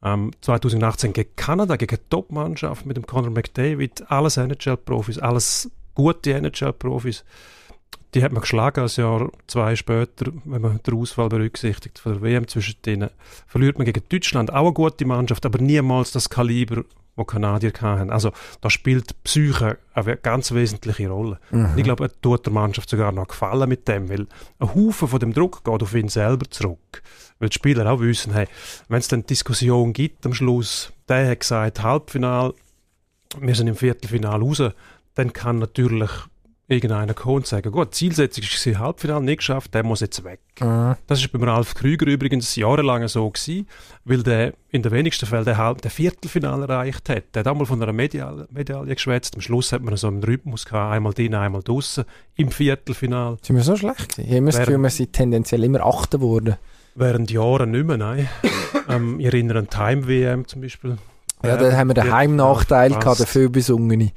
ähm, 0.03 0.33
2018 0.41 1.13
gegen 1.13 1.37
Kanada, 1.37 1.77
gegen 1.77 1.97
eine 1.97 2.09
Top-Mannschaft 2.09 2.87
mit 2.87 2.97
dem 2.97 3.07
Conor 3.07 3.31
McDavid, 3.31 4.11
alles 4.11 4.37
NHL-Profis, 4.37 5.19
alles 5.19 5.71
gute 5.95 6.35
NHL-Profis. 6.35 7.25
Die 8.15 8.23
hat 8.23 8.33
man 8.33 8.43
geschlagen, 8.43 8.81
ein 8.81 8.91
Jahr 8.95 9.31
zwei 9.47 9.75
später, 9.75 10.33
wenn 10.45 10.61
man 10.61 10.81
den 10.83 10.95
Ausfall 10.95 11.29
berücksichtigt 11.29 11.99
von 11.99 12.13
der 12.13 12.23
WM 12.23 12.47
zwischen 12.47 12.77
denen, 12.85 13.11
verliert 13.47 13.79
man 13.79 13.87
gegen 13.87 14.03
Deutschland, 14.09 14.53
auch 14.53 14.67
eine 14.67 14.73
gute 14.73 15.07
Mannschaft, 15.07 15.47
aber 15.47 15.59
niemals 15.59 16.13
das 16.13 16.29
Kaliber, 16.29 16.85
wo 17.17 17.25
Kanadier 17.25 17.73
hatten. 17.81 18.11
Also 18.11 18.33
da 18.61 18.71
spielt 18.71 19.11
die 19.11 19.15
Psyche 19.25 19.79
eine 19.95 20.17
ganz 20.17 20.53
wesentliche 20.53 21.09
Rolle. 21.09 21.39
Mhm. 21.51 21.75
Ich 21.77 21.85
glaube, 21.85 22.05
er 22.05 22.21
tut 22.21 22.47
der 22.47 22.53
Mannschaft 22.53 22.89
sogar 22.89 23.13
noch 23.13 23.29
gefallen 23.29 23.69
mit 23.69 23.87
dem, 23.89 24.09
weil 24.09 24.27
ein 24.59 24.75
Haufen 24.75 25.09
von 25.09 25.21
dem 25.21 25.33
Druck 25.33 25.65
geht 25.65 25.83
auf 25.83 25.95
ihn 25.95 26.09
selber 26.09 26.49
zurück. 26.51 27.03
Weil 27.39 27.51
die 27.51 27.55
Spieler 27.55 27.91
auch 27.91 28.01
wissen, 28.01 28.33
hey, 28.33 28.47
wenn 28.89 29.01
es 29.01 29.09
dann 29.09 29.27
Diskussion 29.27 29.93
gibt 29.93 30.25
am 30.25 30.35
Schluss, 30.35 30.93
der 31.09 31.31
hat 31.31 31.41
gesagt, 31.41 31.83
Halbfinal, 31.83 32.55
wir 33.39 33.55
sind 33.55 33.69
im 33.69 33.77
Viertelfinal 33.77 34.41
raus, 34.41 34.63
dann 35.15 35.33
kann 35.33 35.59
natürlich 35.59 36.11
irgendeiner 36.73 37.15
und 37.27 37.47
sagen, 37.47 37.71
gut, 37.71 37.95
Zielsetzung 37.95 38.45
ist 38.45 38.67
das 38.67 38.79
Halbfinale 38.79 39.25
nicht 39.25 39.39
geschafft, 39.39 39.75
der 39.75 39.85
muss 39.85 40.01
jetzt 40.01 40.25
weg. 40.25 40.41
Mhm. 40.61 40.97
Das 41.07 41.21
ist 41.21 41.31
beim 41.31 41.43
Ralf 41.45 41.75
Krüger 41.75 42.07
übrigens 42.07 42.57
jahrelang 42.57 43.07
so 43.09 43.31
gewesen, 43.31 43.69
weil 44.05 44.23
der 44.23 44.55
in 44.71 44.83
den 44.83 44.91
wenigsten 44.91 45.27
Fällen 45.27 45.45
der, 45.45 45.59
Halb-, 45.59 45.83
der 45.83 45.91
Viertelfinale 45.91 46.67
erreicht 46.67 47.09
hat. 47.09 47.25
Der 47.35 47.41
hat 47.41 47.47
einmal 47.47 47.67
von 47.67 47.83
einer 47.83 47.93
Medaille, 47.93 48.49
Medaille 48.51 48.95
geschwätzt, 48.95 49.35
am 49.35 49.41
Schluss 49.41 49.73
hat 49.73 49.83
man 49.83 49.97
so 49.97 50.09
einen 50.09 50.25
Rhythmus 50.25 50.65
gehabt, 50.65 50.93
einmal 50.93 51.13
drin, 51.13 51.35
einmal 51.35 51.63
draußen 51.63 52.05
im 52.37 52.51
Viertelfinale. 52.51 53.39
Sind 53.43 53.57
wir 53.57 53.63
so 53.63 53.77
schlecht 53.77 54.17
gewesen? 54.17 54.23
Ich 54.23 54.29
habe 54.29 54.39
immer 54.39 54.51
das 54.51 54.61
Gefühl, 54.61 54.79
wir 54.79 54.91
sind 54.91 55.13
tendenziell 55.13 55.65
immer 55.65 55.87
Achter 55.87 56.19
geworden. 56.19 56.57
Während 56.95 57.31
Jahren 57.31 57.71
nicht 57.71 57.87
mehr, 57.87 57.97
nein. 57.97 58.29
ähm, 58.89 59.21
ich 59.21 59.27
erinnere 59.27 59.61
an 59.61 59.71
Time-WM 59.71 60.47
zum 60.47 60.61
Beispiel. 60.61 60.99
Ja, 61.45 61.57
da 61.57 61.73
haben 61.77 61.89
wir 61.89 61.95
den 61.95 62.13
Heimnachteil 62.13 62.91
gehabt, 62.91 63.19
der 63.19 63.27
Föbisungene. 63.27 64.13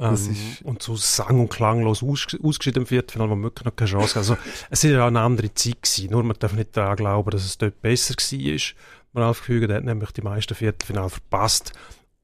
Ähm, 0.00 0.36
und 0.64 0.82
so 0.82 0.96
sang- 0.96 1.40
und 1.40 1.50
klanglos 1.50 2.02
aus, 2.02 2.26
ausgeschieden 2.42 2.82
im 2.82 2.86
Viertelfinale, 2.86 3.30
wo 3.30 3.34
man 3.34 3.44
wirklich 3.44 3.66
noch 3.66 3.76
keine 3.76 3.90
Chance 3.90 4.08
hatte. 4.08 4.18
Also, 4.18 4.36
es 4.70 4.84
war 4.84 4.90
ja 4.90 5.02
auch 5.02 5.08
eine 5.08 5.20
andere 5.20 5.52
Zeit 5.52 5.82
gewesen. 5.82 6.10
Nur 6.10 6.22
man 6.22 6.36
darf 6.38 6.54
nicht 6.54 6.76
daran 6.76 6.96
glauben, 6.96 7.30
dass 7.30 7.44
es 7.44 7.58
dort 7.58 7.80
besser 7.82 8.14
war. 8.14 9.22
Ralf 9.22 9.42
Küger 9.42 9.74
hat 9.74 9.84
nämlich 9.84 10.10
die 10.12 10.22
meisten 10.22 10.54
Viertelfinale 10.54 11.10
verpasst 11.10 11.72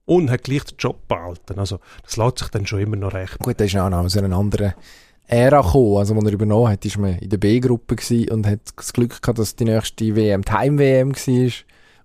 und 0.07 0.31
hat 0.31 0.45
gleich 0.45 0.65
den 0.65 0.77
Job 0.79 1.07
behalten. 1.07 1.59
Also, 1.59 1.81
das 2.03 2.17
lässt 2.17 2.39
sich 2.39 2.49
dann 2.49 2.67
schon 2.67 2.81
immer 2.81 2.97
noch 2.97 3.13
recht. 3.13 3.39
Gut, 3.41 3.61
das 3.61 3.67
ist 3.67 3.77
auch 3.77 3.91
noch 3.91 4.05
aus 4.05 4.17
einer 4.17 4.35
anderen 4.35 4.73
Ära 5.27 5.61
gekommen. 5.61 5.99
Also, 5.99 6.15
als 6.15 6.25
er 6.25 6.33
übernommen 6.33 6.69
hat, 6.69 6.85
war 6.85 7.03
man 7.03 7.19
in 7.19 7.29
der 7.29 7.39
B-Gruppe 7.39 7.97
und 8.31 8.47
hat 8.47 8.61
das 8.75 8.93
Glück 8.93 9.21
gehabt, 9.21 9.39
dass 9.39 9.57
die 9.57 9.65
nächste 9.65 10.17
WM 10.17 10.43
die 10.43 10.53
Heim-WM 10.53 11.15
war 11.15 11.53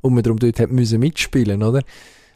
und 0.01 0.15
man 0.15 0.23
darum 0.23 0.39
dort 0.39 0.60
hat 0.60 0.71
müssen 0.71 0.99
mitspielen, 0.99 1.63
oder? 1.63 1.81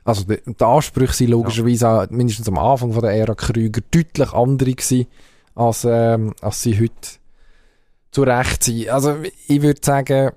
Also 0.05 0.23
die, 0.23 0.39
die 0.45 0.63
Ansprüche 0.63 1.13
sind 1.13 1.31
logischerweise 1.31 1.85
ja. 1.85 2.03
auch, 2.03 2.09
mindestens 2.11 2.47
am 2.47 2.59
Anfang 2.59 2.93
von 2.93 3.01
der 3.01 3.11
Ära 3.11 3.33
Krüger 3.33 3.81
deutlich 3.91 4.31
andere 4.33 4.71
gewesen, 4.71 5.07
als, 5.55 5.85
ähm, 5.89 6.33
als 6.41 6.61
sie 6.61 6.79
heute 6.79 7.17
zu 8.11 8.21
Recht 8.23 8.63
sind. 8.63 8.87
Also 8.89 9.17
ich 9.47 9.61
würde 9.63 9.81
sagen, 9.83 10.31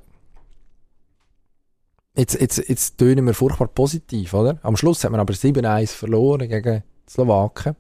jetzt, 2.17 2.41
jetzt, 2.41 2.67
jetzt 2.67 2.97
tönen 2.97 3.27
wir 3.27 3.35
furchtbar 3.35 3.69
positiv, 3.69 4.33
oder? 4.33 4.59
Am 4.63 4.77
Schluss 4.77 5.05
hat 5.05 5.11
man 5.11 5.21
aber 5.21 5.35
7-1 5.35 5.89
verloren 5.89 6.49
gegen 6.49 6.83
die 7.07 7.13
Slowaken. 7.13 7.77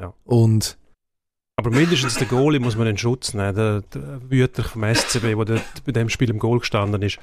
Ja. 0.00 0.12
Und 0.24 0.76
aber 1.54 1.70
mindestens 1.70 2.14
der 2.14 2.28
Goalie 2.28 2.60
muss 2.60 2.76
man 2.76 2.86
in 2.86 2.98
Schutz 2.98 3.34
nehmen. 3.34 3.54
Der, 3.54 3.80
der 3.80 4.30
Wüter 4.30 4.62
vom 4.62 4.82
SCB, 4.82 5.34
der 5.44 5.60
bei 5.84 5.92
dem 5.92 6.08
Spiel 6.08 6.30
im 6.30 6.38
Goal 6.38 6.60
gestanden 6.60 7.02
ist, 7.02 7.18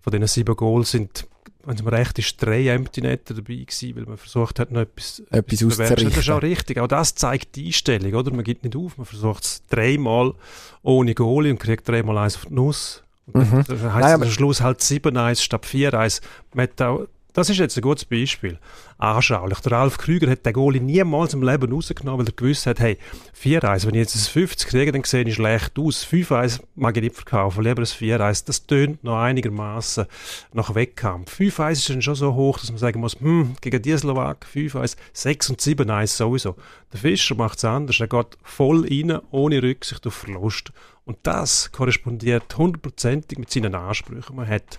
von 0.00 0.12
diesen 0.12 0.26
sieben 0.28 0.54
Goals 0.54 0.92
sind 0.92 1.26
wenn 1.64 1.74
es 1.76 1.82
mir 1.82 1.92
recht 1.92 2.18
ist, 2.18 2.42
drei 2.42 2.68
Empty 2.68 3.00
Netter 3.02 3.34
dabei 3.34 3.54
gewesen, 3.54 3.96
weil 3.96 4.04
man 4.04 4.16
versucht 4.16 4.58
hat, 4.58 4.70
noch 4.70 4.80
etwas, 4.80 5.22
etwas 5.30 5.64
auszurichten. 5.64 6.10
Das 6.10 6.18
ist 6.18 6.30
auch 6.30 6.42
richtig. 6.42 6.78
Auch 6.78 6.88
das 6.88 7.14
zeigt 7.14 7.56
die 7.56 7.66
Einstellung, 7.66 8.14
oder? 8.14 8.32
Man 8.32 8.44
gibt 8.44 8.64
nicht 8.64 8.76
auf, 8.76 8.96
man 8.98 9.06
versucht 9.06 9.44
es 9.44 9.62
dreimal 9.68 10.34
ohne 10.82 11.14
Goalie 11.14 11.50
und 11.50 11.58
kriegt 11.58 11.88
dreimal 11.88 12.18
eins 12.18 12.36
auf 12.36 12.46
die 12.46 12.54
Nuss. 12.54 13.02
Und 13.26 13.52
mhm. 13.52 13.64
Dann 13.66 13.94
heisst 13.94 14.08
Nein, 14.08 14.20
es 14.20 14.26
am 14.26 14.30
Schluss 14.30 14.60
halt 14.60 14.80
7-1 14.80 15.40
statt 15.40 15.64
4-1. 15.64 16.20
Man 16.54 16.64
hat 16.64 16.82
auch 16.82 17.06
das 17.32 17.48
ist 17.48 17.58
jetzt 17.58 17.76
ein 17.76 17.82
gutes 17.82 18.04
Beispiel. 18.04 18.58
Anschaulich. 18.98 19.58
Der 19.60 19.72
Ralf 19.72 19.98
Krüger 19.98 20.30
hat 20.30 20.44
den 20.44 20.52
Goalie 20.52 20.80
niemals 20.80 21.34
im 21.34 21.42
Leben 21.42 21.72
rausgenommen, 21.72 22.20
weil 22.20 22.32
er 22.32 22.36
gewusst 22.36 22.66
hat, 22.66 22.78
hey, 22.78 22.98
4-1, 23.40 23.86
wenn 23.86 23.94
ich 23.94 24.00
jetzt 24.00 24.16
ein 24.16 24.32
50 24.32 24.68
kriege, 24.68 24.92
dann 24.92 25.02
sehe 25.04 25.24
ich 25.24 25.34
schlecht 25.34 25.78
aus. 25.78 26.06
5-1 26.06 26.60
mag 26.74 26.96
ich 26.96 27.02
nicht 27.02 27.16
verkaufen, 27.16 27.64
lieber 27.64 27.82
ein 27.82 27.86
4-1. 27.86 28.46
Das 28.46 28.66
tönt 28.66 29.02
noch 29.02 29.18
einigermaßen 29.18 30.06
nach 30.52 30.74
Wettkampf. 30.74 31.40
5-1 31.40 31.72
ist 31.72 31.90
dann 31.90 32.02
schon 32.02 32.14
so 32.14 32.34
hoch, 32.34 32.58
dass 32.58 32.70
man 32.70 32.78
sagen 32.78 33.00
muss, 33.00 33.18
hm, 33.18 33.56
gegen 33.60 33.82
die 33.82 33.96
Slowaken 33.96 34.48
5-1, 34.48 34.96
6 35.12 35.50
und 35.50 35.60
7-1 35.60 36.06
sowieso. 36.08 36.56
Der 36.92 37.00
Fischer 37.00 37.34
macht 37.34 37.58
es 37.58 37.64
anders. 37.64 37.98
Er 37.98 38.08
geht 38.08 38.36
voll 38.42 38.86
rein, 38.86 39.20
ohne 39.30 39.62
Rücksicht 39.62 40.06
auf 40.06 40.14
Verlust. 40.14 40.72
Und 41.04 41.18
das 41.22 41.72
korrespondiert 41.72 42.56
hundertprozentig 42.56 43.38
mit 43.38 43.50
seinen 43.50 43.74
Ansprüchen. 43.74 44.36
Man 44.36 44.46
hat, 44.46 44.78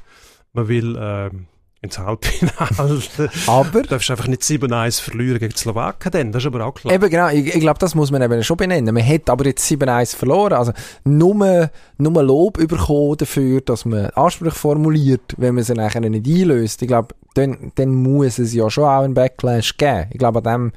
man 0.54 0.68
will, 0.68 0.96
ähm, 1.00 1.48
ins 1.84 2.00
Halbfinale. 2.00 3.30
aber... 3.48 3.82
Du 3.82 3.90
darfst 3.90 4.10
einfach 4.10 4.28
nicht 4.28 4.42
7-1 4.42 5.02
verlieren 5.02 5.38
gegen 5.38 5.54
die 5.54 5.60
Slowaken 5.60 6.12
dann, 6.12 6.32
das 6.32 6.44
ist 6.44 6.48
aber 6.48 6.66
auch 6.66 6.74
klar. 6.74 6.94
Eben 6.94 7.10
genau, 7.10 7.28
ich, 7.28 7.54
ich 7.54 7.60
glaube, 7.60 7.80
das 7.80 7.94
muss 7.94 8.10
man 8.10 8.22
eben 8.22 8.42
schon 8.44 8.58
benennen. 8.58 8.94
Man 8.94 9.06
hat 9.06 9.30
aber 9.30 9.46
jetzt 9.46 9.70
7-1 9.70 10.16
verloren, 10.16 10.54
also 10.54 10.72
nur, 11.04 11.70
nur 11.98 12.24
Lob 12.24 12.58
bekommen 12.58 13.18
dafür, 13.18 13.62
dass 13.62 13.86
man 13.86 14.08
Ansprüche 14.12 14.56
formuliert, 14.56 15.36
wenn 15.38 15.56
man 15.56 15.64
sie 15.64 15.74
nachher 15.74 16.02
nicht 16.02 16.26
einlöst. 16.26 16.82
Ich 16.82 16.88
glaube, 16.88 17.14
dann, 17.34 17.74
dann 17.76 17.94
muss 17.94 18.40
es 18.40 18.54
ja 18.54 18.70
schon 18.70 18.86
auch 18.86 19.04
einen 19.04 19.14
Backlash 19.14 19.78
geben. 19.78 20.08
Ich 20.12 20.20
glaube, 20.20 20.40
an 20.40 20.44
dem 20.44 20.72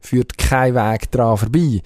führt 0.00 0.38
kein 0.38 0.74
Weg 0.74 1.10
dran 1.10 1.36
vorbei. 1.36 1.82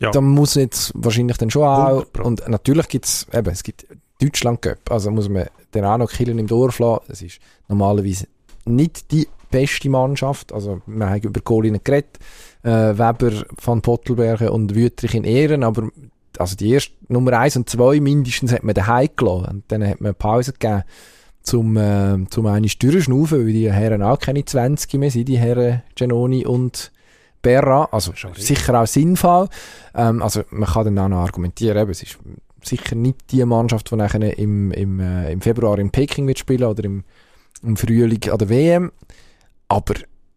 Ja. 0.00 0.10
Da 0.10 0.20
muss 0.20 0.56
jetzt 0.56 0.92
wahrscheinlich 0.94 1.38
dann 1.38 1.50
schon 1.50 1.62
auch, 1.62 2.04
und 2.22 2.46
natürlich 2.48 2.88
gibt 2.88 3.06
es, 3.06 3.26
eben, 3.32 3.50
es 3.50 3.62
gibt 3.62 3.86
Deutschland 4.20 4.62
Cup, 4.62 4.90
also 4.90 5.10
muss 5.10 5.28
man 5.28 5.46
den 5.74 5.84
auch 5.84 5.98
noch 5.98 6.10
killen 6.10 6.38
im 6.38 6.46
Dorf 6.46 6.78
lassen. 6.78 7.04
Es 7.08 7.22
ist 7.22 7.38
normalerweise 7.68 8.26
nicht 8.64 9.10
die 9.12 9.28
beste 9.50 9.88
Mannschaft. 9.88 10.52
Also, 10.52 10.80
wir 10.86 11.08
haben 11.08 11.20
über 11.20 11.40
Colin 11.40 11.80
geredet, 11.82 12.18
äh, 12.62 12.70
Weber, 12.70 13.44
Van 13.62 13.82
Pottelbergen 13.82 14.48
und 14.48 14.74
Wüttrich 14.74 15.14
in 15.14 15.24
Ehren, 15.24 15.62
aber 15.62 15.88
also 16.38 16.56
die 16.56 16.72
erste 16.72 16.92
Nummer 17.08 17.38
1 17.38 17.56
und 17.56 17.70
2 17.70 18.00
mindestens 18.00 18.52
hat 18.52 18.62
man 18.62 18.74
daheim 18.74 19.08
gelassen. 19.16 19.46
Und 19.46 19.64
dann 19.68 19.86
hat 19.86 20.00
man 20.00 20.08
eine 20.08 20.14
Pause 20.14 20.52
gegeben, 20.52 20.82
zum, 21.42 21.76
äh, 21.76 22.26
zum 22.28 22.46
einen 22.46 22.68
durchschnaufen, 22.78 23.46
weil 23.46 23.52
die 23.52 23.72
Herren 23.72 24.02
auch 24.02 24.18
keine 24.18 24.44
20 24.44 24.94
mehr 24.94 25.10
sind, 25.10 25.28
die 25.28 25.38
Herren 25.38 25.82
Genoni 25.94 26.44
und 26.44 26.92
Berra. 27.40 27.88
Also 27.92 28.12
sicher 28.36 28.80
auch 28.80 28.86
sinnvoll. 28.86 29.48
Ähm, 29.94 30.22
also 30.22 30.42
man 30.50 30.68
kann 30.68 30.84
dann 30.86 30.98
auch 30.98 31.08
noch 31.08 31.24
argumentieren, 31.24 31.78
eben, 31.78 31.90
es 31.90 32.02
ist 32.02 32.18
sicher 32.66 32.94
nicht 32.94 33.30
die 33.30 33.44
Mannschaft, 33.44 33.90
die 33.90 33.96
nachher 33.96 34.38
im, 34.38 34.70
im, 34.72 35.00
äh, 35.00 35.32
im 35.32 35.40
Februar 35.40 35.78
in 35.78 35.90
Peking 35.90 36.26
wird 36.26 36.38
spielen 36.38 36.64
oder 36.64 36.84
im, 36.84 37.04
im 37.62 37.76
Frühling 37.76 38.30
an 38.30 38.38
der 38.38 38.48
WM. 38.48 38.92
Aber 39.68 39.94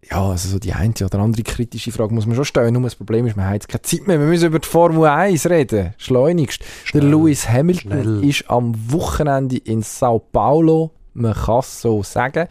ja, 0.10 0.30
also 0.30 0.50
so 0.50 0.60
die 0.60 0.74
eine 0.74 0.94
oder 1.04 1.20
andere 1.20 1.44
kritische 1.44 1.92
Frage 1.92 2.14
muss 2.14 2.26
man 2.26 2.36
schon 2.36 2.46
stellen. 2.46 2.74
Nur 2.74 2.84
das 2.84 2.96
Problem 2.96 3.28
ist, 3.28 3.36
man 3.36 3.46
hat 3.46 3.54
jetzt 3.56 3.70
keine 3.70 3.82
Zeit 3.84 4.08
mehr. 4.08 4.20
Wir 4.20 4.28
müssen 4.28 4.48
über 4.48 4.60
die 4.60 4.68
Formel 4.68 5.06
1 5.06 5.50
reden. 5.50 5.94
Schleunigst. 5.98 6.64
Schnell. 6.84 7.02
Der 7.02 7.12
Lewis 7.12 7.48
Hamilton 7.48 7.92
Schnell. 7.92 8.24
ist 8.24 8.50
am 8.50 8.74
Wochenende 8.92 9.58
in 9.58 9.82
Sao 9.84 10.20
Paulo, 10.20 10.92
man 11.14 11.34
kann 11.34 11.60
es 11.60 11.82
so 11.82 12.02
sagen, 12.02 12.48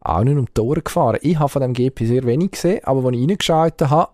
auch 0.00 0.22
nicht 0.22 0.36
um 0.36 0.46
die 0.46 0.52
Tore 0.52 0.82
gefahren. 0.82 1.18
Ich 1.22 1.38
habe 1.38 1.48
von 1.48 1.62
dem 1.62 1.72
GP 1.72 2.06
sehr 2.06 2.24
wenig 2.24 2.52
gesehen, 2.52 2.80
aber 2.84 3.06
als 3.06 3.16
ich 3.16 3.28
reingeschaut 3.28 3.82
habe, 3.82 4.12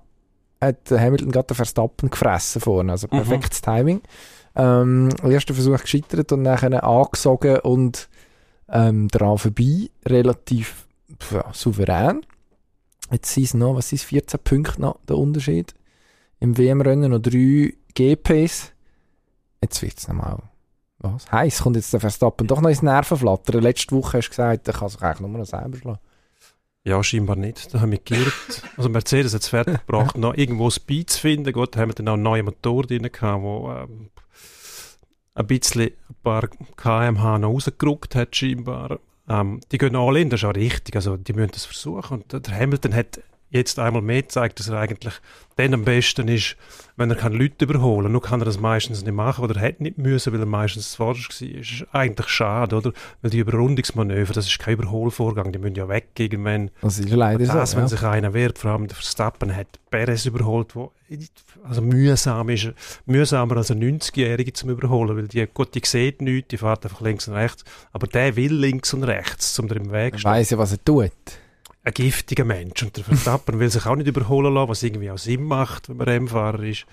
hat 0.60 0.90
Hamilton 0.90 1.32
gerade 1.32 1.48
den 1.48 1.56
Verstappen 1.56 2.10
gefressen 2.10 2.60
vorne. 2.60 2.92
Also 2.92 3.06
mhm. 3.06 3.16
perfektes 3.16 3.62
mhm. 3.62 3.64
Timing. 3.64 4.00
Ähm, 4.56 5.08
erster 5.24 5.54
Versuch 5.54 5.80
gescheitert 5.80 6.32
und 6.32 6.42
nachher 6.42 6.82
angesogen 6.84 7.60
und 7.60 8.08
ähm, 8.68 9.08
daran 9.08 9.38
vorbei, 9.38 9.90
relativ 10.04 10.86
ja, 11.30 11.44
souverän. 11.52 12.22
Jetzt 13.10 13.34
sind 13.34 13.44
es 13.44 13.54
noch, 13.54 13.76
was 13.76 13.88
sind 13.88 14.00
14 14.00 14.40
Punkte 14.42 14.80
noch, 14.80 14.98
der 15.08 15.18
Unterschied. 15.18 15.74
Im 16.38 16.56
WM-Rennen 16.56 17.10
noch 17.10 17.20
drei 17.20 17.74
GPs. 17.94 18.72
Jetzt 19.62 19.82
wird 19.82 19.98
es 19.98 20.08
nochmal 20.08 20.38
was? 20.98 21.30
Heiß 21.30 21.62
kommt 21.62 21.76
jetzt 21.76 21.92
der 21.92 22.00
Verstappen 22.00 22.46
doch 22.46 22.60
noch 22.60 22.68
ins 22.68 22.82
Nervenflattern. 22.82 23.62
Letzte 23.62 23.96
Woche 23.96 24.18
hast 24.18 24.26
du 24.26 24.30
gesagt, 24.30 24.68
er 24.68 24.74
kann 24.74 24.88
sich 24.88 25.02
eigentlich 25.02 25.20
nur 25.20 25.38
noch 25.38 25.46
selber 25.46 25.76
schlagen. 25.76 25.98
Ja, 26.84 27.02
scheinbar 27.04 27.36
nicht. 27.36 27.74
Da 27.74 27.80
haben 27.80 27.92
wir 27.92 27.98
geirrt. 27.98 28.62
Also 28.76 28.88
Mercedes 28.88 29.34
hat 29.34 29.42
es 29.42 29.48
fertig 29.48 29.80
gebracht, 29.86 30.16
noch 30.16 30.34
irgendwo 30.34 30.70
Speed 30.70 31.10
zu 31.10 31.20
finden. 31.20 31.52
Gut, 31.52 31.76
da 31.76 31.80
haben 31.80 31.90
wir 31.90 31.94
dann 31.94 32.08
auch 32.08 32.14
einen 32.14 32.22
neuen 32.22 32.46
Motor 32.46 32.84
drin 32.84 33.02
gehabt, 33.02 33.42
wo 33.42 33.70
ähm, 33.70 34.08
ein 35.34 35.46
bisschen 35.46 35.90
ein 36.08 36.14
paar 36.22 36.48
kmh 36.76 37.38
noch 37.38 37.50
rausgerückt 37.50 38.14
hat, 38.14 38.34
scheinbar. 38.34 38.98
Ähm, 39.28 39.60
die 39.70 39.76
gehen 39.78 39.96
alle 39.96 40.20
in, 40.20 40.30
das 40.30 40.40
ist 40.40 40.44
auch 40.46 40.54
richtig. 40.54 40.96
Also, 40.96 41.18
die 41.18 41.34
müssen 41.34 41.52
das 41.52 41.66
versuchen. 41.66 42.22
Und 42.22 42.46
der 42.46 42.58
Hamilton 42.58 42.94
hat 42.94 43.20
jetzt 43.50 43.78
einmal 43.78 44.02
mehr 44.02 44.28
zeigt, 44.28 44.58
dass 44.58 44.68
er 44.68 44.78
eigentlich 44.78 45.14
dann 45.56 45.74
am 45.74 45.84
besten 45.84 46.28
ist, 46.28 46.56
wenn 46.96 47.10
er 47.10 47.16
kann 47.16 47.32
Leute 47.32 47.64
überholen 47.64 48.04
kann. 48.04 48.12
Nur 48.12 48.22
kann 48.22 48.40
er 48.40 48.44
das 48.44 48.60
meistens 48.60 49.02
nicht 49.02 49.12
machen 49.12 49.44
oder 49.44 49.60
hätte 49.60 49.82
nicht 49.82 49.98
müssen, 49.98 50.32
weil 50.32 50.40
er 50.40 50.46
meistens 50.46 50.92
zuvorderst 50.92 51.40
war. 51.40 51.48
Das 51.48 51.70
ist 51.70 51.86
eigentlich 51.92 52.28
schade, 52.28 52.76
oder? 52.76 52.92
Weil 53.20 53.30
die 53.30 53.40
Überrundungsmanöver, 53.40 54.32
das 54.32 54.46
ist 54.46 54.58
kein 54.58 54.74
Überholvorgang, 54.74 55.52
die 55.52 55.58
müssen 55.58 55.74
ja 55.74 55.88
weg 55.88 56.08
irgendwann. 56.18 56.70
Das 56.80 56.98
ist 56.98 57.10
leider 57.10 57.44
das, 57.44 57.72
so, 57.72 57.76
wenn 57.76 57.84
ja. 57.84 57.88
sich 57.88 58.02
einer 58.02 58.32
wehrt, 58.32 58.58
vor 58.58 58.70
allem 58.70 58.86
der 58.86 58.94
Verstappen 58.94 59.54
hat 59.54 59.66
Perez 59.90 60.24
überholt, 60.26 60.74
wo 60.76 60.92
also 61.64 61.82
mühsam 61.82 62.48
ist, 62.50 62.72
mühsamer 63.04 63.56
als 63.56 63.72
ein 63.72 63.82
90-Jähriger 63.82 64.54
zum 64.54 64.70
Überholen, 64.70 65.16
weil 65.16 65.26
die, 65.26 65.44
gut, 65.52 65.74
die 65.74 65.82
sieht 65.84 66.22
nichts, 66.22 66.48
die 66.48 66.56
fährt 66.56 66.84
einfach 66.84 67.00
links 67.00 67.26
und 67.26 67.34
rechts, 67.34 67.64
aber 67.92 68.06
der 68.06 68.36
will 68.36 68.54
links 68.54 68.94
und 68.94 69.02
rechts, 69.02 69.58
um 69.58 69.66
dir 69.66 69.76
im 69.76 69.90
Weg 69.90 70.14
Er 70.14 70.24
weiss 70.24 70.50
ja, 70.50 70.58
was 70.58 70.70
er 70.72 70.84
tut. 70.84 71.10
Ein 71.82 71.92
giftiger 71.94 72.44
Mensch. 72.44 72.82
Und 72.82 72.96
der 72.96 73.04
Verstappen 73.04 73.58
will 73.60 73.70
sich 73.70 73.86
auch 73.86 73.96
nicht 73.96 74.08
überholen 74.08 74.54
lassen, 74.54 74.68
was 74.68 74.82
irgendwie 74.82 75.10
auch 75.10 75.18
Sinn 75.18 75.44
macht, 75.44 75.88
wenn 75.88 75.96
man 75.96 76.08
Rennfahrer 76.08 76.62
ist. 76.62 76.86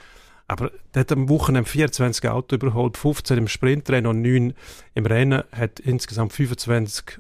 Aber 0.48 0.72
der 0.94 1.02
hat 1.02 1.12
am 1.12 1.28
Wochenende 1.28 1.70
24 1.70 2.30
Auto 2.30 2.56
überholt, 2.56 2.96
15 2.96 3.38
im 3.38 3.48
Sprintrennen 3.48 4.10
und 4.10 4.22
9 4.22 4.54
im 4.96 5.06
Rennen, 5.06 5.44
hat 5.52 5.80
insgesamt 5.82 6.32
25 6.34 7.20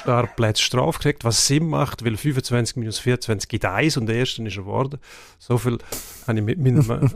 Startplätze 0.00 0.62
Strafe 0.62 0.98
gekriegt, 0.98 1.24
was 1.24 1.46
Sinn 1.46 1.68
macht, 1.68 2.04
weil 2.04 2.16
25 2.16 2.76
minus 2.76 2.98
24 2.98 3.48
gibt 3.48 3.64
1 3.64 3.96
und 3.96 4.06
der 4.06 4.16
erste 4.16 4.42
ist 4.42 4.56
er 4.56 4.62
geworden. 4.62 4.98
So 5.38 5.58
viel 5.58 5.78
habe 6.26 6.38
ich 6.38 6.44
mit 6.44 6.58
meiner 6.58 6.82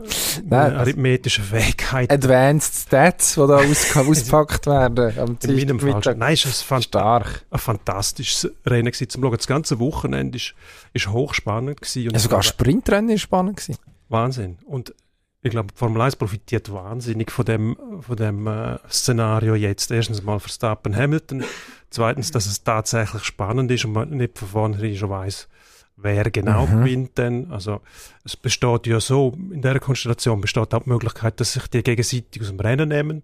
Nein, 0.45 0.75
arithmetischen 0.75 1.43
Fähigkeit 1.43 2.11
Advanced 2.11 2.87
Stats, 2.87 3.33
die 3.35 3.39
da 3.39 3.57
aus 3.57 3.95
ausgepackt 3.95 4.65
werden 4.67 5.19
am 5.19 5.37
in 5.43 5.55
meinem 5.55 5.79
Fall. 5.79 6.15
Nein, 6.15 6.33
es 6.33 6.71
ein 6.71 6.81
Stark. 6.81 7.45
ein 7.49 7.59
fantastisches 7.59 8.49
Rennen 8.65 8.91
gewesen, 8.91 9.09
zum 9.09 9.23
Schauen. 9.23 9.35
Das 9.35 9.47
ganze 9.47 9.79
Wochenende 9.79 10.37
ist, 10.37 10.53
ist 10.93 11.09
hochspannend 11.09 11.81
gewesen. 11.81 12.07
Und 12.07 12.13
Ja, 12.13 12.19
sogar 12.19 12.43
Sprintrennen 12.43 13.09
war 13.09 13.17
spannend. 13.17 13.57
Gewesen. 13.57 13.77
Wahnsinn. 14.09 14.57
Und 14.65 14.93
ich 15.41 15.51
glaube, 15.51 15.69
Formel 15.75 16.01
1 16.01 16.15
profitiert 16.15 16.71
wahnsinnig 16.71 17.31
von 17.31 17.45
dem, 17.45 17.77
von 18.01 18.15
dem 18.15 18.47
äh, 18.47 18.77
Szenario 18.89 19.55
jetzt. 19.55 19.91
Erstens 19.91 20.23
mal 20.23 20.39
Verstappen 20.39 20.95
Hamilton. 20.95 21.43
Zweitens, 21.89 22.31
dass 22.31 22.45
es 22.45 22.63
tatsächlich 22.63 23.23
spannend 23.23 23.71
ist 23.71 23.85
und 23.85 23.93
man 23.93 24.09
nicht 24.09 24.37
von 24.37 24.47
vornherein 24.47 24.95
schon 24.95 25.09
weiss, 25.09 25.47
wer 25.95 26.29
genau 26.29 26.67
Mhm. 26.67 26.79
gewinnt 26.83 27.17
denn. 27.17 27.51
Also 27.51 27.81
es 28.23 28.35
besteht 28.35 28.87
ja 28.87 28.99
so, 28.99 29.33
in 29.51 29.61
dieser 29.61 29.79
Konstellation 29.79 30.41
besteht 30.41 30.73
auch 30.73 30.83
die 30.83 30.89
Möglichkeit, 30.89 31.39
dass 31.39 31.53
sich 31.53 31.67
die 31.67 31.83
gegenseitig 31.83 32.41
aus 32.41 32.49
dem 32.49 32.59
Rennen 32.59 32.89
nehmen. 32.89 33.21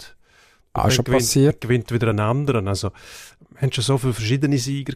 Auch 0.74 0.90
schon 0.90 1.06
gewinnt, 1.06 1.22
passiert. 1.22 1.62
gewinnt 1.62 1.92
wieder 1.92 2.08
ein 2.10 2.20
anderen. 2.20 2.68
Also, 2.68 2.92
wir 3.52 3.62
haben 3.62 3.72
schon 3.72 3.84
so 3.84 4.00
viele 4.00 4.14
verschiedene 4.14 4.58
Sieger 4.58 4.94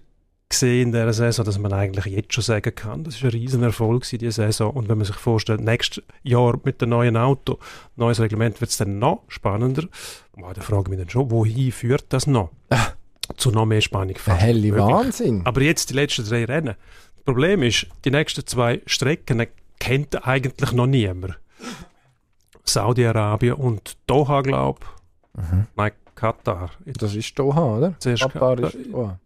gesehen 0.49 0.87
in 0.87 0.91
dieser 0.93 1.13
Saison, 1.13 1.45
dass 1.45 1.59
man 1.59 1.71
eigentlich 1.71 2.05
jetzt 2.05 2.33
schon 2.33 2.43
sagen 2.43 2.73
kann, 2.73 3.03
das 3.03 3.15
ist 3.17 3.23
ein 3.23 3.29
Riesenerfolg 3.29 4.03
diese 4.09 4.31
Saison. 4.31 4.71
Und 4.71 4.89
wenn 4.89 4.97
man 4.97 5.05
sich 5.05 5.17
vorstellt, 5.17 5.61
nächstes 5.61 6.03
Jahr 6.23 6.57
mit 6.63 6.81
dem 6.81 6.89
neuen 6.89 7.15
Auto, 7.15 7.59
neues 7.95 8.19
Reglement, 8.19 8.59
wird 8.59 8.71
es 8.71 8.77
dann 8.77 8.97
noch 8.97 9.23
spannender. 9.27 9.83
Boah, 10.35 10.53
da 10.55 10.61
frage 10.61 10.83
ich 10.85 10.89
mich 10.89 10.99
dann 10.99 11.09
schon, 11.09 11.29
wohin 11.29 11.71
führt 11.71 12.05
das 12.09 12.25
noch? 12.25 12.49
Zu 13.35 13.51
noch 13.51 13.65
mehr 13.65 13.81
Spannung. 13.81 14.15
Fast 14.15 14.41
helle. 14.41 14.75
Wahnsinn. 14.77 15.41
Aber 15.45 15.61
jetzt 15.61 15.89
die 15.89 15.93
letzten 15.93 16.25
drei 16.25 16.45
Rennen. 16.45 16.75
Das 17.15 17.23
Problem 17.25 17.61
ist, 17.63 17.87
die 18.05 18.11
nächsten 18.11 18.45
zwei 18.47 18.81
Strecken 18.85 19.45
kennt 19.79 20.25
eigentlich 20.27 20.71
noch 20.71 20.87
niemand. 20.87 21.37
Saudi-Arabien 22.63 23.53
und 23.53 23.97
Doha, 24.07 24.41
glaube 24.41 24.79
ich. 25.35 25.41
Mhm. 25.51 25.67
Nein, 25.75 25.91
Katar. 26.15 26.71
Das 26.85 27.15
ist 27.15 27.37
Doha, 27.37 27.77
oder? 27.77 27.95
Zuerst 27.99 28.23
Katar 28.23 28.55
Katar. 28.55 28.73
ist 28.73 28.91
Doha. 28.91 29.19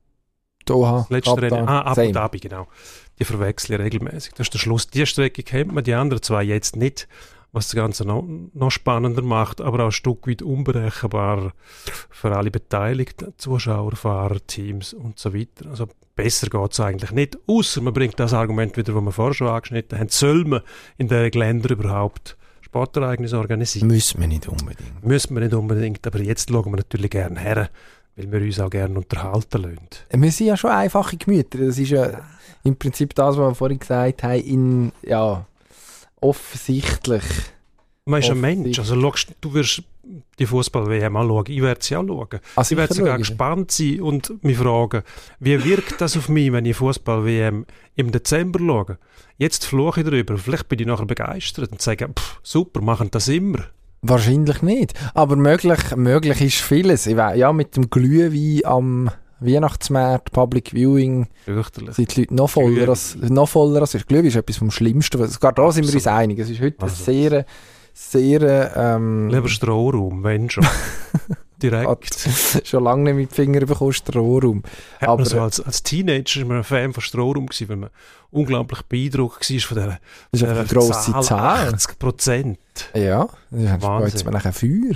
Doha, 0.65 0.97
Das 0.99 1.09
letzte 1.09 1.35
Katar, 1.35 1.51
Rennen. 1.51 1.67
Ah, 1.67 1.81
Abu. 1.83 2.11
Dhabi, 2.11 2.39
genau. 2.39 2.67
Die 3.19 3.25
verwechseln 3.25 3.79
ich 3.79 3.85
regelmäßig. 3.85 4.33
Das 4.33 4.47
ist 4.47 4.53
der 4.53 4.59
Schluss. 4.59 4.87
Die 4.87 5.05
Strecke 5.05 5.43
kennt 5.43 5.71
man, 5.73 5.83
die 5.83 5.93
anderen 5.93 6.21
zwei 6.21 6.43
jetzt 6.43 6.75
nicht, 6.75 7.07
was 7.51 7.67
das 7.67 7.75
Ganze 7.75 8.05
noch, 8.05 8.23
noch 8.53 8.71
spannender 8.71 9.21
macht, 9.21 9.59
aber 9.59 9.81
auch 9.81 9.87
ein 9.87 9.91
Stück 9.91 10.27
weit 10.27 10.41
unberechenbar 10.41 11.53
für 12.09 12.35
alle 12.35 12.51
Beteiligten, 12.51 13.33
Zuschauer, 13.37 13.95
Fahrer, 13.95 14.39
Teams 14.47 14.93
und 14.93 15.19
so 15.19 15.33
weiter. 15.33 15.69
Also 15.69 15.87
besser 16.15 16.47
geht 16.47 16.71
es 16.71 16.79
eigentlich 16.79 17.11
nicht, 17.11 17.37
außer 17.47 17.81
man 17.81 17.93
bringt 17.93 18.19
das 18.19 18.33
Argument 18.33 18.77
wieder, 18.77 18.93
das 18.93 19.03
wir 19.03 19.11
vorher 19.11 19.33
schon 19.33 19.47
angeschnitten 19.47 19.99
haben. 19.99 20.09
Soll 20.09 20.45
man 20.45 20.61
in 20.97 21.09
den 21.09 21.31
Ländern 21.31 21.73
überhaupt 21.73 22.37
Sportereignisse 22.61 23.37
organisieren? 23.37 23.87
Müssen 23.87 24.21
wir 24.21 24.27
nicht 24.27 24.47
unbedingt. 24.47 25.03
Müssen 25.03 25.35
wir 25.35 25.41
nicht 25.41 25.53
unbedingt, 25.53 26.07
aber 26.07 26.21
jetzt 26.21 26.49
schauen 26.49 26.71
wir 26.71 26.77
natürlich 26.77 27.11
gerne 27.11 27.37
her, 27.37 27.69
weil 28.15 28.31
wir 28.31 28.41
uns 28.41 28.59
auch 28.61 28.69
gerne 28.69 28.97
unterhalten 28.97 29.61
lassen. 29.61 30.23
Wir 30.23 30.31
sind 30.31 30.47
ja 30.47 30.55
schon 30.55 30.69
einfache 30.69 31.17
Gemüter. 31.17 31.57
Das 31.57 31.77
ist 31.77 31.89
ja 31.89 32.21
im 32.63 32.77
Prinzip 32.77 33.13
das, 33.13 33.35
was 33.35 33.49
wir 33.49 33.55
vorhin 33.55 33.79
gesagt 33.79 34.23
haben, 34.23 34.39
in, 34.39 34.91
ja, 35.01 35.45
offensichtlich. 36.21 37.23
Man 38.05 38.19
ist 38.21 38.29
ein. 38.31 38.41
Mensch. 38.41 38.79
Also, 38.79 38.99
schaust, 38.99 39.27
du 39.41 39.53
wirst 39.53 39.83
die 40.39 40.45
Fußball-WM 40.45 41.15
anschauen. 41.15 41.45
Ich 41.47 41.61
werde 41.61 41.83
sie 41.83 41.95
auch 41.95 42.05
schauen. 42.05 42.39
Also 42.55 42.73
ich 42.73 42.77
werde 42.77 42.93
sogar 42.93 43.17
gespannt 43.17 43.71
sein 43.71 44.01
und 44.01 44.43
mich 44.43 44.57
fragen, 44.57 45.03
wie 45.39 45.63
wirkt 45.63 46.01
das 46.01 46.17
auf 46.17 46.27
mich, 46.27 46.51
wenn 46.51 46.65
ich 46.65 46.75
Fußball-WM 46.77 47.65
im 47.95 48.11
Dezember 48.11 48.59
schaue? 48.59 48.97
Jetzt 49.37 49.65
fluche 49.65 50.01
ich 50.01 50.05
darüber. 50.07 50.37
Vielleicht 50.37 50.67
bin 50.67 50.79
ich 50.79 50.87
nachher 50.87 51.05
begeistert 51.05 51.71
und 51.71 51.81
sage, 51.81 52.09
pff, 52.09 52.39
super, 52.43 52.81
machen 52.81 53.09
das 53.11 53.27
immer. 53.27 53.59
Wahrscheinlich 54.01 54.63
nicht. 54.63 54.93
Aber 55.13 55.35
möglich, 55.35 55.95
möglich 55.95 56.41
ist 56.41 56.55
vieles. 56.61 57.05
Ich 57.05 57.15
wei- 57.17 57.35
ja, 57.35 57.53
mit 57.53 57.75
dem 57.75 57.89
Glühwein 57.91 58.65
am 58.65 59.11
Weihnachtsmarkt, 59.41 60.31
Public 60.31 60.69
Viewing, 60.71 61.27
Fürchterlich. 61.45 61.95
sind 61.95 62.15
die 62.15 62.21
Leute 62.21 62.35
noch 62.35 62.49
voller 62.49 62.69
Glühwein. 62.69 62.89
als, 62.89 63.15
noch 63.15 63.49
voller 63.49 63.81
als 63.81 63.91
Glühwein 64.07 64.25
ist 64.25 64.35
etwas 64.35 64.57
vom 64.57 64.71
Schlimmsten. 64.71 65.19
was- 65.19 65.33
Sogar 65.33 65.51
da 65.53 65.71
sind 65.71 65.87
wir 65.87 65.93
uns 65.93 66.07
einig. 66.07 66.39
Es 66.39 66.49
ist 66.49 66.61
heute 66.61 66.81
Also- 66.81 67.03
sehr, 67.03 67.45
sehr, 67.93 68.75
ähm, 68.77 69.29
Lieber 69.29 69.49
Strohraum, 69.49 70.23
wenn 70.23 70.49
schon. 70.49 70.65
Direkt. 71.61 72.15
schon 72.63 72.83
lange 72.83 73.03
nicht 73.03 73.15
mit 73.15 73.29
den 73.31 73.35
Fingern 73.35 73.67
bekommen, 73.67 73.93
Strohraum. 73.93 74.63
Hat 74.99 75.09
aber- 75.09 75.17
man 75.17 75.25
so 75.25 75.39
als, 75.41 75.59
als 75.59 75.83
Teenager 75.83 76.41
war 76.41 76.47
man 76.47 76.57
ein 76.57 76.63
Fan 76.63 76.91
von 76.93 77.01
Strohraum 77.03 77.45
gewesen, 77.45 77.69
weil 77.69 77.75
man 77.77 77.89
unglaublich 78.31 78.81
beeindruckt 78.83 79.47
war 79.51 79.59
von 79.59 79.77
dieser, 79.77 79.99
Das 80.31 80.41
ist 80.41 80.47
einfach 80.47 80.59
eine 80.61 80.67
grosse 80.69 81.11
Zahl. 81.21 81.67
80 81.73 81.99
Prozent. 81.99 82.57
Ja, 82.95 83.27
das 83.51 83.61
ist 83.75 83.81
Wahnsinn. 83.83 84.09
jetzt 84.09 84.25
mal 84.25 84.31
nachher 84.31 84.53
Feuer. 84.53 84.95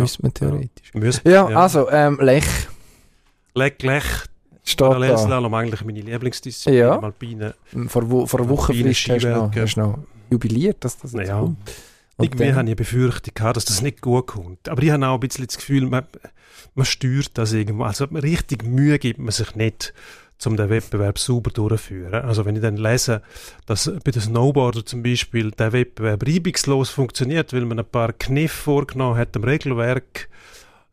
Ja. 0.00 0.04
Müsste 0.04 0.22
man 0.22 0.34
theoretisch. 0.34 0.94
Müsst- 0.94 1.22
Ja, 1.26 1.46
also, 1.46 1.90
ähm, 1.90 2.18
Lech 2.20 2.44
Lech, 3.54 4.04
da. 4.76 4.88
Parallelslalom 4.88 5.52
eigentlich 5.54 5.84
meine 5.84 6.00
Lieblingsdisziplin 6.00 6.78
Ja. 6.80 6.94
im 6.96 7.04
Alpinen. 7.04 7.52
Vor, 7.88 8.08
Wo- 8.10 8.26
vor 8.26 8.40
einer 8.40 8.48
Woche 8.48 8.72
frisch 8.74 9.08
hast 9.08 9.24
du 9.24 9.30
noch, 9.30 9.54
hast 9.54 9.76
noch 9.76 9.98
jubiliert, 10.30 10.84
dass 10.84 10.96
das 10.98 11.12
jetzt 11.12 11.28
Ja. 11.28 11.40
kommt. 11.40 11.58
Und 12.16 12.24
Irgendwie 12.26 12.44
dann- 12.44 12.54
habe 12.54 12.64
ich 12.64 12.68
eine 12.68 12.76
Befürchtung 12.76 13.34
gehabt, 13.34 13.56
dass 13.56 13.64
das 13.64 13.82
nicht 13.82 14.00
gut 14.02 14.26
kommt. 14.28 14.68
Aber 14.68 14.82
ich 14.82 14.90
habe 14.90 15.06
auch 15.08 15.14
ein 15.14 15.20
bisschen 15.20 15.46
das 15.46 15.56
Gefühl, 15.56 15.86
man, 15.86 16.04
man 16.74 16.84
steuert 16.86 17.30
das 17.38 17.52
irgendwo. 17.52 17.84
Also 17.84 18.04
richtig 18.04 18.62
Mühe 18.64 18.98
gibt 18.98 19.18
man 19.18 19.32
sich 19.32 19.54
nicht, 19.56 19.92
um 20.46 20.56
den 20.56 20.70
Wettbewerb 20.70 21.18
sauber 21.18 21.50
durchzuführen. 21.50 22.14
Also 22.14 22.44
wenn 22.44 22.56
ich 22.56 22.62
dann 22.62 22.76
lese, 22.76 23.22
dass 23.66 23.90
bei 24.04 24.10
den 24.10 24.22
Snowboarder 24.22 24.84
zum 24.84 25.02
Beispiel 25.02 25.50
der 25.50 25.72
Wettbewerb 25.72 26.26
reibungslos 26.26 26.90
funktioniert, 26.90 27.52
weil 27.52 27.64
man 27.64 27.78
ein 27.78 27.84
paar 27.84 28.12
Kniffe 28.12 28.56
vorgenommen 28.56 29.18
hat 29.18 29.36
am 29.36 29.44
Regelwerk. 29.44 30.28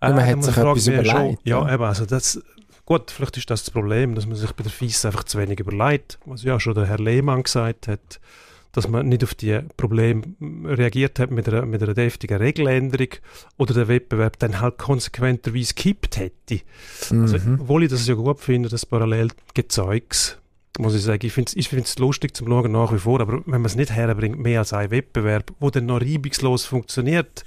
Ja, 0.01 0.09
man 0.09 0.19
äh, 0.19 0.31
hat 0.31 0.43
sich 0.43 0.57
etwas 0.57 0.87
überlegt, 0.87 1.39
Ja, 1.43 1.65
ja. 1.65 1.73
eben, 1.73 1.83
also 1.83 2.05
das, 2.05 2.41
gut, 2.85 3.11
vielleicht 3.11 3.37
ist 3.37 3.49
das 3.49 3.63
das 3.63 3.71
Problem, 3.71 4.15
dass 4.15 4.25
man 4.25 4.35
sich 4.35 4.51
bei 4.51 4.63
der 4.63 4.71
FIS 4.71 5.05
einfach 5.05 5.23
zu 5.23 5.37
wenig 5.37 5.59
überlegt, 5.59 6.19
was 6.25 6.43
ja 6.43 6.59
schon 6.59 6.75
der 6.75 6.85
Herr 6.85 6.99
Lehmann 6.99 7.43
gesagt 7.43 7.87
hat, 7.87 8.19
dass 8.71 8.87
man 8.87 9.07
nicht 9.07 9.23
auf 9.23 9.33
die 9.33 9.59
Probleme 9.77 10.21
reagiert 10.65 11.19
hat 11.19 11.31
mit 11.31 11.47
einer, 11.47 11.65
mit 11.65 11.81
einer 11.81 11.93
deftigen 11.93 12.37
Regeländerung 12.37 13.09
oder 13.57 13.73
der 13.73 13.87
Wettbewerb 13.87 14.37
dann 14.39 14.61
halt 14.61 14.77
konsequenterweise 14.77 15.73
gekippt 15.73 16.17
hätte. 16.17 16.61
Also, 17.09 17.37
Mhm. 17.37 17.59
obwohl 17.61 17.83
ich 17.83 17.89
das 17.89 18.07
ja 18.07 18.13
gut 18.13 18.39
finde, 18.39 18.69
das 18.69 18.85
parallel 18.85 19.29
Gezeugs, 19.53 20.37
muss 20.79 20.93
ich 20.93 21.01
sagen, 21.01 21.25
ich 21.25 21.33
finde 21.33 21.49
es 21.49 21.55
ich 21.55 21.69
find's 21.69 21.97
lustig 21.97 22.35
zum 22.35 22.47
Schauen 22.47 22.71
nach 22.71 22.93
wie 22.93 22.99
vor, 22.99 23.19
aber 23.19 23.41
wenn 23.45 23.61
man 23.61 23.65
es 23.65 23.75
nicht 23.75 23.91
herbringt, 23.91 24.37
mehr 24.39 24.59
als 24.59 24.73
ein 24.73 24.91
Wettbewerb, 24.91 25.51
wo 25.59 25.69
dann 25.71 25.87
noch 25.87 26.01
reibungslos 26.01 26.65
funktioniert, 26.65 27.43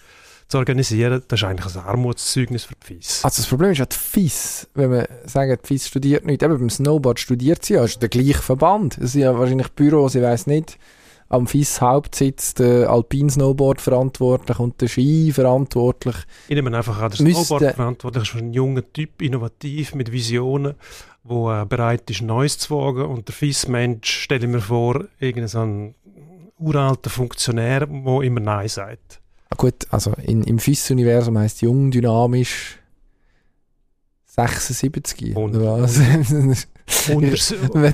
zu 0.49 0.59
organisieren, 0.59 1.23
das 1.29 1.41
ist 1.41 1.45
eigentlich 1.47 1.77
ein 1.77 1.83
Armutszeugnis 1.83 2.65
für 2.65 2.75
die 2.75 2.95
FIS. 2.95 3.25
Also 3.25 3.37
das 3.43 3.47
Problem 3.47 3.71
ist 3.71 3.79
ja 3.79 3.87
die 3.87 3.97
FIS, 3.97 4.67
wenn 4.75 4.91
wir 4.91 5.09
sagen, 5.25 5.57
die 5.63 5.67
FIS 5.69 5.87
studiert 5.87 6.27
nicht, 6.27 6.43
eben 6.43 6.59
beim 6.59 6.71
Snowboard 6.71 7.21
studiert 7.21 7.65
sie 7.65 7.75
ja, 7.75 7.85
ist 7.85 8.03
der 8.03 8.09
gleiche 8.09 8.35
Verband. 8.43 8.99
Es 8.99 9.13
sind 9.13 9.21
ja 9.23 9.39
wahrscheinlich 9.39 9.69
Büros, 9.69 10.17
ich 10.17 10.23
weiß 10.23 10.49
nicht, 10.49 10.77
am 11.31 11.47
FIS 11.47 11.81
Hauptsitz 11.81 12.55
der 12.55 12.91
Alpin 12.91 13.31
Snowboard 13.31 13.81
verantwortlich 13.81 14.59
und 14.59 14.81
der 14.81 14.89
Ski 14.89 15.33
verantwortlich. 15.33 16.17
Ich 16.49 16.57
nehme 16.57 16.77
einfach 16.77 17.01
an, 17.01 17.11
der 17.11 17.19
Snowboard 17.19 17.75
verantwortlich 17.75 18.35
ist 18.35 18.35
ein 18.35 18.53
junger 18.53 18.83
Typ, 18.93 19.23
innovativ, 19.23 19.95
mit 19.95 20.11
Visionen, 20.11 20.75
der 21.25 21.63
äh, 21.63 21.67
bereit 21.67 22.11
ist, 22.11 22.23
Neues 22.23 22.59
zu 22.59 22.75
wagen. 22.77 23.05
Und 23.05 23.29
der 23.29 23.35
FIS-Mensch, 23.35 24.11
stelle 24.11 24.45
ich 24.45 24.53
mir 24.53 24.61
vor, 24.61 25.05
irgendein 25.21 25.95
uralter 26.59 27.11
Funktionär, 27.11 27.87
der 27.87 28.23
immer 28.23 28.41
Nein 28.41 28.69
sagt. 28.69 29.21
Ah, 29.51 29.57
gut, 29.57 29.87
also 29.91 30.13
in, 30.25 30.43
im 30.43 30.59
FIS-Universum 30.59 31.39
heisst 31.39 31.63
jung, 31.63 31.93
dynamisch 31.93 32.81
76. 34.27 35.37
Und- 35.37 35.55
oder 35.55 35.83
was? 35.83 35.97
immer, 37.09 37.89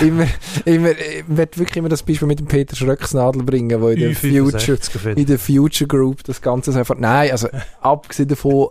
immer, 0.00 0.26
immer, 0.64 0.90
ich 0.90 1.58
wirklich 1.58 1.76
immer 1.76 1.88
das 1.88 2.02
Beispiel 2.02 2.28
mit 2.28 2.40
dem 2.40 2.46
Peter 2.46 2.76
Schröcksnadel 2.76 3.42
bringen, 3.42 3.80
wo 3.80 3.88
in 3.88 4.00
der 4.00 4.14
Future, 4.14 4.78
in 5.16 5.26
der 5.26 5.38
Future 5.38 5.88
Group 5.88 6.24
das 6.24 6.40
Ganze 6.40 6.72
so 6.72 6.78
einfach, 6.78 6.96
nein, 6.98 7.30
also 7.30 7.48
abgesehen 7.80 8.28
davon, 8.28 8.68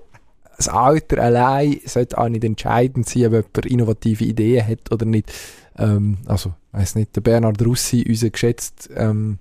das 0.57 0.67
Alter 0.67 1.21
allein 1.21 1.79
sollte 1.85 2.17
auch 2.17 2.29
nicht 2.29 2.43
entscheidend 2.43 3.07
sein, 3.07 3.25
ob 3.25 3.33
jemand 3.33 3.65
innovative 3.65 4.23
Ideen 4.23 4.65
hat 4.65 4.91
oder 4.91 5.05
nicht. 5.05 5.31
Ähm, 5.77 6.17
also, 6.25 6.53
weiß 6.71 6.95
nicht, 6.95 7.15
der 7.15 7.21
Bernhard 7.21 7.61
Russi, 7.65 8.05
unser 8.07 8.29
geschätzter 8.29 8.95
ähm, 8.95 9.39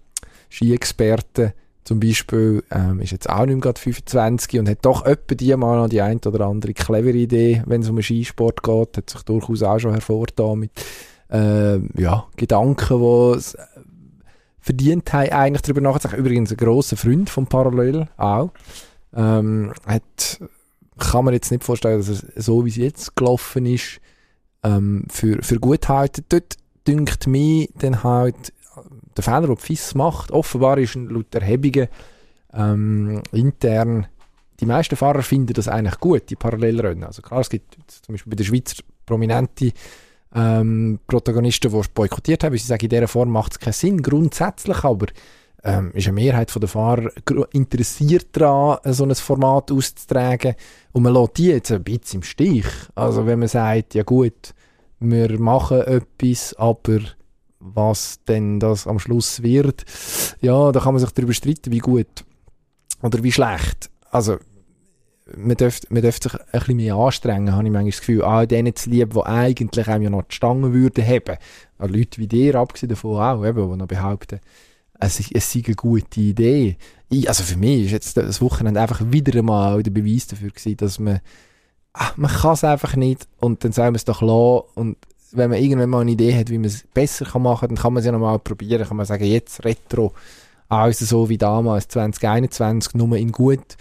Ski-Experte, 0.48 1.54
zum 1.84 1.98
Beispiel, 1.98 2.62
ähm, 2.70 3.00
ist 3.00 3.10
jetzt 3.10 3.28
auch 3.28 3.44
nicht 3.44 3.54
mehr 3.54 3.60
gerade 3.60 3.80
25 3.80 4.60
und 4.60 4.68
hat 4.68 4.78
doch 4.82 5.04
etwa 5.04 5.34
die 5.34 5.56
mal 5.56 5.76
noch 5.76 5.88
die 5.88 6.00
ein 6.00 6.20
oder 6.24 6.46
andere 6.46 6.74
clevere 6.74 7.16
Idee, 7.16 7.62
wenn 7.66 7.82
es 7.82 7.88
um 7.88 7.96
den 7.96 8.02
Skisport 8.02 8.62
geht, 8.62 8.96
hat 8.96 9.10
sich 9.10 9.22
durchaus 9.22 9.62
auch 9.62 9.78
schon 9.78 9.92
hervorgetan 9.92 10.60
mit 10.60 10.70
äh, 11.30 11.78
ja, 12.00 12.26
Gedanken, 12.36 13.00
die 13.00 13.36
es 13.36 13.54
äh, 13.54 13.62
verdient 14.60 15.12
haben, 15.12 15.30
eigentlich 15.30 15.62
darüber 15.62 15.80
nachzudenken. 15.80 16.24
Übrigens 16.24 16.52
ein 16.52 16.56
grosser 16.56 16.96
Freund 16.96 17.28
vom 17.28 17.46
Parallel 17.46 18.08
auch. 18.16 18.50
Ähm, 19.14 19.72
hat, 19.84 20.40
kann 20.98 21.24
man 21.24 21.34
jetzt 21.34 21.50
nicht 21.50 21.64
vorstellen, 21.64 21.98
dass 21.98 22.22
er 22.22 22.42
so, 22.42 22.64
wie 22.64 22.70
es 22.70 22.76
jetzt 22.76 23.16
gelaufen 23.16 23.66
ist, 23.66 24.00
ähm, 24.62 25.04
für, 25.10 25.42
für 25.42 25.58
gut 25.58 25.88
halten. 25.88 26.24
Dort 26.28 26.56
dünkt 26.86 27.26
mir 27.26 27.68
dann 27.74 28.04
halt 28.04 28.52
der 29.16 29.24
Fehler, 29.24 29.46
den 29.46 29.56
FIS 29.56 29.94
macht, 29.94 30.30
offenbar 30.30 30.78
ist 30.78 30.94
laut 30.94 31.34
Erhebungen 31.34 31.88
ähm, 32.52 33.22
intern, 33.32 34.06
die 34.60 34.66
meisten 34.66 34.96
Fahrer 34.96 35.22
finden 35.22 35.54
das 35.54 35.66
eigentlich 35.66 35.98
gut, 35.98 36.30
die 36.30 36.36
Parallelrennen. 36.36 37.04
Also 37.04 37.20
klar, 37.20 37.40
es 37.40 37.50
gibt 37.50 37.76
zum 37.88 38.14
Beispiel 38.14 38.30
bei 38.30 38.36
der 38.36 38.44
Schweiz 38.44 38.76
prominente 39.04 39.72
ähm, 40.34 41.00
Protagonisten, 41.06 41.72
die 41.72 41.88
boykottiert 41.92 42.44
haben, 42.44 42.52
weil 42.52 42.58
sie 42.58 42.68
sagen, 42.68 42.84
in 42.84 42.90
dieser 42.90 43.08
Form 43.08 43.30
macht 43.30 43.52
es 43.52 43.58
keinen 43.58 43.72
Sinn, 43.72 44.02
grundsätzlich, 44.02 44.84
aber 44.84 45.06
ähm, 45.64 45.90
ist 45.94 46.06
eine 46.06 46.14
Mehrheit 46.14 46.54
der 46.54 46.68
Fahrer 46.68 47.10
interessiert 47.52 48.28
daran, 48.32 48.78
so 48.92 49.04
ein 49.04 49.14
Format 49.14 49.70
auszutragen 49.70 50.54
und 50.92 51.02
man 51.02 51.14
lässt 51.14 51.38
die 51.38 51.46
jetzt 51.46 51.72
ein 51.72 51.84
bisschen 51.84 52.20
im 52.20 52.22
Stich. 52.22 52.66
Also 52.94 53.26
wenn 53.26 53.40
man 53.40 53.48
sagt, 53.48 53.94
ja 53.94 54.02
gut, 54.02 54.54
wir 55.00 55.40
machen 55.40 55.80
etwas, 55.82 56.54
aber 56.54 57.00
was 57.62 58.20
denn 58.24 58.60
das 58.60 58.86
am 58.86 58.98
Schluss 58.98 59.42
wird, 59.42 59.84
ja, 60.40 60.72
da 60.72 60.80
kann 60.80 60.94
man 60.94 61.00
sich 61.00 61.10
darüber 61.10 61.32
streiten, 61.32 61.72
wie 61.72 61.78
gut 61.78 62.24
oder 63.02 63.22
wie 63.22 63.32
schlecht. 63.32 63.90
Also, 64.10 64.38
man 65.36 65.56
dürfte, 65.56 65.86
man 65.90 66.02
dürfte 66.02 66.28
sich 66.28 66.40
ein 66.40 66.46
bisschen 66.52 66.76
mehr 66.76 66.96
anstrengen, 66.96 67.52
habe 67.52 67.64
ich 67.64 67.72
manchmal 67.72 67.90
das 67.90 68.00
Gefühl, 68.00 68.24
ah, 68.24 68.44
denen 68.44 68.74
zu 68.74 68.90
lieb, 68.90 69.14
die 69.14 69.22
eigentlich 69.22 69.88
einem 69.88 70.02
ja 70.02 70.10
noch 70.10 70.22
die 70.22 70.34
Stangen 70.34 70.72
würden 70.72 71.06
haben. 71.06 71.38
An 71.78 71.92
Leute 71.92 72.20
wie 72.20 72.26
dir, 72.26 72.56
abgesehen 72.56 72.90
davon 72.90 73.20
auch, 73.20 73.44
eben, 73.44 73.70
die 73.70 73.76
noch 73.76 73.86
behaupten, 73.86 74.40
es, 74.98 75.20
es 75.32 75.52
sei 75.52 75.62
eine 75.66 75.74
gute 75.74 76.20
Idee. 76.20 76.76
Ich, 77.08 77.28
also 77.28 77.42
für 77.42 77.56
mich 77.56 77.86
ist 77.86 77.92
jetzt 77.92 78.16
das 78.16 78.40
Wochenende 78.40 78.80
einfach 78.80 79.00
wieder 79.04 79.38
einmal 79.38 79.82
der 79.82 79.90
Beweis 79.90 80.26
dafür 80.26 80.50
gewesen, 80.50 80.76
dass 80.76 80.98
man, 80.98 81.20
ach, 81.92 82.16
man 82.16 82.30
kann 82.30 82.54
es 82.54 82.64
einfach 82.64 82.96
nicht 82.96 83.26
und 83.38 83.64
dann 83.64 83.72
soll 83.72 83.86
man 83.86 83.96
es 83.96 84.04
doch 84.04 84.22
lassen 84.22 84.68
und 84.74 84.96
wenn 85.32 85.50
man 85.50 85.58
irgendwann 85.58 85.90
mal 85.90 86.00
eine 86.00 86.10
Idee 86.10 86.38
hat, 86.38 86.50
wie 86.50 86.58
man 86.58 86.66
es 86.66 86.84
besser 86.94 87.24
kann 87.24 87.42
machen 87.42 87.60
kann, 87.60 87.74
dann 87.74 87.82
kann 87.82 87.92
man 87.92 88.00
es 88.00 88.06
ja 88.06 88.12
nochmal 88.12 88.38
probieren. 88.38 88.86
Kann 88.86 88.96
man 88.96 89.06
sagen, 89.06 89.24
jetzt 89.24 89.64
Retro, 89.64 90.12
also 90.68 91.04
so 91.04 91.28
wie 91.28 91.38
damals, 91.38 91.88
2021, 91.88 92.94
nur 92.94 93.16
in 93.16 93.32
gut. 93.32 93.76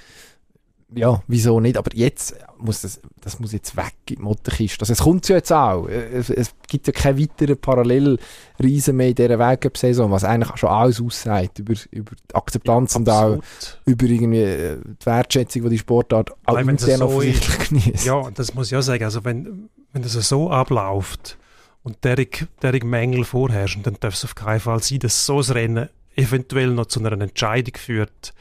Ja, 0.93 1.22
wieso 1.28 1.62
nicht? 1.62 1.78
Aber 1.78 1.89
jetzt 1.93 2.36
muss 2.58 2.82
das, 2.82 2.99
das 3.22 3.39
muss 3.39 3.54
jetzt 3.54 3.78
weg 3.78 3.93
in 4.10 4.18
die 4.18 4.22
Mottenkiste. 4.22 4.82
Also 4.82 4.91
es 4.91 4.99
kommt 4.99 5.28
ja 5.30 5.38
jetzt 5.38 5.54
auch. 5.54 5.88
Es, 5.88 6.30
es 6.30 6.54
gibt 6.68 6.88
ja 6.88 6.93
keine 6.93 7.18
weiteren 7.18 7.58
Parallelreisen 7.58 8.97
mehr 8.97 9.10
in 9.10 9.16
dieser 9.16 9.39
Weltcup-Saison, 9.39 10.12
was 10.12 10.26
eigentlich 10.26 10.58
schon 10.58 10.70
alles 10.70 11.02
aussagt 11.02 11.60
über, 11.60 11.74
über 11.91 12.12
die 12.12 12.36
Akzeptanz 12.36 12.93
ja, 12.93 12.99
und 12.99 13.10
auch 13.10 13.39
über 13.86 14.06
irgendwie 14.06 14.41
äh, 14.41 14.78
die 14.84 15.06
Wertschätzung, 15.06 15.64
die 15.64 15.70
die 15.70 15.78
Sportart 15.78 16.32
auch 16.45 16.58
intern 16.58 16.99
so 16.99 17.06
offensichtlich 17.06 17.70
genießt. 17.70 18.06
Ja, 18.06 18.30
das 18.32 18.54
muss 18.54 18.70
ich 18.70 18.78
auch 18.78 18.82
sagen. 18.82 19.06
Also 19.06 19.24
wenn, 19.24 19.70
wenn 19.93 20.02
das 20.02 20.14
so 20.14 20.52
abläuft, 20.52 21.38
und 21.84 22.03
derig, 22.03 22.47
derig 22.61 22.84
Mängel 22.84 23.23
vorherrschen, 23.23 23.84
dann 23.84 23.97
darf 23.99 24.13
es 24.13 24.23
auf 24.23 24.36
keinen 24.36 24.59
Fall 24.59 24.82
sein, 24.84 24.99
dass 24.99 25.25
so 25.25 25.39
ein 25.39 25.51
Rennen 25.51 25.89
eventuell 26.15 26.71
noch 26.71 26.88
zu 26.88 27.03
einer 27.03 27.19
Entscheidung 27.19 27.75
führt, 27.75 28.34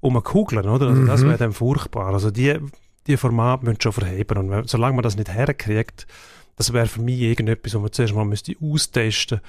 um 0.00 0.14
eine 0.14 0.22
Kugel, 0.22 0.58
oder? 0.58 0.88
Also 0.88 1.00
mhm. 1.00 1.06
Das 1.06 1.22
wäre 1.22 1.38
dann 1.38 1.52
furchtbar. 1.52 2.12
Also 2.12 2.30
die, 2.30 2.58
die 3.06 3.16
Formate 3.16 3.64
müssen 3.64 3.80
schon 3.80 3.92
verheben 3.92 4.38
und 4.38 4.50
wenn, 4.50 4.66
solange 4.66 4.94
man 4.96 5.02
das 5.02 5.16
nicht 5.16 5.32
herkriegt, 5.32 6.06
das 6.56 6.72
wäre 6.72 6.86
für 6.86 7.00
mich 7.00 7.20
irgendetwas, 7.20 7.74
was 7.74 7.80
man 7.80 7.92
zuerst 7.92 8.14
mal 8.14 8.24
müsste 8.24 8.54
austesten 8.60 9.40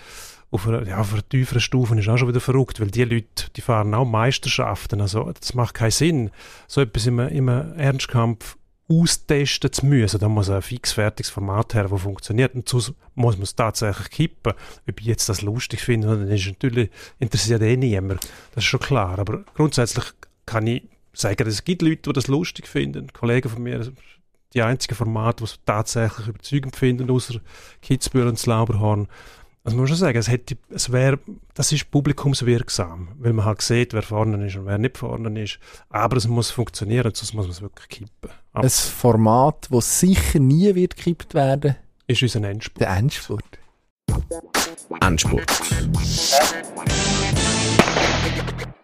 auf 0.51 0.67
einer, 0.67 0.87
ja, 0.87 0.99
auf 0.99 1.13
einer 1.13 1.27
tieferen 1.27 1.61
Stufe 1.61 1.99
ist 1.99 2.07
auch 2.07 2.17
schon 2.17 2.29
wieder 2.29 2.39
verrückt, 2.39 2.79
weil 2.79 2.91
die 2.91 3.03
Leute, 3.03 3.49
die 3.55 3.61
fahren 3.61 3.93
auch 3.93 4.05
Meisterschaften, 4.05 5.01
also 5.01 5.31
das 5.39 5.53
macht 5.53 5.73
keinen 5.73 5.91
Sinn, 5.91 6.31
so 6.67 6.81
etwas 6.81 7.05
im, 7.07 7.19
im 7.19 7.47
Ernstkampf 7.47 8.57
austesten 8.88 9.71
zu 9.71 9.86
müssen. 9.86 10.19
Da 10.19 10.29
muss 10.29 10.49
ein 10.49 10.61
fixfertiges 10.61 11.29
Format 11.29 11.73
her, 11.73 11.88
das 11.88 12.01
funktioniert. 12.01 12.53
Und 12.53 12.67
sonst 12.69 12.93
muss 13.15 13.36
man 13.36 13.43
es 13.43 13.55
tatsächlich 13.55 14.09
kippen. 14.09 14.53
Ob 14.88 14.99
ich 14.99 15.05
jetzt 15.05 15.27
das 15.29 15.41
lustig 15.41 15.81
finde, 15.81 16.07
dann 16.07 16.27
ist 16.27 16.45
natürlich 16.45 16.89
interessiert 17.19 17.61
eh 17.61 17.77
niemand. 17.77 18.23
Das 18.53 18.63
ist 18.63 18.69
schon 18.69 18.79
klar. 18.79 19.17
Aber 19.19 19.43
grundsätzlich 19.55 20.05
kann 20.45 20.67
ich 20.67 20.83
sagen, 21.13 21.47
es 21.47 21.63
gibt 21.63 21.81
Leute, 21.81 22.03
die 22.03 22.13
das 22.13 22.27
lustig 22.27 22.67
finden. 22.67 23.11
Kollegen 23.13 23.49
von 23.49 23.63
mir, 23.63 23.91
die 24.53 24.61
einzigen 24.61 24.95
Formate, 24.95 25.43
die 25.43 25.43
es 25.45 25.59
tatsächlich 25.65 26.27
überzeugend 26.27 26.75
finden, 26.75 27.09
außer 27.09 27.39
Kitzbühel 27.81 28.27
und 28.27 28.38
das 28.38 28.45
Lauberhorn, 28.45 29.07
also 29.65 29.77
man 29.77 29.83
muss 29.83 29.89
schon 29.89 29.97
sagen, 29.97 30.19
es, 30.19 30.27
hätte, 30.27 30.57
es 30.69 30.91
wär, 30.91 31.17
das 31.55 31.71
ist 31.71 31.89
publikumswirksam, 31.89 33.07
weil 33.17 33.33
man 33.33 33.45
halt 33.45 33.63
sieht, 33.63 33.93
wer 33.95 34.03
vorne 34.03 34.45
ist 34.45 34.55
und 34.57 34.67
wer 34.67 34.77
nicht 34.77 34.99
vorne 34.99 35.41
ist. 35.41 35.57
Aber 35.89 36.17
es 36.17 36.27
muss 36.27 36.51
funktionieren, 36.51 37.11
sonst 37.15 37.33
muss 37.33 37.45
man 37.45 37.51
es 37.51 37.63
wirklich 37.63 37.88
kippen. 37.89 38.29
Aber 38.55 38.63
Ein 38.63 38.69
Format, 38.69 39.67
das 39.69 39.99
sicher 39.99 40.39
nie 40.39 40.73
wird 40.75 40.95
gekippt 40.95 41.33
werden, 41.33 41.75
ist 42.07 42.21
unser 42.23 42.41
Endspurt. 42.43 42.79
Der 42.79 42.95
Endspurt. 42.95 43.43
Endspurt. 45.01 45.51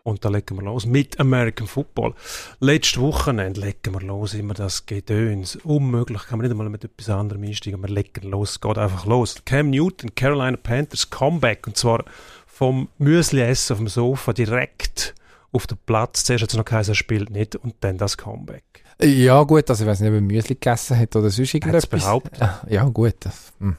Und 0.04 0.26
da 0.26 0.30
legen 0.30 0.58
wir 0.58 0.64
los 0.64 0.86
mit 0.86 1.18
American 1.22 1.68
Football. 1.68 2.16
Letztes 2.60 3.00
Wochenende 3.00 3.62
legen 3.62 3.94
wir 3.94 4.02
los, 4.02 4.34
immer 4.34 4.56
das 4.56 4.86
Gedöns. 4.86 5.56
Unmöglich, 5.56 6.24
kann 6.24 6.40
man 6.40 6.48
nicht 6.48 6.52
einmal 6.52 6.68
mit 6.68 6.84
etwas 6.84 7.10
anderem 7.10 7.44
einsteigen. 7.44 7.82
Wir 7.82 7.88
legen 7.88 8.30
los, 8.30 8.52
es 8.52 8.60
geht 8.60 8.78
einfach 8.78 9.06
los. 9.06 9.42
Cam 9.46 9.70
Newton, 9.70 10.14
Carolina 10.16 10.58
Panthers 10.58 11.10
Comeback. 11.10 11.66
Und 11.66 11.78
zwar 11.78 12.04
vom 12.46 12.90
Müsli-Essen 12.98 13.74
auf 13.74 13.80
dem 13.80 13.88
Sofa 13.88 14.34
direkt 14.34 15.16
auf 15.52 15.68
den 15.68 15.78
Platz. 15.86 16.24
Zuerst 16.24 16.44
hat 16.44 16.50
es 16.52 16.58
noch 16.58 16.66
geheißen, 16.66 16.92
er 16.94 16.96
spielt 16.96 17.30
nicht 17.30 17.56
und 17.56 17.76
dann 17.82 17.98
das 17.98 18.18
Comeback. 18.18 18.64
Ja 19.02 19.44
gut, 19.44 19.70
also 19.70 19.84
ich 19.84 19.90
weiß 19.90 20.00
nicht, 20.02 20.10
ob 20.10 20.16
er 20.16 20.22
Müsli 20.22 20.56
gegessen 20.56 20.98
hat 20.98 21.16
oder 21.16 21.30
sonst 21.30 21.54
irgendetwas. 21.54 21.88
behauptet. 21.88 22.50
Ja 22.70 22.86
gut, 22.86 23.16
das, 23.20 23.52
hm 23.60 23.76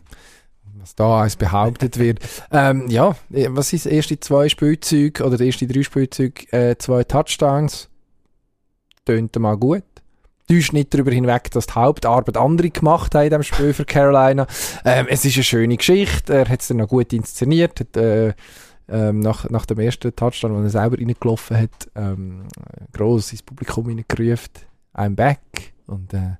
was 0.83 0.95
da 0.95 1.23
als 1.23 1.37
behauptet 1.37 1.99
wird. 1.99 2.18
Ähm, 2.55 2.87
ja, 2.89 3.16
was 3.31 3.70
sind 3.70 3.87
das 3.87 3.93
erste 3.93 4.20
zwei 4.20 4.49
Spielzeuge 4.49 5.25
oder 5.25 5.39
die 5.39 5.47
ersten 5.47 5.66
drei 5.68 5.83
Spielzeuge? 5.83 6.53
Äh, 6.53 6.77
zwei 6.77 7.03
Touchdowns. 7.03 7.89
Tönt 9.07 9.35
mal 9.39 9.57
gut. 9.57 9.85
Täuscht 10.49 10.75
nicht 10.75 10.93
darüber 10.93 11.12
hinweg, 11.12 11.51
dass 11.53 11.66
die 11.66 11.73
Hauptarbeit 11.73 12.37
andere 12.37 12.68
gemacht 12.68 13.14
haben 13.14 13.25
in 13.25 13.31
diesem 13.31 13.43
Spiel 13.43 13.73
für 13.73 13.87
Carolina. 13.87 14.47
Ähm, 14.85 15.07
es 15.09 15.25
ist 15.25 15.37
eine 15.37 15.45
schöne 15.45 15.77
Geschichte. 15.79 16.35
Er 16.35 16.49
hat 16.49 16.61
es 16.61 16.68
dann 16.68 16.77
noch 16.77 16.89
gut 16.89 17.12
inszeniert. 17.14 17.81
Hat, 17.81 17.97
äh, 17.97 18.35
ähm, 18.93 19.20
nach, 19.20 19.49
nach 19.51 19.66
dem 19.66 19.78
ersten 19.80 20.14
Touchdown, 20.14 20.55
den 20.55 20.64
er 20.64 20.70
selber 20.70 20.99
reingelaufen 20.99 21.57
hat, 21.57 21.90
ähm, 21.95 22.45
gross 22.93 23.32
ins 23.32 23.43
Publikum 23.43 23.88
hineingerufen. 23.88 24.51
I'm 24.95 25.14
back. 25.14 25.40
Und 25.86 26.12
äh, 26.14 26.36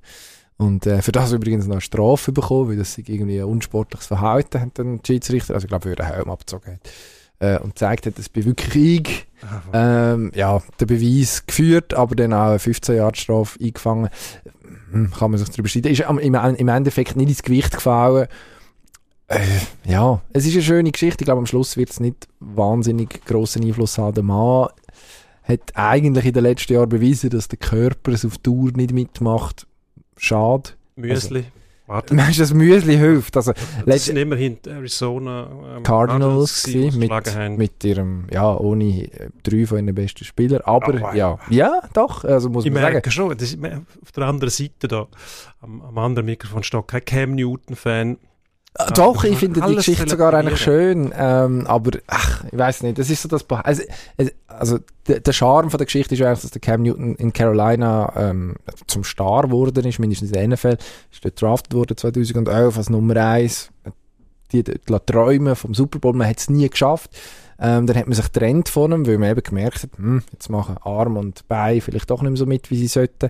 und 0.59 0.87
äh, 0.87 1.03
für 1.03 1.11
das 1.11 1.33
übrigens 1.33 1.67
noch 1.67 1.75
eine 1.75 1.81
Strafe 1.81 2.31
bekommen, 2.31 2.71
weil 2.71 2.77
das 2.77 2.97
irgendwie 2.97 3.41
ein 3.41 3.47
unsportliches 3.47 4.07
Verhalten 4.07 4.61
hat 4.61 4.79
dann 4.79 5.01
Schiedsrichter, 5.05 5.55
also 5.55 5.65
ich 5.65 5.69
glaube, 5.69 5.91
er 5.91 5.97
den 5.97 6.07
Helm 6.07 6.31
abgezogen 6.31 6.75
hat. 6.75 6.81
Äh, 7.41 7.59
und 7.59 7.71
gezeigt 7.71 8.07
hat, 8.07 8.17
das 8.17 8.29
bin 8.29 8.45
wirklich 8.45 8.77
ich. 8.77 9.27
Ähm, 9.73 10.31
ja, 10.37 10.63
der 10.79 10.87
Beweis 10.87 11.45
geführt, 11.47 11.95
aber 11.95 12.15
dann 12.15 12.33
auch 12.33 12.51
eine 12.51 12.59
15 12.61 12.95
Jahre 12.95 13.17
Strafe 13.17 13.59
eingefangen. 13.61 14.09
Hm, 14.93 15.11
kann 15.11 15.33
man 15.33 15.39
sich 15.39 15.49
darüber 15.49 15.69
streiten. 15.69 15.89
Ist 15.89 16.01
im, 16.01 16.19
im 16.19 16.69
Endeffekt 16.69 17.17
nicht 17.17 17.29
ins 17.29 17.43
Gewicht 17.43 17.73
gefallen. 17.73 18.29
Äh, 19.33 19.91
ja, 19.91 20.21
es 20.33 20.47
ist 20.47 20.55
eine 20.55 20.63
schöne 20.63 20.93
Geschichte. 20.93 21.23
Ich 21.23 21.27
glaube, 21.27 21.39
am 21.39 21.47
Schluss 21.47 21.77
wird 21.77 21.91
es 21.91 22.01
nicht 22.01 22.29
wahnsinnig 22.41 23.25
grossen 23.25 23.65
Einfluss 23.65 23.99
haben. 23.99 24.15
Der 24.15 24.25
Mann 24.25 24.69
hat 25.43 25.61
eigentlich 25.75 26.27
in 26.27 26.35
den 26.35 26.43
letzten 26.43 26.75
Jahren 26.75 26.89
bewiesen, 26.89 27.31
dass 27.31 27.49
der 27.49 27.59
Körper 27.59 28.13
es 28.13 28.25
auf 28.25 28.39
Tour 28.39 28.71
nicht 28.73 28.93
mitmacht 28.93 29.67
schade. 30.17 30.71
Müsli. 30.97 31.39
Also, 31.39 31.51
Warte. 31.89 32.15
Meinst 32.15 32.39
du, 32.39 32.43
das 32.43 32.55
Müsli 32.55 32.97
hilft? 32.97 33.37
Also, 33.37 33.53
das 33.85 34.05
sind 34.05 34.17
immerhin 34.17 34.57
Arizona 34.67 35.77
ähm, 35.77 35.83
Cardinals, 35.83 36.63
Cardinals 36.63 36.97
mit, 36.97 37.59
mit 37.59 37.85
ihrem, 37.85 38.27
ja, 38.33 38.57
ohne 38.57 39.13
äh, 39.13 39.31
drei 39.43 39.67
von 39.67 39.79
ihren 39.79 39.95
besten 39.95 40.25
Spielern, 40.25 40.63
aber 40.65 41.11
oh, 41.13 41.15
ja, 41.15 41.39
ja, 41.51 41.83
doch, 41.93 42.25
also 42.25 42.49
muss 42.49 42.65
ich 42.65 42.73
man 42.73 42.83
merke 42.83 42.99
sagen. 42.99 43.11
schon, 43.11 43.37
das 43.37 43.53
ist 43.53 43.59
auf 43.63 44.13
der 44.13 44.25
anderen 44.25 44.51
Seite 44.51 44.89
da, 44.89 45.09
am, 45.61 45.83
am 45.83 45.99
anderen 45.99 46.27
Mikrofon 46.27 46.63
steht 46.63 46.87
kein 46.87 47.05
Cam 47.05 47.35
Newton-Fan, 47.35 48.17
Ah, 48.75 48.91
doch, 48.91 49.25
ich 49.25 49.37
finde 49.37 49.61
die 49.61 49.77
Geschichte 49.77 50.09
sogar 50.09 50.33
eigentlich 50.33 50.61
schön, 50.61 51.13
ähm, 51.15 51.67
aber 51.67 51.99
ach, 52.07 52.45
ich 52.51 52.59
weiß 52.59 52.85
nicht, 52.85 52.99
das 52.99 53.11
ist 53.11 53.21
so 53.21 53.29
das, 53.29 53.45
also, 53.51 53.83
also 54.47 54.79
der, 55.07 55.21
der 55.21 55.33
Charme 55.35 55.69
von 55.71 55.77
der 55.77 55.85
Geschichte 55.85 56.15
ist 56.15 56.23
eigentlich, 56.23 56.41
dass 56.41 56.51
der 56.53 56.61
Cam 56.63 56.83
Newton 56.83 57.15
in 57.17 57.35
Carolina 57.35 58.11
ähm, 58.17 58.57
zum 58.87 59.05
Star 59.05 59.43
geworden 59.43 59.85
ist, 59.85 59.99
mindestens 59.99 60.31
in 60.31 60.35
der 60.35 60.49
NFL, 60.49 60.79
ist 61.13 61.23
dort 61.23 61.43
drafted 61.43 61.75
worden 61.75 61.97
2011 61.99 62.79
als 62.79 62.89
Nummer 62.89 63.17
1, 63.17 63.71
die, 64.53 64.63
die, 64.63 64.73
die 64.73 64.99
Träume 65.05 65.55
vom 65.55 65.75
Super 65.75 65.99
Bowl, 65.99 66.15
man 66.15 66.29
hat 66.29 66.39
es 66.39 66.49
nie 66.49 66.69
geschafft, 66.69 67.11
ähm, 67.59 67.87
dann 67.87 67.97
hat 67.97 68.07
man 68.07 68.15
sich 68.15 68.33
getrennt 68.33 68.71
von 68.71 68.91
ihm, 68.91 69.07
weil 69.07 69.19
man 69.19 69.31
eben 69.31 69.43
gemerkt 69.43 69.83
hat, 69.83 69.99
hm, 69.99 70.23
jetzt 70.33 70.49
machen 70.49 70.77
Arm 70.81 71.19
und 71.19 71.47
Bein 71.47 71.83
vielleicht 71.83 72.11
doch 72.11 72.23
nicht 72.23 72.31
mehr 72.31 72.39
so 72.39 72.47
mit, 72.47 72.71
wie 72.71 72.79
sie 72.79 72.87
sollten. 72.87 73.29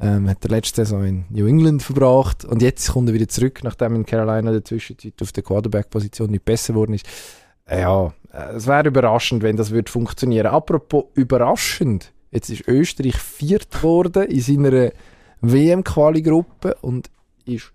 Ähm, 0.00 0.28
hat 0.28 0.42
der 0.42 0.50
letzte 0.50 0.84
Saison 0.84 1.04
in 1.04 1.24
New 1.30 1.46
England 1.46 1.82
verbracht 1.82 2.44
und 2.44 2.62
jetzt 2.62 2.90
kommt 2.90 3.08
er 3.08 3.14
wieder 3.14 3.28
zurück, 3.28 3.60
nachdem 3.62 3.94
in 3.94 4.04
Carolina 4.04 4.50
in 4.50 4.54
der 4.54 4.64
Zwischenzeit 4.64 5.14
auf 5.22 5.30
der 5.30 5.44
Quarterback-Position 5.44 6.30
nicht 6.30 6.44
besser 6.44 6.72
geworden 6.72 6.94
ist. 6.94 7.06
Äh, 7.66 7.82
ja, 7.82 8.12
äh, 8.32 8.54
es 8.56 8.66
wäre 8.66 8.88
überraschend, 8.88 9.42
wenn 9.44 9.56
das 9.56 9.70
würde 9.70 9.90
funktionieren. 9.90 10.48
Apropos 10.48 11.04
überraschend, 11.14 12.12
jetzt 12.32 12.50
ist 12.50 12.66
Österreich 12.66 13.16
viert 13.16 13.70
geworden 13.70 14.24
in 14.24 14.40
seiner 14.40 14.90
WM-Quali-Gruppe 15.40 16.76
und 16.80 17.10
ist 17.44 17.70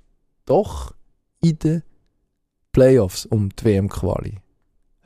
doch 0.46 0.94
in 1.42 1.58
den 1.60 1.84
Playoffs 2.74 3.26
um 3.26 3.50
die 3.50 3.64
WM-Quali. 3.64 4.40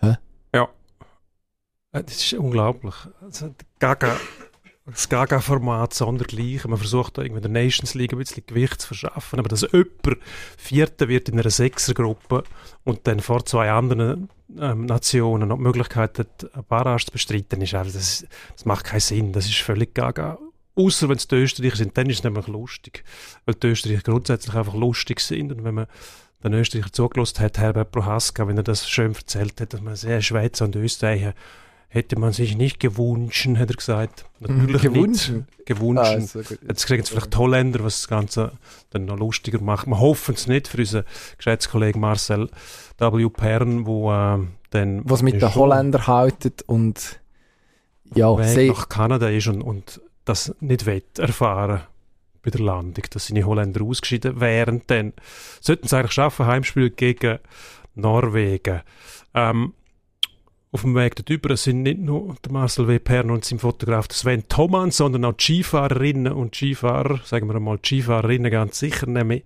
Ja. 0.02 0.18
Äh, 1.92 2.04
das 2.04 2.16
ist 2.16 2.34
unglaublich. 2.34 2.96
Also, 3.22 3.54
Gaga 3.80 4.18
das 4.86 5.08
Gaga-Format 5.08 5.94
sondergleichen. 5.94 6.72
Man 6.72 6.80
versucht 6.80 7.18
da 7.18 7.22
irgendwie 7.22 7.42
der 7.42 7.52
Nations 7.52 7.94
League 7.94 8.12
ein 8.12 8.20
bisschen 8.20 8.44
Gewicht 8.46 8.82
zu 8.82 8.88
verschaffen, 8.88 9.40
aber 9.40 9.48
dass 9.48 9.62
jemand 9.62 10.18
Vierter 10.58 11.08
wird 11.08 11.30
in 11.30 11.40
einer 11.40 11.50
Sechsergruppe 11.50 12.44
und 12.84 13.08
dann 13.08 13.22
vor 13.22 13.46
zwei 13.46 13.72
anderen 13.72 14.30
ähm, 14.60 14.86
Nationen 14.86 15.50
noch 15.50 15.58
die 15.58 15.64
Möglichkeit 15.64 16.20
hat, 16.20 16.54
eine 16.54 16.64
Barrage 16.64 17.06
zu 17.06 17.12
bestreiten, 17.12 17.62
ist 17.62 17.74
einfach, 17.74 17.94
das, 17.94 18.26
das 18.56 18.66
macht 18.66 18.86
keinen 18.86 19.00
Sinn. 19.00 19.32
Das 19.32 19.46
ist 19.46 19.60
völlig 19.60 19.94
Gaga. 19.94 20.38
Außer 20.76 21.08
wenn 21.08 21.18
es 21.18 21.28
die 21.28 21.36
Österreicher 21.36 21.78
sind, 21.78 21.98
dann 21.98 22.10
ist 22.10 22.18
es 22.18 22.24
nämlich 22.24 22.48
lustig. 22.48 23.04
Weil 23.46 23.56
die 23.56 23.68
Österreicher 23.68 24.02
grundsätzlich 24.02 24.56
einfach 24.56 24.74
lustig 24.74 25.22
sind 25.22 25.52
und 25.52 25.64
wenn 25.64 25.76
man 25.76 25.88
den 26.44 26.54
Österreicher 26.54 26.92
zugelassen 26.92 27.40
hat, 27.40 27.58
Herbert 27.58 27.92
Prohaska, 27.92 28.48
wenn 28.48 28.58
er 28.58 28.64
das 28.64 28.90
schön 28.90 29.14
erzählt 29.16 29.62
hat, 29.62 29.74
dass 29.74 29.82
man 29.82 29.96
sehr 29.96 30.22
Schweizer 30.22 30.66
und 30.66 30.76
Österreicher 30.76 31.34
hätte 31.94 32.18
man 32.18 32.34
sich 32.34 32.58
nicht 32.58 32.80
gewünscht, 32.80 33.48
hat 33.56 33.70
er 33.70 33.76
gesagt. 33.76 34.26
Natürlich 34.40 34.82
gewünscht. 34.82 35.30
nicht. 35.30 35.66
Gewünscht. 35.68 36.04
Ah, 36.04 36.20
so 36.20 36.42
Jetzt 36.68 36.88
kriegen 36.88 37.04
es 37.04 37.10
vielleicht 37.10 37.38
Holländer, 37.38 37.84
was 37.84 38.02
das 38.02 38.08
Ganze 38.08 38.54
dann 38.90 39.06
noch 39.06 39.18
lustiger 39.20 39.62
macht. 39.62 39.86
Wir 39.86 40.00
hoffen 40.00 40.34
es 40.34 40.48
nicht 40.48 40.68
für 40.68 40.80
unseren 40.80 41.04
Geschäftskollegen 41.38 42.02
Marcel 42.02 42.50
W. 42.98 43.30
Pern, 43.30 43.86
wo 43.86 44.12
äh, 44.12 44.40
dann... 44.72 45.02
Was 45.04 45.22
mit 45.22 45.40
den 45.40 45.54
Holländern 45.54 46.08
haltet 46.08 46.64
und 46.64 47.20
ja, 48.16 48.36
Weg 48.38 48.70
nach 48.70 48.90
Kanada 48.90 49.30
ist 49.30 49.48
und, 49.48 49.62
und 49.62 50.02
das 50.26 50.56
nicht 50.62 50.88
wett 50.88 51.20
erfahren 51.20 51.82
bei 52.42 52.50
der 52.50 52.62
Landung, 52.62 53.04
dass 53.12 53.28
seine 53.28 53.46
Holländer 53.46 53.84
ausgeschieden 53.84 54.40
wären. 54.42 54.82
Dann 54.88 55.14
sollten 55.62 55.88
sie 55.88 55.96
eigentlich 55.96 56.12
schaffen, 56.14 56.48
Heimspiel 56.48 56.90
gegen 56.90 57.38
Norwegen. 57.94 58.82
Ähm, 59.36 59.74
auf 60.74 60.82
dem 60.82 60.96
Weg 60.96 61.16
darüber 61.16 61.56
sind 61.56 61.84
nicht 61.84 62.00
nur 62.00 62.36
der 62.44 62.52
Marcel 62.52 62.88
W. 62.88 62.98
Pern 62.98 63.30
und 63.30 63.46
sein 63.46 63.60
Fotograf 63.60 64.08
Sven 64.12 64.48
Thoman, 64.50 64.90
sondern 64.90 65.24
auch 65.26 65.34
die 65.34 65.62
Skifahrerinnen 65.62 66.34
und 66.34 66.56
Skifahrer, 66.56 67.20
sagen 67.24 67.48
wir 67.48 67.60
mal 67.60 67.78
die 67.78 67.88
Skifahrerinnen 67.88 68.52
ganz 68.52 68.80
sicher, 68.80 69.08
nämlich 69.08 69.44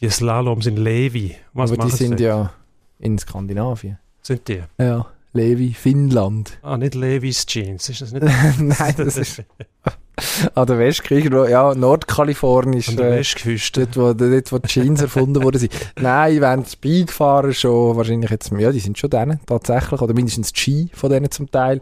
die 0.00 0.08
Slaloms 0.08 0.66
in 0.66 0.76
Levi. 0.76 1.34
Was 1.52 1.72
Aber 1.72 1.86
die 1.86 1.90
sind 1.90 2.20
ja 2.20 2.52
in 3.00 3.18
Skandinavien. 3.18 3.98
Sind 4.22 4.46
die? 4.46 4.62
Ja, 4.78 5.06
Levi, 5.32 5.74
Finnland. 5.74 6.58
Ah, 6.62 6.76
nicht 6.76 6.94
Levis 6.94 7.44
Jeans, 7.46 7.88
ist 7.88 8.02
das 8.02 8.12
nicht? 8.12 8.24
Nein, 8.58 8.94
das 8.96 9.16
ist... 9.16 9.42
An 10.54 10.66
der 10.66 10.78
Westküste, 10.78 11.46
ja, 11.50 11.74
Nordkalifornisch. 11.74 12.88
An 12.88 12.96
der 12.96 13.12
äh, 13.12 13.18
Westküste. 13.18 13.86
Dort, 13.86 13.96
wo, 13.96 14.12
dort, 14.14 14.52
wo 14.52 14.58
die 14.58 14.68
Jeans 14.68 15.00
erfunden 15.02 15.42
wurden. 15.42 15.68
Nein, 16.00 16.40
wenn 16.40 16.62
die 16.62 16.70
Speedfahrer 16.70 17.52
schon, 17.52 17.96
wahrscheinlich 17.96 18.30
jetzt, 18.30 18.50
ja, 18.52 18.72
die 18.72 18.80
sind 18.80 18.98
schon 18.98 19.10
denen, 19.10 19.40
tatsächlich, 19.46 20.00
oder 20.00 20.14
mindestens 20.14 20.52
die 20.52 20.60
Ski 20.60 20.90
von 20.94 21.10
denen 21.10 21.30
zum 21.30 21.50
Teil, 21.50 21.80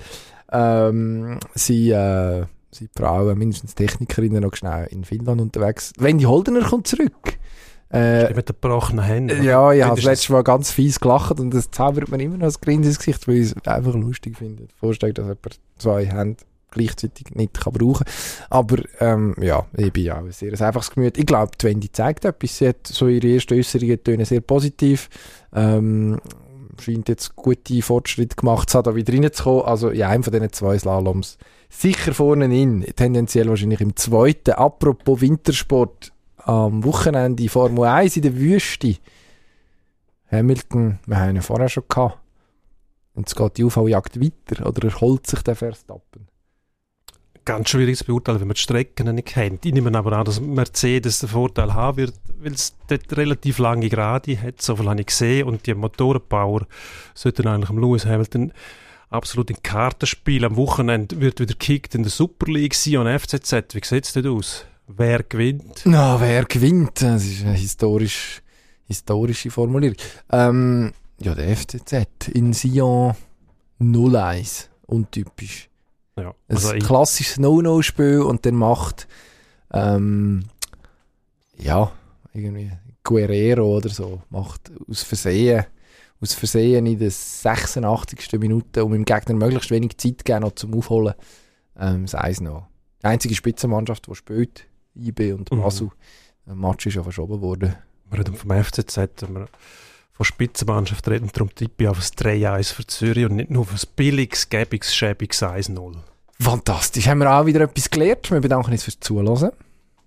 ähm, 0.51 1.39
sie, 1.55 1.91
äh, 1.91 2.45
sind 2.72 2.91
Frauen, 2.97 3.39
mindestens 3.39 3.74
Technikerinnen 3.74 4.43
noch 4.43 4.57
schnell 4.57 4.89
in 4.91 5.05
Finnland 5.05 5.41
unterwegs. 5.41 5.93
Wenn 5.99 6.18
die 6.18 6.26
Holdener 6.26 6.62
kommt 6.62 6.89
zurück. 6.89 7.39
Äh, 7.93 8.35
mit 8.35 8.49
den 8.49 8.57
gebrochenen 8.61 9.05
Händen. 9.05 9.45
Ja, 9.45 9.72
ich 9.72 9.85
habe 9.85 9.95
das 9.95 10.05
letzte 10.05 10.32
Mal 10.32 10.43
ganz 10.43 10.72
fies 10.72 10.99
gelacht 10.99 11.39
und 11.39 11.55
das 11.55 11.70
zaubert 11.70 12.11
mir 12.11 12.20
immer 12.20 12.39
noch 12.39 12.47
das 12.47 12.61
Grinsen 12.61 12.91
ins 12.91 12.99
Gesicht, 12.99 13.28
weil 13.28 13.37
ich 13.37 13.53
es 13.53 13.66
einfach 13.68 13.95
lustig 13.95 14.37
finde. 14.37 14.66
Vorstellen, 14.80 15.14
dass 15.14 15.26
jemand 15.26 15.61
zwei 15.78 16.07
Hände 16.07 16.43
gleichzeitig 16.74 17.34
nicht 17.34 17.60
kann 17.60 17.72
brauchen 17.72 18.04
Aber 18.50 18.76
ähm, 19.00 19.34
ja, 19.40 19.66
ich 19.76 19.92
bin 19.92 20.04
ja 20.04 20.18
ein 20.18 20.30
sehr 20.30 20.52
einfaches 20.52 20.90
Gemüt. 20.90 21.16
Ich 21.16 21.26
glaube, 21.26 21.52
die 21.60 21.66
Wendy 21.66 21.90
zeigt 21.90 22.24
etwas. 22.24 22.58
Sie 22.58 22.68
hat 22.68 22.86
so 22.86 23.08
ihre 23.08 23.32
ersten 23.32 23.54
Äußerungen 23.54 24.04
tönen 24.04 24.26
sehr 24.26 24.40
positiv. 24.40 25.08
Ähm, 25.54 26.20
scheint 26.80 27.08
jetzt 27.08 27.36
gute 27.36 27.82
Fortschritte 27.82 28.36
gemacht 28.36 28.70
zu 28.70 28.78
haben, 28.78 28.84
da 28.84 28.94
wieder 28.94 29.12
reinzukommen. 29.12 29.64
Also 29.64 29.90
in 29.90 30.02
einem 30.02 30.22
von 30.22 30.32
diesen 30.32 30.52
zwei 30.52 30.78
Slaloms 30.78 31.38
sicher 31.68 32.14
vorne 32.14 32.44
in, 32.46 32.82
tendenziell 32.96 33.48
wahrscheinlich 33.48 33.80
im 33.80 33.96
zweiten. 33.96 34.52
Apropos 34.52 35.20
Wintersport, 35.20 36.12
am 36.38 36.84
Wochenende 36.84 37.48
Formel 37.48 37.84
1 37.86 38.16
in 38.16 38.22
der 38.22 38.36
Wüste. 38.36 38.96
Hamilton, 40.30 40.98
wir 41.06 41.18
haben 41.18 41.36
ihn 41.36 41.42
vorher 41.42 41.68
schon 41.68 41.84
gehabt. 41.88 42.18
Und 43.14 43.28
es 43.28 43.36
geht 43.36 43.56
die 43.56 43.64
Aufholjagd 43.64 44.20
weiter, 44.20 44.66
oder 44.66 44.88
erholt 44.88 45.26
sich 45.26 45.42
der 45.42 45.54
Verstappen? 45.54 46.26
Ganz 47.45 47.70
schwierig 47.70 47.99
zu 47.99 48.05
beurteilen, 48.05 48.40
wenn 48.40 48.49
man 48.49 48.55
die 48.55 48.61
Strecken 48.61 49.14
nicht 49.14 49.28
kennt. 49.28 49.64
Ich 49.64 49.72
nehme 49.72 49.97
aber 49.97 50.12
an, 50.12 50.24
dass 50.24 50.40
Mercedes 50.40 51.20
den 51.20 51.28
Vorteil 51.28 51.74
haben 51.74 51.99
wird, 51.99 52.14
weil 52.40 52.53
es 52.53 52.74
dort 52.88 53.16
relativ 53.16 53.59
lange 53.59 53.88
Gerade 53.88 54.40
hat, 54.40 54.62
so 54.62 54.76
viel 54.76 54.88
habe 54.88 55.01
ich 55.01 55.07
gesehen, 55.07 55.47
und 55.47 55.66
die 55.66 55.74
Motorenpower 55.74 56.66
sollten 57.14 57.47
eigentlich 57.47 57.70
am 57.70 57.78
Lewis 57.78 58.07
Hamilton 58.07 58.53
absolut 59.11 59.51
in 59.51 59.62
Karten 59.62 60.07
spielen. 60.07 60.45
Am 60.45 60.57
Wochenende 60.57 61.20
wird 61.20 61.40
wieder 61.40 61.55
gekickt 61.55 61.95
in 61.95 62.03
der 62.03 62.11
Super 62.11 62.51
League 62.51 62.76
und 62.99 63.20
FCZ. 63.20 63.74
Wie 63.74 63.84
sieht 63.84 64.05
es 64.05 64.12
denn 64.12 64.26
aus? 64.26 64.64
Wer 64.86 65.22
gewinnt? 65.22 65.82
Na, 65.84 66.20
wer 66.20 66.45
gewinnt? 66.45 67.01
Das 67.01 67.24
ist 67.24 67.42
eine 67.42 67.55
historisch, 67.55 68.42
historische 68.86 69.51
Formulierung. 69.51 69.97
Ähm, 70.30 70.92
ja, 71.18 71.34
der 71.34 71.57
FCZ 71.57 72.28
in 72.32 72.53
Sion 72.53 73.14
0-1. 73.80 74.68
Untypisch. 74.86 75.68
Ja, 76.16 76.34
also 76.48 76.68
ein 76.68 76.80
klassisches 76.80 77.38
No-No-Spiel 77.38 78.20
und 78.20 78.46
dann 78.46 78.54
macht 78.54 79.08
ähm, 79.72 80.44
ja, 81.58 81.92
irgendwie 82.32 82.70
Guerrero 83.02 83.76
oder 83.76 83.88
so, 83.88 84.22
macht 84.30 84.72
aus 84.88 85.02
Versehen, 85.02 85.64
aus 86.20 86.34
Versehen 86.34 86.86
in 86.86 86.98
der 86.98 87.10
86. 87.10 88.38
Minute, 88.38 88.84
um 88.84 88.92
dem 88.92 89.04
Gegner 89.04 89.34
möglichst 89.34 89.70
wenig 89.70 89.98
Zeit 89.98 90.18
zu 90.18 90.24
geben, 90.24 90.40
noch 90.40 90.52
zum 90.52 90.74
Aufholen, 90.74 91.14
ähm, 91.78 92.02
das 92.02 92.14
Eis 92.14 92.40
noch. 92.40 92.68
Die 93.02 93.06
einzige 93.06 93.34
Spitzenmannschaft, 93.34 94.06
die 94.06 94.14
spielt, 94.14 94.66
IB 94.94 95.32
und 95.32 95.50
mhm. 95.50 95.60
Basel, 95.60 95.86
mhm. 95.86 95.90
der 96.46 96.54
Match 96.54 96.86
ist 96.86 96.94
ja 96.94 97.02
verschoben 97.02 97.40
worden. 97.40 97.74
Wir 98.10 98.20
reden 98.20 98.34
vom 98.34 98.50
FCZ, 98.50 98.96
wir 98.96 99.48
von 100.14 100.24
Spitzenmannschaft 100.24 101.08
reden, 101.08 101.28
darum 101.32 101.52
tippe 101.54 101.84
ich 101.84 101.88
auf 101.88 101.98
das 101.98 102.14
3-1 102.14 102.72
für 102.72 102.86
Zürich 102.86 103.26
und 103.26 103.36
nicht 103.36 103.50
nur 103.50 103.62
auf 103.62 103.72
ein 103.72 103.80
billiges, 103.96 104.48
gäbiges, 104.48 104.94
schäbiges 104.94 105.42
1-0. 105.42 105.96
Fantastisch. 106.40 107.06
Haben 107.08 107.18
wir 107.18 107.32
auch 107.32 107.46
wieder 107.46 107.62
etwas 107.62 107.90
gelernt. 107.90 108.30
Wir 108.30 108.40
bedanken 108.40 108.72
uns 108.72 108.84
fürs 108.84 109.00
Zuhören. 109.00 109.50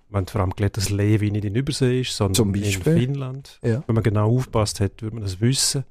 Wir 0.10 0.18
haben 0.18 0.28
vor 0.28 0.42
allem 0.42 0.52
gelernt, 0.52 0.78
dass 0.78 0.90
Levi 0.90 1.32
nicht 1.32 1.44
in 1.44 1.56
Übersee 1.56 2.02
ist, 2.02 2.16
sondern 2.16 2.54
in 2.54 2.82
Finnland. 2.82 3.60
Ja. 3.62 3.84
Wenn 3.86 3.96
man 3.96 4.04
genau 4.04 4.34
aufpasst 4.34 4.80
hat, 4.80 5.02
würde 5.02 5.16
man 5.16 5.24
das 5.24 5.42
wissen. 5.42 5.84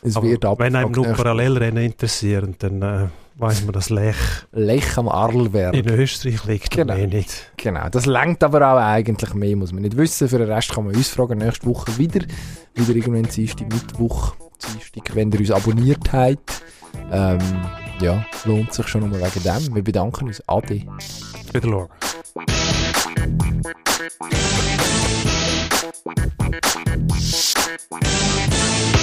Es 0.00 0.16
Aber 0.16 0.58
wenn 0.58 0.76
einem 0.76 0.92
nur 0.92 1.06
Parallelrennen 1.08 1.84
interessieren, 1.84 2.54
dann 2.58 2.82
äh, 2.82 3.08
weiß 3.38 3.64
man, 3.64 3.72
dass 3.72 3.90
Lech, 3.90 4.16
Lech 4.52 4.98
am 4.98 5.08
Arlberg 5.08 5.74
in 5.74 5.88
Österreich 5.88 6.44
liegt 6.44 6.70
genau. 6.70 6.94
mehr 6.94 7.06
nicht. 7.06 7.52
Genau, 7.56 7.88
das 7.88 8.06
lenkt 8.06 8.42
aber 8.42 8.72
auch 8.72 8.78
eigentlich 8.78 9.34
mehr, 9.34 9.56
muss 9.56 9.72
man 9.72 9.82
nicht 9.82 9.96
wissen. 9.96 10.28
Für 10.28 10.38
den 10.38 10.50
Rest 10.50 10.72
kann 10.72 10.84
man 10.84 10.94
uns 10.94 11.08
fragen, 11.08 11.38
nächste 11.38 11.66
Woche 11.66 11.96
wieder. 11.98 12.20
Wieder 12.74 12.94
irgendwann 12.94 13.24
Dienstag, 13.24 13.72
Mittwoch, 13.72 14.34
Dienstag, 14.62 15.14
wenn 15.14 15.30
ihr 15.32 15.40
uns 15.40 15.50
abonniert 15.50 16.12
habt. 16.12 16.62
Ähm, 17.12 17.38
ja, 18.00 18.24
lohnt 18.44 18.72
sich 18.72 18.88
schon 18.88 19.08
nur 19.08 19.20
wegen 19.20 19.42
dem. 19.42 19.74
Wir 19.74 19.82
bedanken 19.82 20.26
uns. 20.26 20.42
Ade. 20.46 20.82
Wieder 21.52 21.68
schauen. 21.68 21.88
Thank. 27.90 28.97